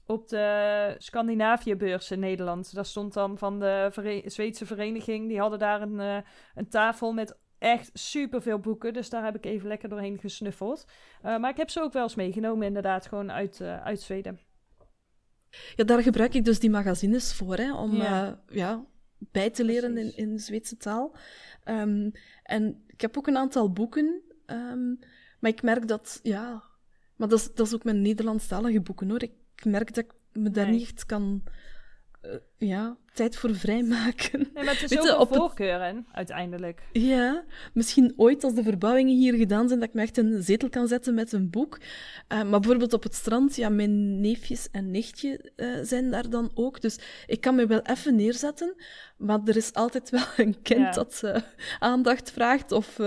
op 0.07 0.27
de 0.27 0.95
Scandinavië-beurs 0.97 2.11
in 2.11 2.19
Nederland. 2.19 2.73
Daar 2.73 2.85
stond 2.85 3.13
dan 3.13 3.37
van 3.37 3.59
de 3.59 3.87
Vere 3.91 4.29
Zweedse 4.29 4.65
vereniging. 4.65 5.27
Die 5.27 5.39
hadden 5.39 5.59
daar 5.59 5.81
een, 5.81 5.99
uh, 5.99 6.17
een 6.55 6.69
tafel 6.69 7.13
met 7.13 7.37
echt 7.57 7.89
superveel 7.93 8.59
boeken. 8.59 8.93
Dus 8.93 9.09
daar 9.09 9.23
heb 9.23 9.35
ik 9.35 9.45
even 9.45 9.67
lekker 9.67 9.89
doorheen 9.89 10.19
gesnuffeld. 10.19 10.85
Uh, 11.25 11.37
maar 11.37 11.49
ik 11.49 11.57
heb 11.57 11.69
ze 11.69 11.81
ook 11.81 11.93
wel 11.93 12.03
eens 12.03 12.15
meegenomen, 12.15 12.67
inderdaad, 12.67 13.07
gewoon 13.07 13.31
uit, 13.31 13.59
uh, 13.59 13.83
uit 13.83 14.01
Zweden. 14.01 14.39
Ja, 15.75 15.83
daar 15.83 16.01
gebruik 16.01 16.33
ik 16.33 16.45
dus 16.45 16.59
die 16.59 16.69
magazines 16.69 17.33
voor, 17.33 17.55
hè, 17.55 17.75
om 17.75 17.95
ja. 17.95 18.43
ja 18.47 18.85
bij 19.17 19.49
te 19.49 19.63
leren 19.63 19.97
in, 19.97 20.17
in 20.17 20.39
Zweedse 20.39 20.77
taal. 20.77 21.15
Um, 21.65 22.11
en 22.43 22.83
ik 22.87 23.01
heb 23.01 23.17
ook 23.17 23.27
een 23.27 23.37
aantal 23.37 23.71
boeken, 23.71 24.21
um, 24.45 24.99
maar 25.39 25.51
ik 25.51 25.61
merk 25.61 25.87
dat, 25.87 26.19
ja... 26.23 26.63
Maar 27.15 27.27
dat 27.27 27.39
is, 27.39 27.53
dat 27.53 27.67
is 27.67 27.73
ook 27.73 27.83
mijn 27.83 28.01
Nederlandstalige 28.01 28.81
boeken, 28.81 29.09
hoor. 29.09 29.23
Ik 29.23 29.33
ik 29.57 29.65
merk 29.65 29.93
dat 29.93 30.03
ik 30.03 30.13
me 30.31 30.49
daar 30.49 30.69
niet 30.69 30.81
echt 30.81 31.05
kan... 31.05 31.43
Uh, 32.21 32.35
ja, 32.57 32.97
tijd 33.17 33.35
voor 33.37 33.55
vrijmaken. 33.55 34.39
Nee, 34.53 34.63
maar 34.63 34.79
het 34.79 34.91
is 34.91 34.99
ook 34.99 35.19
het- 35.29 35.37
voorkeuren, 35.37 36.05
uiteindelijk. 36.11 36.81
Ja, 36.91 37.43
misschien 37.73 38.13
ooit 38.15 38.43
als 38.43 38.53
de 38.53 38.63
verbouwingen 38.63 39.15
hier 39.15 39.33
gedaan 39.33 39.67
zijn, 39.67 39.79
dat 39.79 39.87
ik 39.89 39.93
me 39.95 40.01
echt 40.01 40.17
een 40.17 40.43
zetel 40.43 40.69
kan 40.69 40.87
zetten 40.87 41.13
met 41.13 41.31
een 41.31 41.49
boek. 41.49 41.77
Eh, 42.27 42.37
maar 42.43 42.59
bijvoorbeeld 42.59 42.93
op 42.93 43.03
het 43.03 43.13
strand, 43.15 43.55
ja, 43.55 43.69
mijn 43.69 44.19
neefjes 44.21 44.67
en 44.71 44.91
nichtje 44.91 45.51
eh, 45.55 45.67
zijn 45.81 46.11
daar 46.11 46.29
dan 46.29 46.51
ook. 46.53 46.81
Dus 46.81 46.99
ik 47.27 47.41
kan 47.41 47.55
me 47.55 47.65
wel 47.67 47.79
even 47.81 48.15
neerzetten, 48.15 48.75
maar 49.17 49.39
er 49.45 49.55
is 49.55 49.73
altijd 49.73 50.09
wel 50.17 50.25
een 50.37 50.61
kind 50.61 50.79
Ja. 50.79 50.91
dat 50.91 51.19
eh, 51.23 51.35
aandacht 51.79 52.31
vraagt 52.31 52.71
of 52.71 52.99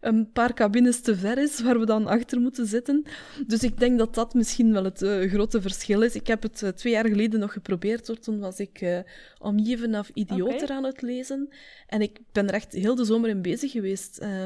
een 0.00 0.30
paar 0.32 0.54
cabines 0.54 1.00
te 1.00 1.16
ver 1.16 1.38
is 1.38 1.60
waar 1.60 1.78
we 1.78 1.86
dan 1.86 2.06
achter 2.06 2.40
moeten 2.40 2.66
zitten. 2.66 3.04
Dus 3.46 3.62
ik 3.62 3.78
denk 3.78 3.98
dat 3.98 4.14
dat 4.14 4.34
misschien 4.34 4.72
wel 4.72 4.84
het 4.84 4.98
grote 5.30 5.60
verschil 5.60 6.02
is. 6.02 6.14
Ik 6.14 6.26
heb 6.26 6.42
het 6.42 6.72
twee 6.74 6.92
jaar 6.92 7.06
geleden 7.06 7.40
nog 7.40 7.52
geprobeerd, 7.52 8.06
hoor. 8.06 8.18
toen 8.18 8.38
was 8.38 8.58
ik 8.58 9.02
eh 9.42 9.48
omgeven 9.48 9.94
of 9.94 10.08
idioter 10.08 10.70
aan 10.70 10.84
het 10.84 11.02
lezen. 11.02 11.48
En 11.86 12.00
ik 12.02 12.18
ben 12.32 12.48
er 12.48 12.54
echt 12.54 12.72
heel 12.72 12.94
de 12.94 13.04
zomer 13.04 13.28
in 13.30 13.42
bezig 13.42 13.70
geweest. 13.70 14.18
eh, 14.18 14.44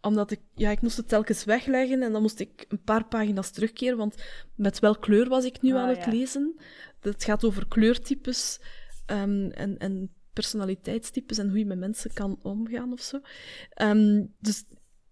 omdat 0.00 0.30
ik, 0.30 0.40
ja, 0.54 0.70
ik 0.70 0.80
moest 0.80 0.96
het 0.96 1.08
telkens 1.08 1.44
wegleggen 1.44 2.02
en 2.02 2.12
dan 2.12 2.22
moest 2.22 2.40
ik 2.40 2.64
een 2.68 2.82
paar 2.82 3.04
pagina's 3.08 3.50
terugkeren. 3.50 3.96
Want 3.98 4.14
met 4.54 4.78
welk 4.78 5.00
kleur 5.00 5.28
was 5.28 5.44
ik 5.44 5.62
nu 5.62 5.72
Ah, 5.74 5.80
aan 5.82 5.88
het 5.88 6.04
ja. 6.04 6.10
lezen? 6.10 6.60
Het 7.00 7.24
gaat 7.24 7.44
over 7.44 7.68
kleurtypes 7.68 8.60
ehm, 9.06 9.50
en, 9.50 9.78
en 9.78 10.12
personaliteitstypes 10.32 11.38
en 11.38 11.48
hoe 11.48 11.58
je 11.58 11.66
met 11.66 11.78
mensen 11.78 12.12
kan 12.12 12.38
omgaan 12.42 12.92
of 12.92 13.00
zo. 13.00 13.20
Ehm, 13.70 14.24
dus 14.40 14.64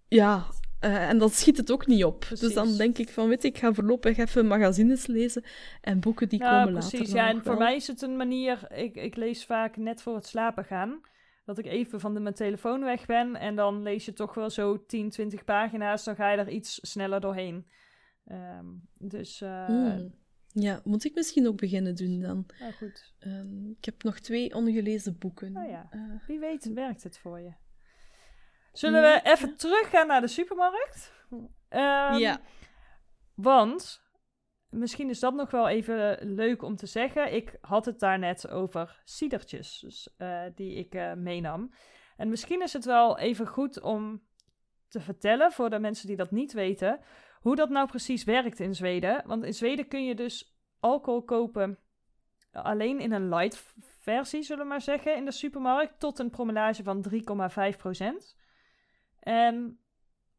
ja, 0.09 0.47
eh, 0.81 1.09
en 1.09 1.19
dan 1.19 1.31
schiet 1.31 1.57
het 1.57 1.73
ook 1.73 1.87
niet 1.87 2.05
op. 2.05 2.21
Dus 2.21 2.39
Precies. 2.39 2.55
dan 2.55 2.77
denk 2.77 2.99
ik 2.99 3.09
van, 3.09 3.29
weet 3.29 3.43
je, 3.43 3.49
ik 3.49 3.59
ga 3.59 3.73
voorlopig 3.73 4.17
even 4.17 4.47
magazines 4.47 5.07
lezen 5.07 5.45
en 5.81 6.01
boeken 6.01 6.29
die 6.29 6.39
Ja, 6.39 6.59
komen 6.59 6.73
precies. 6.73 6.93
later. 6.93 7.15
dan 7.15 7.25
Ja, 7.25 7.31
en 7.31 7.43
voor 7.43 7.57
mij 7.57 7.77
is 7.77 7.87
het 7.87 8.03
een 8.03 8.17
manier. 8.17 8.73
Ik, 8.73 8.95
ik 8.97 9.17
lees 9.17 9.45
vaak 9.45 9.77
net 9.77 10.03
voor 10.03 10.15
het 10.15 10.27
slapen 10.27 10.65
gaan. 10.65 11.01
Dat 11.45 11.59
ik 11.59 11.67
even 11.67 12.01
van 12.01 12.15
de, 12.15 12.21
mijn 12.21 12.35
telefoon 12.35 12.81
weg 12.81 13.07
ben. 13.07 13.37
En 13.37 13.57
dan 13.57 13.83
lees 13.83 14.05
je 14.05 14.13
toch 14.13 14.35
wel 14.35 14.51
zo 14.51 14.87
10, 14.87 15.11
20 15.11 15.45
pagina's. 15.45 16.05
Dan 16.05 16.15
ga 16.17 16.31
je 16.31 16.39
er 16.39 16.49
iets 16.49 16.79
sneller 16.83 17.21
doorheen. 17.21 17.67
Ehm, 18.25 18.67
dus, 18.99 19.41
eh. 19.41 19.97
Ja, 20.53 20.81
moet 20.85 21.05
ik 21.05 21.15
misschien 21.15 21.47
ook 21.47 21.57
beginnen 21.57 21.95
doen 21.95 22.21
dan. 22.21 22.47
nou 22.61 22.73
goed. 22.73 23.15
Ehm, 23.19 23.71
ik 23.71 23.85
heb 23.85 24.03
nog 24.03 24.19
twee 24.19 24.55
ongelezen 24.55 25.19
boeken. 25.19 25.57
Oh 25.57 25.69
ja. 25.69 25.87
Eh, 25.91 26.01
Wie 26.27 26.39
weet 26.39 26.73
werkt 26.73 27.03
het 27.03 27.19
voor 27.19 27.41
je. 27.41 27.53
Zullen 28.79 29.03
we 29.03 29.21
even 29.23 29.57
teruggaan 29.57 30.07
naar 30.07 30.21
de 30.21 30.27
supermarkt? 30.27 31.13
Ehm, 31.69 32.15
ja. 32.15 32.41
Want, 33.35 34.03
misschien 34.71 35.09
is 35.09 35.21
dat 35.21 35.35
nog 35.35 35.51
wel 35.51 35.69
even 35.69 36.19
leuk 36.35 36.63
om 36.63 36.77
te 36.77 36.87
zeggen. 36.87 37.35
Ik 37.35 37.59
had 37.61 37.85
het 37.85 37.99
daar 37.99 38.19
net 38.19 38.49
over 38.51 39.01
cidertjes 39.05 39.79
dus, 39.79 40.15
eh, 40.17 40.43
die 40.55 40.75
ik 40.75 40.95
eh, 40.95 41.13
meenam. 41.13 41.73
En 42.17 42.29
misschien 42.29 42.63
is 42.63 42.73
het 42.73 42.85
wel 42.85 43.19
even 43.19 43.47
goed 43.47 43.81
om 43.81 44.23
te 44.89 45.01
vertellen 45.01 45.53
voor 45.53 45.71
de 45.71 45.79
mensen 45.79 46.07
die 46.07 46.17
dat 46.17 46.31
niet 46.31 46.53
weten, 46.53 47.01
hoe 47.41 47.57
dat 47.57 47.69
nou 47.69 47.87
precies 47.87 48.25
werkt 48.25 48.61
in 48.61 48.75
Zweden. 48.75 49.23
Want 49.27 49.45
in 49.45 49.55
Zweden 49.55 49.89
kun 49.89 50.05
je 50.05 50.15
dus 50.15 50.59
alcohol 50.81 51.23
kopen 51.23 51.79
alleen 52.53 53.01
in 53.01 53.13
een 53.13 53.29
light 53.29 53.73
versie, 54.01 54.43
zullen 54.43 54.63
we 54.63 54.69
maar 54.69 54.81
zeggen, 54.81 55.17
in 55.17 55.25
de 55.25 55.33
supermarkt, 55.33 56.01
tot 56.01 56.19
een 56.19 56.31
promillage 56.31 56.83
van 56.83 57.03
3,5%. 57.03 58.37
En 59.27 59.81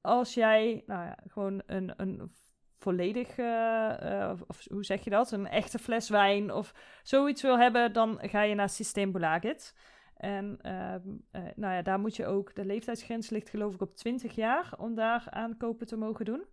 als 0.02 0.34
jij, 0.34 0.84
nou 0.86 1.06
ja, 1.06 1.18
gewoon 1.28 1.62
een, 1.66 1.94
een 1.98 2.32
volledig, 2.78 3.38
eh, 3.38 4.30
eh, 4.30 4.40
of 4.48 4.66
hoe 4.70 4.86
zeg 4.86 5.04
je 5.04 5.10
dat, 5.10 5.32
een 5.32 5.48
echte 5.48 5.80
fles 5.80 6.10
wijn 6.10 6.52
of 6.54 6.74
zoiets 7.04 7.42
wil 7.42 7.60
hebben, 7.60 7.94
dan 7.94 8.20
ga 8.22 8.42
je 8.42 8.56
naar 8.56 8.70
Systembolaget. 8.70 9.76
En 10.18 10.58
ehm, 10.62 11.02
eh, 11.32 11.42
nou 11.56 11.74
ja, 11.74 11.82
daar 11.82 12.00
moet 12.00 12.16
je 12.16 12.26
ook, 12.26 12.56
de 12.56 12.66
leeftijdsgrens 12.66 13.30
ligt 13.30 13.50
geloof 13.50 13.74
ik 13.74 13.82
op 13.82 13.96
20 13.96 14.36
jaar 14.36 14.74
om 14.78 14.96
daar 14.96 15.28
aankopen 15.30 15.88
te 15.88 15.98
mogen 15.98 16.26
doen. 16.26 16.46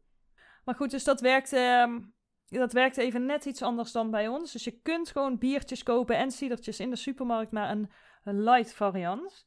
Maar 0.64 0.74
goed, 0.74 0.90
dus 0.90 1.04
dat 1.04 1.20
werkt, 1.20 1.52
ehm, 1.52 2.00
dat 2.46 2.72
werkt 2.72 2.96
even 2.96 3.26
net 3.26 3.44
iets 3.44 3.62
anders 3.62 3.92
dan 3.92 4.10
bij 4.10 4.28
ons. 4.28 4.52
Dus 4.52 4.64
je 4.64 4.80
kunt 4.80 5.10
gewoon 5.10 5.38
biertjes 5.38 5.82
kopen 5.82 6.16
en 6.16 6.30
cidertjes 6.30 6.80
in 6.80 6.90
de 6.90 6.96
supermarkt, 6.96 7.52
maar 7.52 7.70
een, 7.70 7.90
een 8.24 8.42
light 8.42 8.74
variant. 8.74 9.46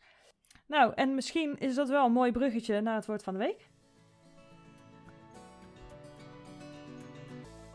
Nou, 0.68 0.93
en 0.95 1.15
misschien 1.15 1.57
is 1.57 1.76
dat 1.76 1.89
wel 1.89 2.05
een 2.05 2.11
mooi 2.11 2.32
bruggetje 2.32 2.82
naar 2.82 2.95
het 2.95 3.05
woord 3.05 3.24
van 3.24 3.34
de 3.34 3.39
week. 3.39 3.70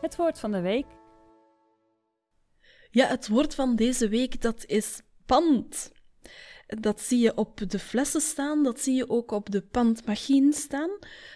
Het 0.01 0.15
woord 0.15 0.39
van 0.39 0.51
de 0.51 0.61
week. 0.61 0.85
ja, 2.93 3.07
het 3.07 3.27
woord 3.27 3.55
van 3.55 3.75
deze 3.75 4.09
week, 4.09 4.41
dat 4.41 4.65
is 4.65 5.01
pand. 5.25 5.91
Dat 6.67 7.01
zie 7.01 7.19
je 7.19 7.35
op 7.35 7.69
de 7.69 7.79
flessen 7.79 8.21
staan, 8.21 8.63
dat 8.63 8.79
zie 8.79 8.95
je 8.95 9.09
ook 9.09 9.31
op 9.31 9.51
de 9.51 9.61
pandmachine 9.61 10.53
staan. 10.53 10.89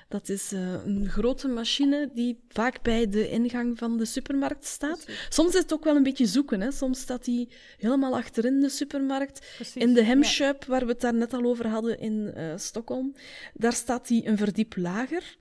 Dat 0.07 0.29
is 0.29 0.51
eh, 0.51 0.85
een 0.85 1.09
grote 1.09 1.47
machine 1.47 2.09
die 2.13 2.39
vaak 2.47 2.81
bij 2.81 3.09
de 3.09 3.29
ingang 3.29 3.77
van 3.77 3.97
de 3.97 4.05
supermarkt 4.05 4.65
staat. 4.65 5.05
Soms 5.29 5.53
is 5.53 5.61
het 5.61 5.73
ook 5.73 5.83
wel 5.83 5.95
een 5.95 6.03
beetje 6.03 6.25
zoeken. 6.25 6.61
Hè? 6.61 6.71
Soms 6.71 6.99
staat 6.99 7.25
hij 7.25 7.49
helemaal 7.77 8.15
achterin 8.15 8.59
de 8.59 8.69
supermarkt. 8.69 9.45
Precies. 9.55 9.81
In 9.81 9.93
de 9.93 9.99
Ja. 9.99 10.05
Hemshop, 10.05 10.65
waar 10.65 10.85
we 10.85 10.91
het 10.91 11.01
daar 11.01 11.13
net 11.13 11.33
al 11.33 11.43
over 11.43 11.67
hadden 11.67 11.99
in 11.99 12.31
eh, 12.33 12.53
Stockholm, 12.55 13.15
daar 13.53 13.73
staat 13.73 14.07
hij 14.07 14.21
een 14.25 14.37
verdiep 14.37 14.75
lager. 14.75 15.37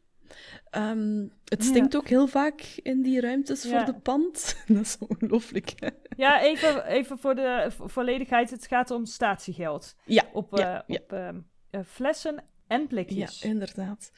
Ehm, 0.71 1.23
het 1.45 1.63
Ja. 1.63 1.69
stinkt 1.69 1.97
ook 1.97 2.09
heel 2.09 2.27
vaak 2.27 2.61
in 2.83 3.03
die 3.03 3.21
ruimtes 3.21 3.63
Ja. 3.63 3.69
voor 3.85 3.95
de 3.95 4.01
pand. 4.01 4.57
Dat 4.67 4.81
is 4.81 4.97
ongelooflijk. 5.09 5.93
Ja, 6.17 6.43
even, 6.43 6.87
even 6.87 7.19
voor 7.19 7.35
de 7.35 7.67
vo- 7.77 7.89
volledigheid. 7.89 8.51
Het 8.51 8.67
gaat 8.67 8.91
om 8.91 9.05
statiegeld. 9.05 9.95
Ja, 10.05 10.25
Op, 10.33 10.57
ja, 10.59 10.77
eh, 10.77 10.83
ja. 10.97 11.01
op 11.03 11.13
ehm, 11.13 11.41
eh, 11.71 11.81
flessen 11.87 12.45
en 12.67 12.81
Ja, 12.81 12.87
blikjes. 12.87 13.43
inderdaad. 13.43 14.11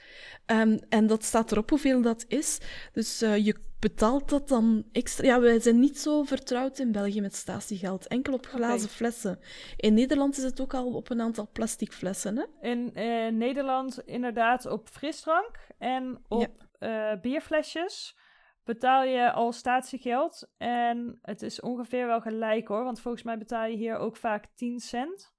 Ehm, 0.46 0.78
en 0.88 1.06
dat 1.06 1.24
staat 1.24 1.52
erop 1.52 1.70
hoeveel 1.70 2.02
dat 2.02 2.24
is. 2.28 2.58
Dus 2.92 3.22
eh, 3.22 3.44
je 3.44 3.54
betaalt 3.80 4.28
dat 4.28 4.48
dan 4.48 4.84
extra. 4.92 5.26
Ja, 5.26 5.40
wij 5.40 5.60
zijn 5.60 5.78
niet 5.78 5.98
zo 5.98 6.22
vertrouwd 6.22 6.78
in 6.78 6.92
België 6.92 7.20
met 7.20 7.34
statiegeld. 7.34 8.06
Enkel 8.06 8.32
op 8.32 8.46
glazen 8.46 8.88
flessen. 8.88 9.38
In 9.76 9.94
Nederland 9.94 10.36
is 10.36 10.42
het 10.42 10.60
ook 10.60 10.74
al 10.74 10.94
op 10.94 11.10
een 11.10 11.20
aantal 11.20 11.48
plastic 11.52 11.92
flessen. 11.92 12.36
Hè? 12.36 12.68
In 12.68 12.94
eh, 12.94 13.32
Nederland 13.32 14.02
inderdaad 14.04 14.66
op 14.66 14.88
frisdrank 14.88 15.50
en 15.78 16.24
op 16.28 16.66
eh, 16.78 17.12
bierflesjes 17.20 18.16
betaal 18.64 19.04
je 19.04 19.32
al 19.32 19.52
statiegeld. 19.52 20.48
En 20.56 21.18
het 21.22 21.42
is 21.42 21.60
ongeveer 21.60 22.06
wel 22.06 22.20
gelijk 22.20 22.68
hoor, 22.68 22.84
want 22.84 23.00
volgens 23.00 23.22
mij 23.22 23.38
betaal 23.38 23.66
je 23.66 23.76
hier 23.76 23.96
ook 23.96 24.16
vaak 24.16 24.46
10 24.54 24.80
cent 24.80 25.36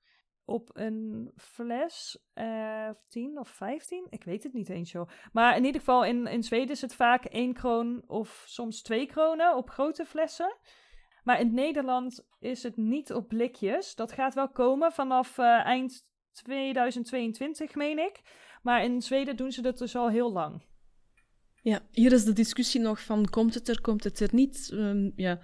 op 0.50 0.70
een 0.74 1.32
fles. 1.36 2.20
eh 2.34 2.90
10 3.08 3.40
of 3.40 3.50
15? 3.50 4.08
Ik 4.10 4.24
weet 4.24 4.44
het 4.44 4.54
niet 4.54 4.70
eens 4.70 4.92
joh. 4.92 5.10
Maar 5.32 5.56
in 5.58 5.66
ieder 5.66 5.80
geval 5.80 6.06
in, 6.06 6.28
in 6.28 6.44
Zweden 6.44 6.70
is 6.70 6.82
het 6.82 6.96
vaak 6.96 7.26
1 7.26 7.54
kroon 7.54 8.04
of 8.08 8.44
soms 8.48 8.82
2 8.82 9.06
kronen 9.06 9.56
op 9.56 9.70
grote 9.70 10.06
flessen. 10.06 10.58
Maar 11.24 11.40
in 11.40 11.54
Nederland 11.54 12.28
is 12.40 12.64
het 12.64 12.78
niet 12.78 13.14
op 13.14 13.28
blikjes. 13.28 13.96
Dat 13.96 14.12
gaat 14.12 14.34
wel 14.34 14.50
komen 14.50 14.92
vanaf 14.92 15.38
eh, 15.38 15.66
eind 15.66 16.08
2022, 16.32 17.76
meen 17.76 18.00
ik. 18.00 18.22
Maar 18.62 18.84
in 18.84 19.02
Zweden 19.02 19.36
doen 19.36 19.52
ze 19.52 19.62
dat 19.62 19.78
dus 19.78 19.96
al 19.96 20.10
heel 20.10 20.32
lang. 20.32 20.62
Ja, 21.70 21.82
hier 21.92 22.12
is 22.14 22.24
de 22.24 22.34
discussie 22.34 22.82
nog 22.82 23.02
van 23.02 23.30
komt 23.30 23.54
het 23.54 23.70
er, 23.70 23.82
komt 23.82 24.04
het 24.04 24.20
er 24.20 24.30
niet. 24.32 24.70
Ehm, 24.74 25.10
ja. 25.16 25.40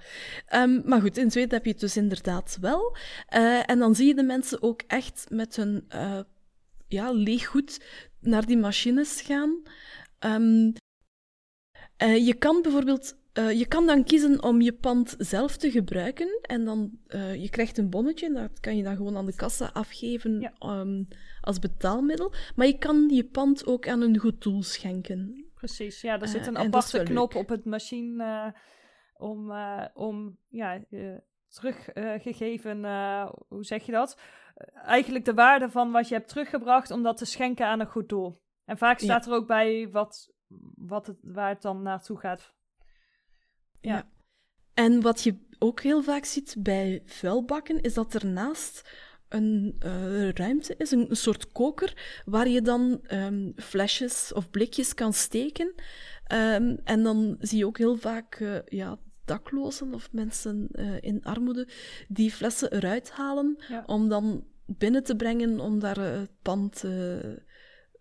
Ehm, 0.46 0.82
maar 0.86 1.02
goed, 1.02 1.18
in 1.18 1.32
Zweden 1.32 1.54
heb 1.54 1.66
je 1.66 1.72
het 1.72 1.80
dus 1.80 1.98
inderdaad 1.98 2.58
wel. 2.62 2.98
Eh, 3.28 3.70
en 3.70 3.80
dan 3.80 3.96
zie 3.96 4.08
je 4.08 4.16
de 4.16 4.24
mensen 4.24 4.62
ook 4.62 4.82
echt 4.88 5.26
met 5.30 5.56
hun 5.56 5.86
eh, 5.88 6.20
ja, 6.88 7.12
leeg 7.12 7.46
goed 7.46 7.86
naar 8.20 8.46
die 8.46 8.58
machines 8.58 9.22
gaan. 9.22 9.62
Ehm, 10.20 10.72
eh, 11.98 12.26
je 12.26 12.34
kan 12.34 12.62
bijvoorbeeld... 12.62 13.16
je 13.34 13.66
kan 13.68 13.86
dan 13.86 14.04
kiezen 14.04 14.44
om 14.44 14.62
je 14.62 14.74
pand 14.74 15.16
zelf 15.18 15.58
te 15.58 15.72
gebruiken 15.72 16.40
en 16.42 16.66
dan 16.66 17.00
eh, 17.08 17.36
je 17.42 17.50
krijgt 17.50 17.78
een 17.78 17.90
bonnetje, 17.90 18.34
dat 18.34 18.60
kan 18.60 18.78
je 18.78 18.84
dan 18.84 18.96
gewoon 18.96 19.18
aan 19.18 19.26
de 19.26 19.36
kassa 19.36 19.70
afgeven 19.74 20.40
Ja. 20.40 20.86
als 21.42 21.60
betaalmiddel. 21.60 22.34
Maar 22.56 22.68
je 22.68 22.78
kan 22.78 23.10
je 23.10 23.24
pand 23.24 23.66
ook 23.66 23.88
aan 23.88 24.02
een 24.02 24.18
goed 24.18 24.42
doel 24.42 24.64
schenken. 24.64 25.45
Precies, 25.66 26.02
ja, 26.02 26.14
er 26.14 26.22
Eh, 26.22 26.28
zit 26.28 26.48
een 26.48 26.58
aparte 26.58 27.04
knop 27.04 27.36
op 27.36 27.50
het 27.50 27.66
machine 27.66 28.24
eh, 28.24 28.60
om, 29.30 29.52
eh, 29.52 29.86
om 29.94 30.38
ja, 30.48 30.84
teruggegeven, 31.48 32.84
hoe 33.48 33.64
zeg 33.66 33.86
je 33.86 33.92
dat? 33.92 34.20
Eigenlijk 34.74 35.26
de 35.26 35.34
waarde 35.34 35.70
van 35.70 35.92
wat 35.92 36.08
je 36.08 36.16
hebt 36.16 36.28
teruggebracht 36.28 36.92
om 36.92 37.04
dat 37.04 37.18
te 37.18 37.26
schenken 37.26 37.66
aan 37.66 37.80
een 37.80 37.88
goed 37.88 38.10
doel. 38.10 38.42
En 38.66 38.78
vaak 38.78 39.00
Ja. 39.00 39.06
staat 39.06 39.26
er 39.26 39.34
ook 39.34 39.48
bij 39.48 39.90
wat, 39.92 40.34
wat 40.76 41.08
het, 41.08 41.18
waar 41.22 41.50
het 41.50 41.62
dan 41.62 41.82
naartoe 41.82 42.18
gaat. 42.18 42.54
Ja. 43.82 43.96
Ja. 43.96 44.08
En 44.74 45.02
wat 45.02 45.24
je 45.24 45.48
ook 45.60 45.82
heel 45.82 46.04
vaak 46.04 46.26
ziet 46.26 46.56
bij 46.60 47.02
vuilbakken, 47.06 47.82
is 47.82 47.94
dat 47.94 48.16
ernaast 48.16 48.90
een 49.30 49.76
eh, 49.80 50.30
ruimte 50.30 50.76
is, 50.78 50.92
een, 50.92 51.10
een 51.10 51.16
soort 51.16 51.52
koker, 51.52 52.22
waar 52.26 52.48
je 52.48 52.62
dan 52.62 53.00
ehm, 53.04 53.52
flesjes 53.56 54.34
of 54.34 54.50
blikjes 54.50 54.94
kan 54.94 55.14
steken. 55.14 55.74
Ehm, 56.26 56.76
en 56.84 57.04
dan 57.04 57.36
zie 57.40 57.58
je 57.58 57.66
ook 57.66 57.78
heel 57.78 57.96
vaak 57.98 58.36
eh, 58.36 58.58
ja, 58.66 58.98
daklozen 59.26 59.94
of 59.94 60.12
mensen 60.12 60.68
eh, 60.72 61.02
in 61.02 61.24
armoede 61.24 61.68
die 62.08 62.32
flessen 62.32 62.72
eruit 62.74 63.12
halen 63.12 63.64
Ja. 63.68 63.84
om 63.86 64.10
dan 64.10 64.46
binnen 64.66 65.04
te 65.04 65.16
brengen 65.16 65.60
om 65.60 65.80
daar 65.80 65.98
het 66.00 66.32
pand 66.42 66.84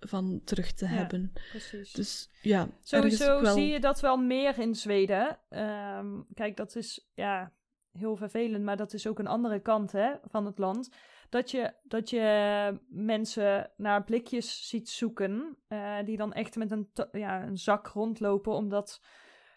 van 0.01 0.41
terug 0.45 0.72
te 0.72 0.85
Ja. 0.85 0.91
hebben. 0.91 1.33
Precies. 1.51 1.93
Dus 1.93 2.29
ja, 2.43 2.68
Sowieso 2.83 3.41
wel... 3.41 3.55
zie 3.55 3.66
je 3.66 3.81
dat 3.81 4.01
wel 4.01 4.16
meer 4.16 4.59
in 4.59 4.75
Zweden. 4.75 5.39
Ehm, 5.49 6.20
kijk, 6.35 6.57
dat 6.57 6.77
is 6.77 7.09
ja, 7.14 7.53
heel 7.99 8.16
vervelend, 8.16 8.64
maar 8.64 8.77
dat 8.77 8.93
is 8.93 9.07
ook 9.07 9.18
een 9.18 9.27
andere 9.27 9.61
kant 9.61 9.93
hè, 9.93 10.12
van 10.25 10.47
het 10.47 10.59
land. 10.59 10.89
Dat 11.35 11.51
je, 11.51 11.72
dat 11.82 12.11
je 12.11 12.80
mensen 12.89 13.70
naar 13.76 14.05
blikjes 14.05 14.68
ziet 14.68 14.89
zoeken, 14.89 15.57
eh, 15.68 15.99
die 16.05 16.16
dan 16.16 16.32
echt 16.32 16.57
met 16.57 16.70
een, 16.70 16.91
ja, 17.12 17.43
een 17.43 17.57
zak 17.57 17.87
rondlopen, 17.87 18.53
omdat, 18.53 19.05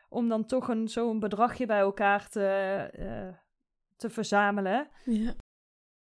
om 0.09 0.29
dan 0.29 0.45
toch 0.45 0.67
een, 0.67 0.87
zo'n 0.87 1.19
bedragje 1.19 1.65
bij 1.65 1.79
elkaar 1.79 2.29
te, 2.29 2.45
eh, 2.93 3.37
te 3.95 4.09
verzamelen. 4.09 4.89
Ja. 5.05 5.35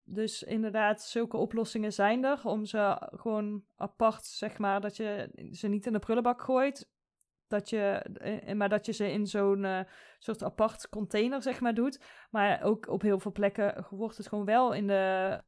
Dus 0.04 0.42
inderdaad, 0.42 1.02
zulke 1.02 1.36
oplossingen 1.36 1.92
zijn 1.92 2.24
er. 2.24 2.40
Om 2.44 2.64
ze 2.64 3.08
gewoon 3.16 3.64
apart, 3.76 4.24
zeg 4.24 4.58
maar, 4.58 4.80
dat 4.80 4.96
je 4.96 5.30
ze 5.52 5.68
niet 5.68 5.86
in 5.86 5.92
de 5.92 5.98
prullenbak 5.98 6.42
gooit. 6.42 6.90
Dat 7.46 7.68
je, 7.68 7.80
eh, 8.20 8.54
maar 8.54 8.68
dat 8.68 8.86
je 8.86 8.92
ze 8.92 9.12
in 9.12 9.26
zo'n 9.26 9.86
soort 10.18 10.42
apart 10.42 10.88
container, 10.88 11.42
zeg 11.42 11.60
maar, 11.60 11.74
doet. 11.74 12.00
Maar 12.30 12.62
ook 12.62 12.88
op 12.88 13.02
heel 13.02 13.18
veel 13.18 13.32
plekken 13.32 13.86
wordt 13.90 14.16
het 14.16 14.28
gewoon 14.28 14.44
wel 14.44 14.72
in 14.72 14.86
de 14.86 15.42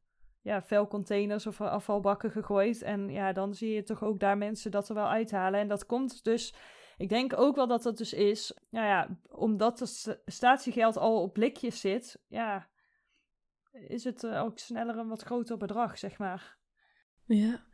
ja, 0.47 0.61
vuilcontainers 0.61 1.47
of 1.47 1.61
afvalbakken 1.61 2.31
gegooid. 2.31 2.81
En 2.81 3.09
ja, 3.09 3.33
dan 3.33 3.53
zie 3.53 3.73
je 3.73 3.83
toch 3.83 4.03
ook 4.03 4.19
daar 4.19 4.37
mensen 4.37 4.71
dat 4.71 4.89
er 4.89 4.95
wel 4.95 5.07
uithalen. 5.07 5.59
En 5.59 5.67
dat 5.67 5.85
komt 5.85 6.23
dus, 6.23 6.53
ik 6.97 7.09
denk 7.09 7.37
ook 7.37 7.55
wel 7.55 7.67
dat 7.67 7.83
dat 7.83 7.97
dus 7.97 8.13
is, 8.13 8.57
nou 8.69 8.85
ja, 8.85 9.19
omdat 9.29 9.79
het 9.79 9.89
sta- 9.89 10.17
statiegeld 10.25 10.97
al 10.97 11.21
op 11.21 11.33
blikjes 11.33 11.79
zit, 11.79 12.23
ja, 12.27 12.67
is 13.71 14.03
het 14.03 14.23
eh, 14.23 14.43
ook 14.43 14.59
sneller 14.59 14.97
een 14.97 15.07
wat 15.07 15.21
groter 15.21 15.57
bedrag, 15.57 15.97
zeg 15.97 16.17
maar. 16.17 16.57
Ja. 17.25 17.65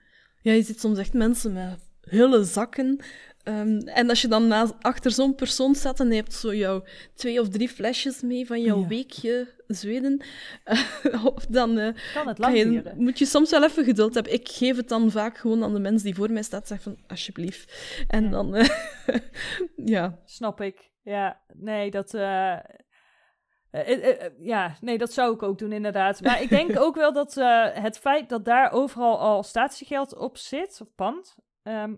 ja, 0.41 0.51
je 0.51 0.61
ziet 0.61 0.79
soms 0.79 0.97
echt 0.97 1.13
mensen 1.13 1.53
met 1.53 1.92
hele 2.09 2.43
zakken. 2.43 2.99
Ehm, 3.43 3.77
en 3.77 4.09
als 4.09 4.21
je 4.21 4.27
dan 4.27 4.47
naast, 4.47 4.73
achter 4.81 5.11
zo'n 5.11 5.35
persoon 5.35 5.75
staat 5.75 5.99
en 5.99 6.07
je 6.09 6.15
hebt 6.15 6.33
zo 6.33 6.53
jouw 6.55 6.83
twee 7.15 7.39
of 7.41 7.49
drie 7.49 7.69
flesjes 7.69 8.21
mee 8.21 8.45
van 8.47 8.61
jouw 8.61 8.79
Ja. 8.81 8.87
weekje 8.87 9.47
Zweden, 9.67 10.21
eh, 10.63 10.79
dan 11.49 11.77
eh, 11.77 11.93
Kan 12.13 12.27
het 12.27 12.39
kan 12.39 12.53
lang 12.53 12.57
je, 12.57 12.91
moet 12.95 13.19
je 13.19 13.25
soms 13.25 13.49
wel 13.51 13.63
even 13.63 13.83
geduld 13.83 14.13
hebben. 14.13 14.33
Ik 14.33 14.49
geef 14.49 14.75
het 14.77 14.89
dan 14.89 15.11
vaak 15.11 15.37
gewoon 15.37 15.63
aan 15.63 15.73
de 15.73 15.79
mens 15.79 16.03
die 16.03 16.15
voor 16.15 16.31
mij 16.31 16.43
staat, 16.43 16.67
zeg 16.67 16.81
van 16.81 16.97
alsjeblieft. 17.07 17.73
En 18.07 18.23
Ja. 18.23 18.29
dan, 18.29 18.55
eh, 18.55 18.67
ja, 19.95 20.19
Snap 20.25 20.61
ik. 20.61 20.91
Ja, 21.01 21.41
nee, 21.53 21.91
dat. 21.91 22.11
ja, 24.39 24.75
nee, 24.81 24.97
dat 24.97 25.13
zou 25.13 25.33
ik 25.33 25.43
ook 25.43 25.57
doen, 25.59 25.71
inderdaad. 25.71 26.21
Maar 26.21 26.41
ik 26.41 26.49
denk 26.49 26.79
ook 26.85 26.95
wel 26.95 27.13
dat 27.13 27.33
het 27.73 27.97
feit 27.99 28.29
dat 28.29 28.45
daar 28.45 28.71
overal 28.71 29.19
al 29.19 29.43
statiegeld 29.43 30.15
op 30.17 30.37
zit, 30.37 30.79
of 30.81 30.87
pand, 30.95 31.35
ehm, 31.63 31.95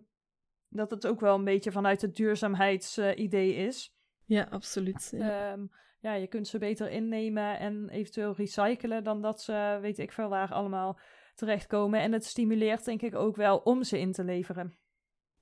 dat 0.69 0.91
het 0.91 1.07
ook 1.07 1.19
wel 1.19 1.35
een 1.35 1.43
beetje 1.43 1.71
vanuit 1.71 2.01
het 2.01 2.15
duurzaamheidsidee 2.15 3.55
is. 3.55 3.95
ja, 4.25 4.47
absoluut. 4.49 5.13
Ja. 5.17 5.51
Ehm, 5.51 5.65
ja, 5.99 6.13
je 6.13 6.27
kunt 6.27 6.47
ze 6.47 6.57
beter 6.57 6.89
innemen 6.89 7.59
en 7.59 7.89
eventueel 7.89 8.33
recyclen 8.35 9.03
dan 9.03 9.21
dat 9.21 9.41
ze, 9.41 9.77
weet 9.81 9.99
ik 9.99 10.11
veel 10.11 10.29
waar, 10.29 10.53
allemaal 10.53 10.99
terechtkomen. 11.35 11.99
En 11.99 12.11
het 12.11 12.25
stimuleert 12.25 12.85
denk 12.85 13.01
ik 13.01 13.15
ook 13.15 13.35
wel 13.35 13.57
om 13.57 13.83
ze 13.83 13.99
in 13.99 14.11
te 14.11 14.23
leveren. 14.23 14.77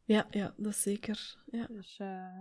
ja, 0.04 0.28
ja, 0.30 0.54
dat 0.58 0.76
zeker. 0.76 1.44
Ja. 1.46 1.66
Dus, 1.68 2.00
eh, 2.00 2.40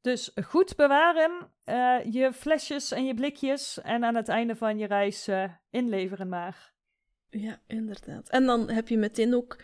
dus 0.00 0.32
goed 0.44 0.76
bewaren, 0.76 1.50
eh, 1.64 1.98
je 2.10 2.32
flesjes 2.32 2.92
en 2.92 3.04
je 3.04 3.14
blikjes 3.14 3.80
en 3.80 4.04
aan 4.04 4.14
het 4.14 4.28
einde 4.28 4.56
van 4.56 4.78
je 4.78 4.86
reis 4.86 5.28
eh, 5.28 5.52
inleveren 5.70 6.28
maar. 6.28 6.72
Ja, 7.30 7.60
inderdaad. 7.66 8.28
En 8.28 8.46
dan 8.46 8.70
heb 8.70 8.88
je 8.88 8.98
meteen 8.98 9.34
ook, 9.34 9.62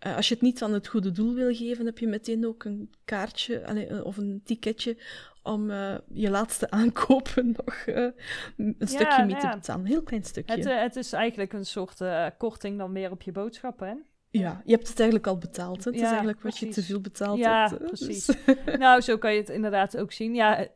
eh, 0.00 0.16
als 0.16 0.28
je 0.28 0.34
het 0.34 0.42
niet 0.42 0.62
aan 0.62 0.72
het 0.72 0.86
goede 0.86 1.10
doel 1.10 1.34
wil 1.34 1.54
geven, 1.54 1.86
heb 1.86 1.98
je 1.98 2.06
meteen 2.06 2.46
ook 2.46 2.64
een 2.64 2.90
kaartje 3.04 3.66
allee, 3.66 3.86
eh, 3.86 4.04
of 4.04 4.16
een 4.16 4.40
ticketje 4.44 4.96
om 5.42 5.70
eh, 5.70 5.94
je 6.08 6.30
laatste 6.30 6.70
aankopen 6.80 7.56
nog 7.56 7.86
een 7.86 8.74
stukje 8.78 9.24
mee 9.24 9.34
nou 9.34 9.40
te 9.40 9.56
betalen. 9.56 9.80
Een 9.80 9.90
heel 9.90 10.02
klein 10.02 10.24
stukje. 10.24 10.56
Het, 10.56 10.64
het 10.64 10.96
is 10.96 11.12
eigenlijk 11.12 11.52
een 11.52 11.66
soort 11.66 12.02
korting 12.38 12.78
dan 12.78 12.92
meer 12.92 13.10
op 13.10 13.22
je 13.22 13.32
boodschappen, 13.32 13.88
hè? 13.88 13.94
ja, 14.30 14.62
je 14.64 14.72
hebt 14.72 14.88
het 14.88 15.00
eigenlijk 15.00 15.28
al 15.28 15.38
betaald. 15.38 15.84
Hè? 15.84 15.90
Het 15.90 16.00
is 16.00 16.06
eigenlijk 16.06 16.40
wat 16.40 16.58
je 16.58 16.68
te 16.68 16.82
veel 16.82 17.00
betaald 17.00 17.38
Ja, 17.38 17.68
hebt. 17.68 17.84
precies. 17.92 18.26
Dus- 18.26 18.56
nou, 18.78 19.00
zo 19.00 19.18
kan 19.18 19.32
je 19.32 19.40
het 19.40 19.48
inderdaad 19.48 19.96
ook 19.96 20.12
zien. 20.12 20.34
Ja, 20.34 20.66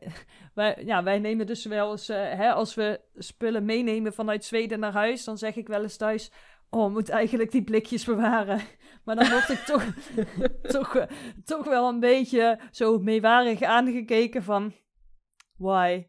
wij, 0.53 0.81
ja, 0.85 1.03
wij 1.03 1.19
nemen 1.19 1.47
dus 1.47 1.65
wel 1.65 1.91
eens, 1.91 2.07
hè, 2.07 2.51
als 2.51 2.75
we 2.75 2.99
spullen 3.15 3.65
meenemen 3.65 4.13
vanuit 4.13 4.45
Zweden 4.45 4.79
naar 4.79 4.93
huis, 4.93 5.23
dan 5.23 5.37
zeg 5.37 5.55
ik 5.55 5.67
wel 5.67 5.81
eens 5.81 5.97
thuis, 5.97 6.31
oh, 6.69 6.85
we 6.85 6.91
moeten 6.91 7.13
eigenlijk 7.13 7.51
die 7.51 7.63
blikjes 7.63 8.05
bewaren. 8.05 8.61
Maar 9.05 9.15
dan 9.15 9.29
word 9.29 9.49
ik 9.49 9.57
toch, 9.59 9.83
toch, 10.77 10.95
eh, 10.95 11.07
toch 11.45 11.65
wel 11.65 11.89
een 11.89 11.99
beetje 11.99 12.59
zo 12.71 12.99
meewarig 12.99 13.61
aangekeken 13.61 14.43
van, 14.43 14.73
why? 15.57 16.03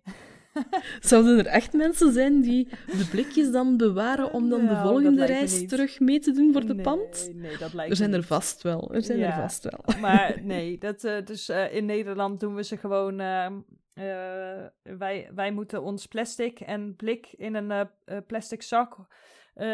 Zouden 1.00 1.38
er 1.38 1.46
echt 1.46 1.72
mensen 1.72 2.12
zijn 2.12 2.40
die 2.40 2.68
de 2.86 3.08
blikjes 3.10 3.50
dan 3.50 3.76
bewaren 3.76 4.32
om 4.32 4.48
dan 4.48 4.60
de 4.60 4.66
Nou, 4.66 4.86
volgende 4.88 5.24
reis 5.24 5.66
terug 5.68 6.00
mee 6.00 6.18
te 6.18 6.32
doen 6.32 6.52
voor 6.52 6.66
de 6.66 6.74
Nee, 6.74 6.82
pand? 6.84 7.30
Nee, 7.34 7.56
dat 7.58 7.72
lijkt 7.74 7.90
Er 7.90 7.96
zijn 7.96 8.12
er 8.12 8.22
vast 8.22 8.62
wel. 8.62 8.94
Er 8.94 9.02
zijn 9.02 9.20
er 9.20 9.32
vast 9.32 9.64
wel. 9.64 9.84
Maar 10.00 10.42
nee, 10.42 10.78
dat, 10.78 11.04
eh, 11.04 11.24
dus 11.24 11.48
eh, 11.48 11.74
in 11.74 11.84
Nederland 11.84 12.40
doen 12.40 12.54
we 12.54 12.62
ze 12.64 12.76
gewoon. 12.76 13.20
ehm, 13.20 13.54
eh, 13.94 14.66
wij, 14.98 15.30
wij 15.34 15.52
moeten 15.52 15.82
ons 15.82 16.06
plastic 16.06 16.60
en 16.60 16.96
blik 16.96 17.32
in 17.36 17.54
een 17.54 17.88
plastic 18.26 18.62
zak 18.62 18.96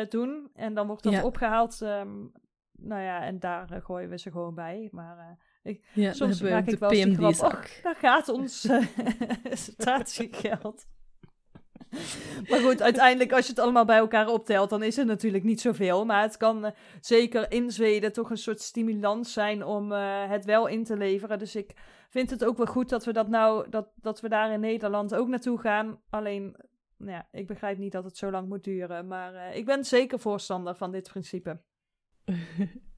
doen. 0.08 0.50
En 0.54 0.74
dan 0.74 0.86
wordt 0.86 1.02
dat 1.02 1.12
Ja. 1.12 1.22
opgehaald. 1.24 1.82
ehm, 1.82 2.08
nou 2.82 3.02
ja, 3.02 3.22
en 3.22 3.38
daar 3.38 3.70
eh, 3.70 3.84
gooien 3.84 4.08
we 4.08 4.18
ze 4.18 4.30
gewoon 4.30 4.54
bij. 4.54 4.88
Maar 4.92 5.38
eh, 5.62 5.76
Ja, 5.92 6.04
dan 6.04 6.14
soms 6.14 6.40
maak 6.40 6.66
ik 6.66 6.78
wel 6.78 6.90
eens 6.90 7.38
grap. 7.38 7.52
"Och, 7.52 7.80
daar 7.82 7.96
gaat 7.96 8.28
ons 8.28 8.64
eh, 8.64 8.84
statiegeld. 9.52 10.86
Maar 12.48 12.60
goed, 12.60 12.82
uiteindelijk 12.82 13.32
als 13.32 13.44
je 13.46 13.50
het 13.52 13.60
allemaal 13.60 13.84
bij 13.84 13.96
elkaar 13.96 14.28
optelt, 14.28 14.70
dan 14.70 14.82
is 14.82 14.96
het 14.96 15.06
natuurlijk 15.06 15.44
niet 15.44 15.60
zoveel. 15.60 16.04
Maar 16.04 16.22
het 16.22 16.36
kan 16.36 16.72
zeker 17.00 17.52
in 17.52 17.70
Zweden 17.70 18.12
toch 18.12 18.30
een 18.30 18.36
soort 18.36 18.60
stimulans 18.60 19.32
zijn 19.32 19.64
om 19.64 19.92
het 19.92 20.44
wel 20.44 20.66
in 20.66 20.84
te 20.84 20.96
leveren. 20.96 21.38
Dus 21.38 21.56
ik 21.56 21.74
vind 22.08 22.30
het 22.30 22.44
ook 22.44 22.56
wel 22.56 22.66
goed 22.66 22.88
dat 22.88 23.04
we 23.04 23.12
dat 23.12 23.28
nou, 23.28 23.70
dat, 23.70 23.88
dat 23.94 24.20
we 24.20 24.28
daar 24.28 24.52
in 24.52 24.60
Nederland 24.60 25.14
ook 25.14 25.28
naartoe 25.28 25.58
gaan. 25.58 26.00
Alleen, 26.10 26.56
nou 26.96 27.10
ja, 27.10 27.28
ik 27.32 27.46
begrijp 27.46 27.78
niet 27.78 27.92
dat 27.92 28.04
het 28.04 28.16
zo 28.16 28.30
lang 28.30 28.48
moet 28.48 28.64
duren. 28.64 29.06
Maar 29.06 29.56
ik 29.56 29.64
ben 29.64 29.84
zeker 29.84 30.18
voorstander 30.18 30.74
van 30.74 30.90
dit 30.90 31.08
principe. 31.08 31.60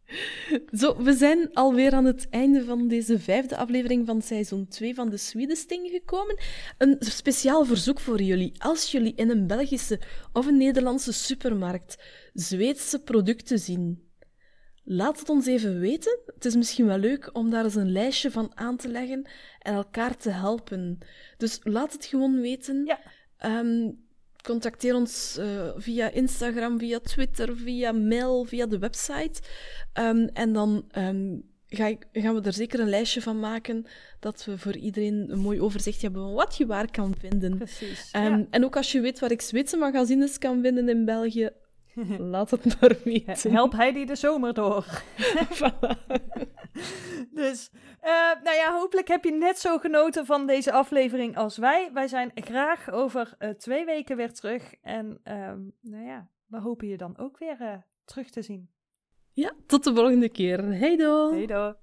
Zo, 0.79 1.03
we 1.03 1.13
zijn 1.13 1.53
alweer 1.53 1.93
aan 1.93 2.05
het 2.05 2.29
einde 2.31 2.65
van 2.65 2.89
deze 2.89 3.19
vijfde 3.19 3.57
aflevering 3.57 4.07
van 4.07 4.23
seizoen 4.23 4.69
2 4.69 4.95
van 4.95 5.11
de 5.11 5.17
Swedesting 5.17 5.89
gekomen. 5.91 6.39
Een 6.79 6.97
speciaal 6.99 7.65
verzoek 7.65 8.01
voor 8.01 8.23
jullie. 8.23 8.53
Als 8.59 8.91
jullie 8.91 9.15
in 9.15 9.31
een 9.31 9.47
Belgische 9.47 10.01
of 10.33 10.47
een 10.47 10.57
Nederlandse 10.57 11.13
supermarkt 11.13 12.03
Zweedse 12.33 13.03
producten 13.03 13.59
zien, 13.59 14.09
laat 14.85 15.19
het 15.19 15.29
ons 15.29 15.47
even 15.47 15.81
weten. 15.81 16.21
Het 16.27 16.45
is 16.45 16.57
misschien 16.57 16.87
wel 16.87 16.99
leuk 16.99 17.31
om 17.33 17.51
daar 17.51 17.65
eens 17.65 17.75
een 17.75 17.93
lijstje 17.93 18.31
van 18.31 18.53
aan 18.55 18.77
te 18.77 18.89
leggen 18.89 19.29
en 19.59 19.75
elkaar 19.75 20.17
te 20.17 20.31
helpen. 20.31 20.99
Dus 21.37 21.59
laat 21.63 21.93
het 21.93 22.05
gewoon 22.05 22.41
weten. 22.41 22.85
Ja. 22.85 23.01
Ehm, 23.37 23.91
contacteer 24.45 24.95
ons 24.95 25.37
eh, 25.39 25.71
via 25.77 26.11
Instagram, 26.11 26.79
via 26.79 27.01
Twitter, 27.01 27.57
via 27.57 27.93
mail, 27.93 28.45
via 28.45 28.67
de 28.67 28.79
website. 28.79 29.41
Ehm, 29.93 30.29
en 30.33 30.53
dan 30.53 30.85
ehm, 30.91 31.37
ga 31.69 31.87
ik, 31.87 32.07
gaan 32.13 32.35
we 32.35 32.41
er 32.41 32.53
zeker 32.53 32.81
een 32.81 32.89
lijstje 32.89 33.23
van 33.23 33.41
maken, 33.41 33.87
dat 34.21 34.45
we 34.45 34.59
voor 34.59 34.77
iedereen 34.77 35.27
een 35.31 35.39
mooi 35.39 35.61
overzicht 35.61 36.03
hebben 36.03 36.23
van 36.23 36.35
wat 36.35 36.57
je 36.57 36.67
waar 36.67 36.91
kan 36.91 37.15
vinden. 37.19 37.57
Precies. 37.57 38.11
Ehm, 38.13 38.45
En 38.51 38.65
ook 38.65 38.77
als 38.77 38.93
je 38.93 39.01
weet 39.01 39.19
waar 39.19 39.31
ik 39.31 39.41
Zweedse 39.41 39.77
magazines 39.77 40.39
kan 40.39 40.63
vinden 40.63 40.89
in 40.89 41.05
België, 41.05 41.51
laat 42.19 42.51
het 42.51 42.81
maar 42.81 42.97
weten. 43.05 43.53
Help 43.53 43.73
Heidi 43.73 44.05
de 44.05 44.15
zomer 44.15 44.55
door. 44.55 44.87
Dus, 47.31 47.71
eh, 48.01 48.11
nou 48.43 48.57
ja, 48.57 48.73
hopelijk 48.73 49.09
heb 49.09 49.25
je 49.25 49.33
net 49.33 49.59
zo 49.59 49.79
genoten 49.79 50.27
van 50.27 50.47
deze 50.47 50.73
aflevering 50.73 51.37
als 51.37 51.57
wij. 51.57 51.91
Wij 51.93 52.09
zijn 52.09 52.31
graag 52.35 52.91
over 52.91 53.35
eh, 53.39 53.51
twee 53.51 53.85
weken 53.85 54.17
weer 54.17 54.33
terug. 54.33 54.75
En 54.83 55.21
ehm, 55.23 55.61
nou 55.81 56.05
ja, 56.05 56.29
we 56.47 56.59
hopen 56.59 56.89
je 56.89 56.97
dan 56.97 57.19
ook 57.19 57.39
weer 57.39 57.57
eh, 57.61 57.77
terug 58.05 58.31
te 58.31 58.43
zien. 58.43 58.71
Ja, 59.33 59.53
tot 59.67 59.85
de 59.85 59.95
volgende 59.95 60.29
keer. 60.29 60.65
Hey 60.65 60.97
doei! 60.97 61.37
Hey 61.37 61.47
doei. 61.47 61.75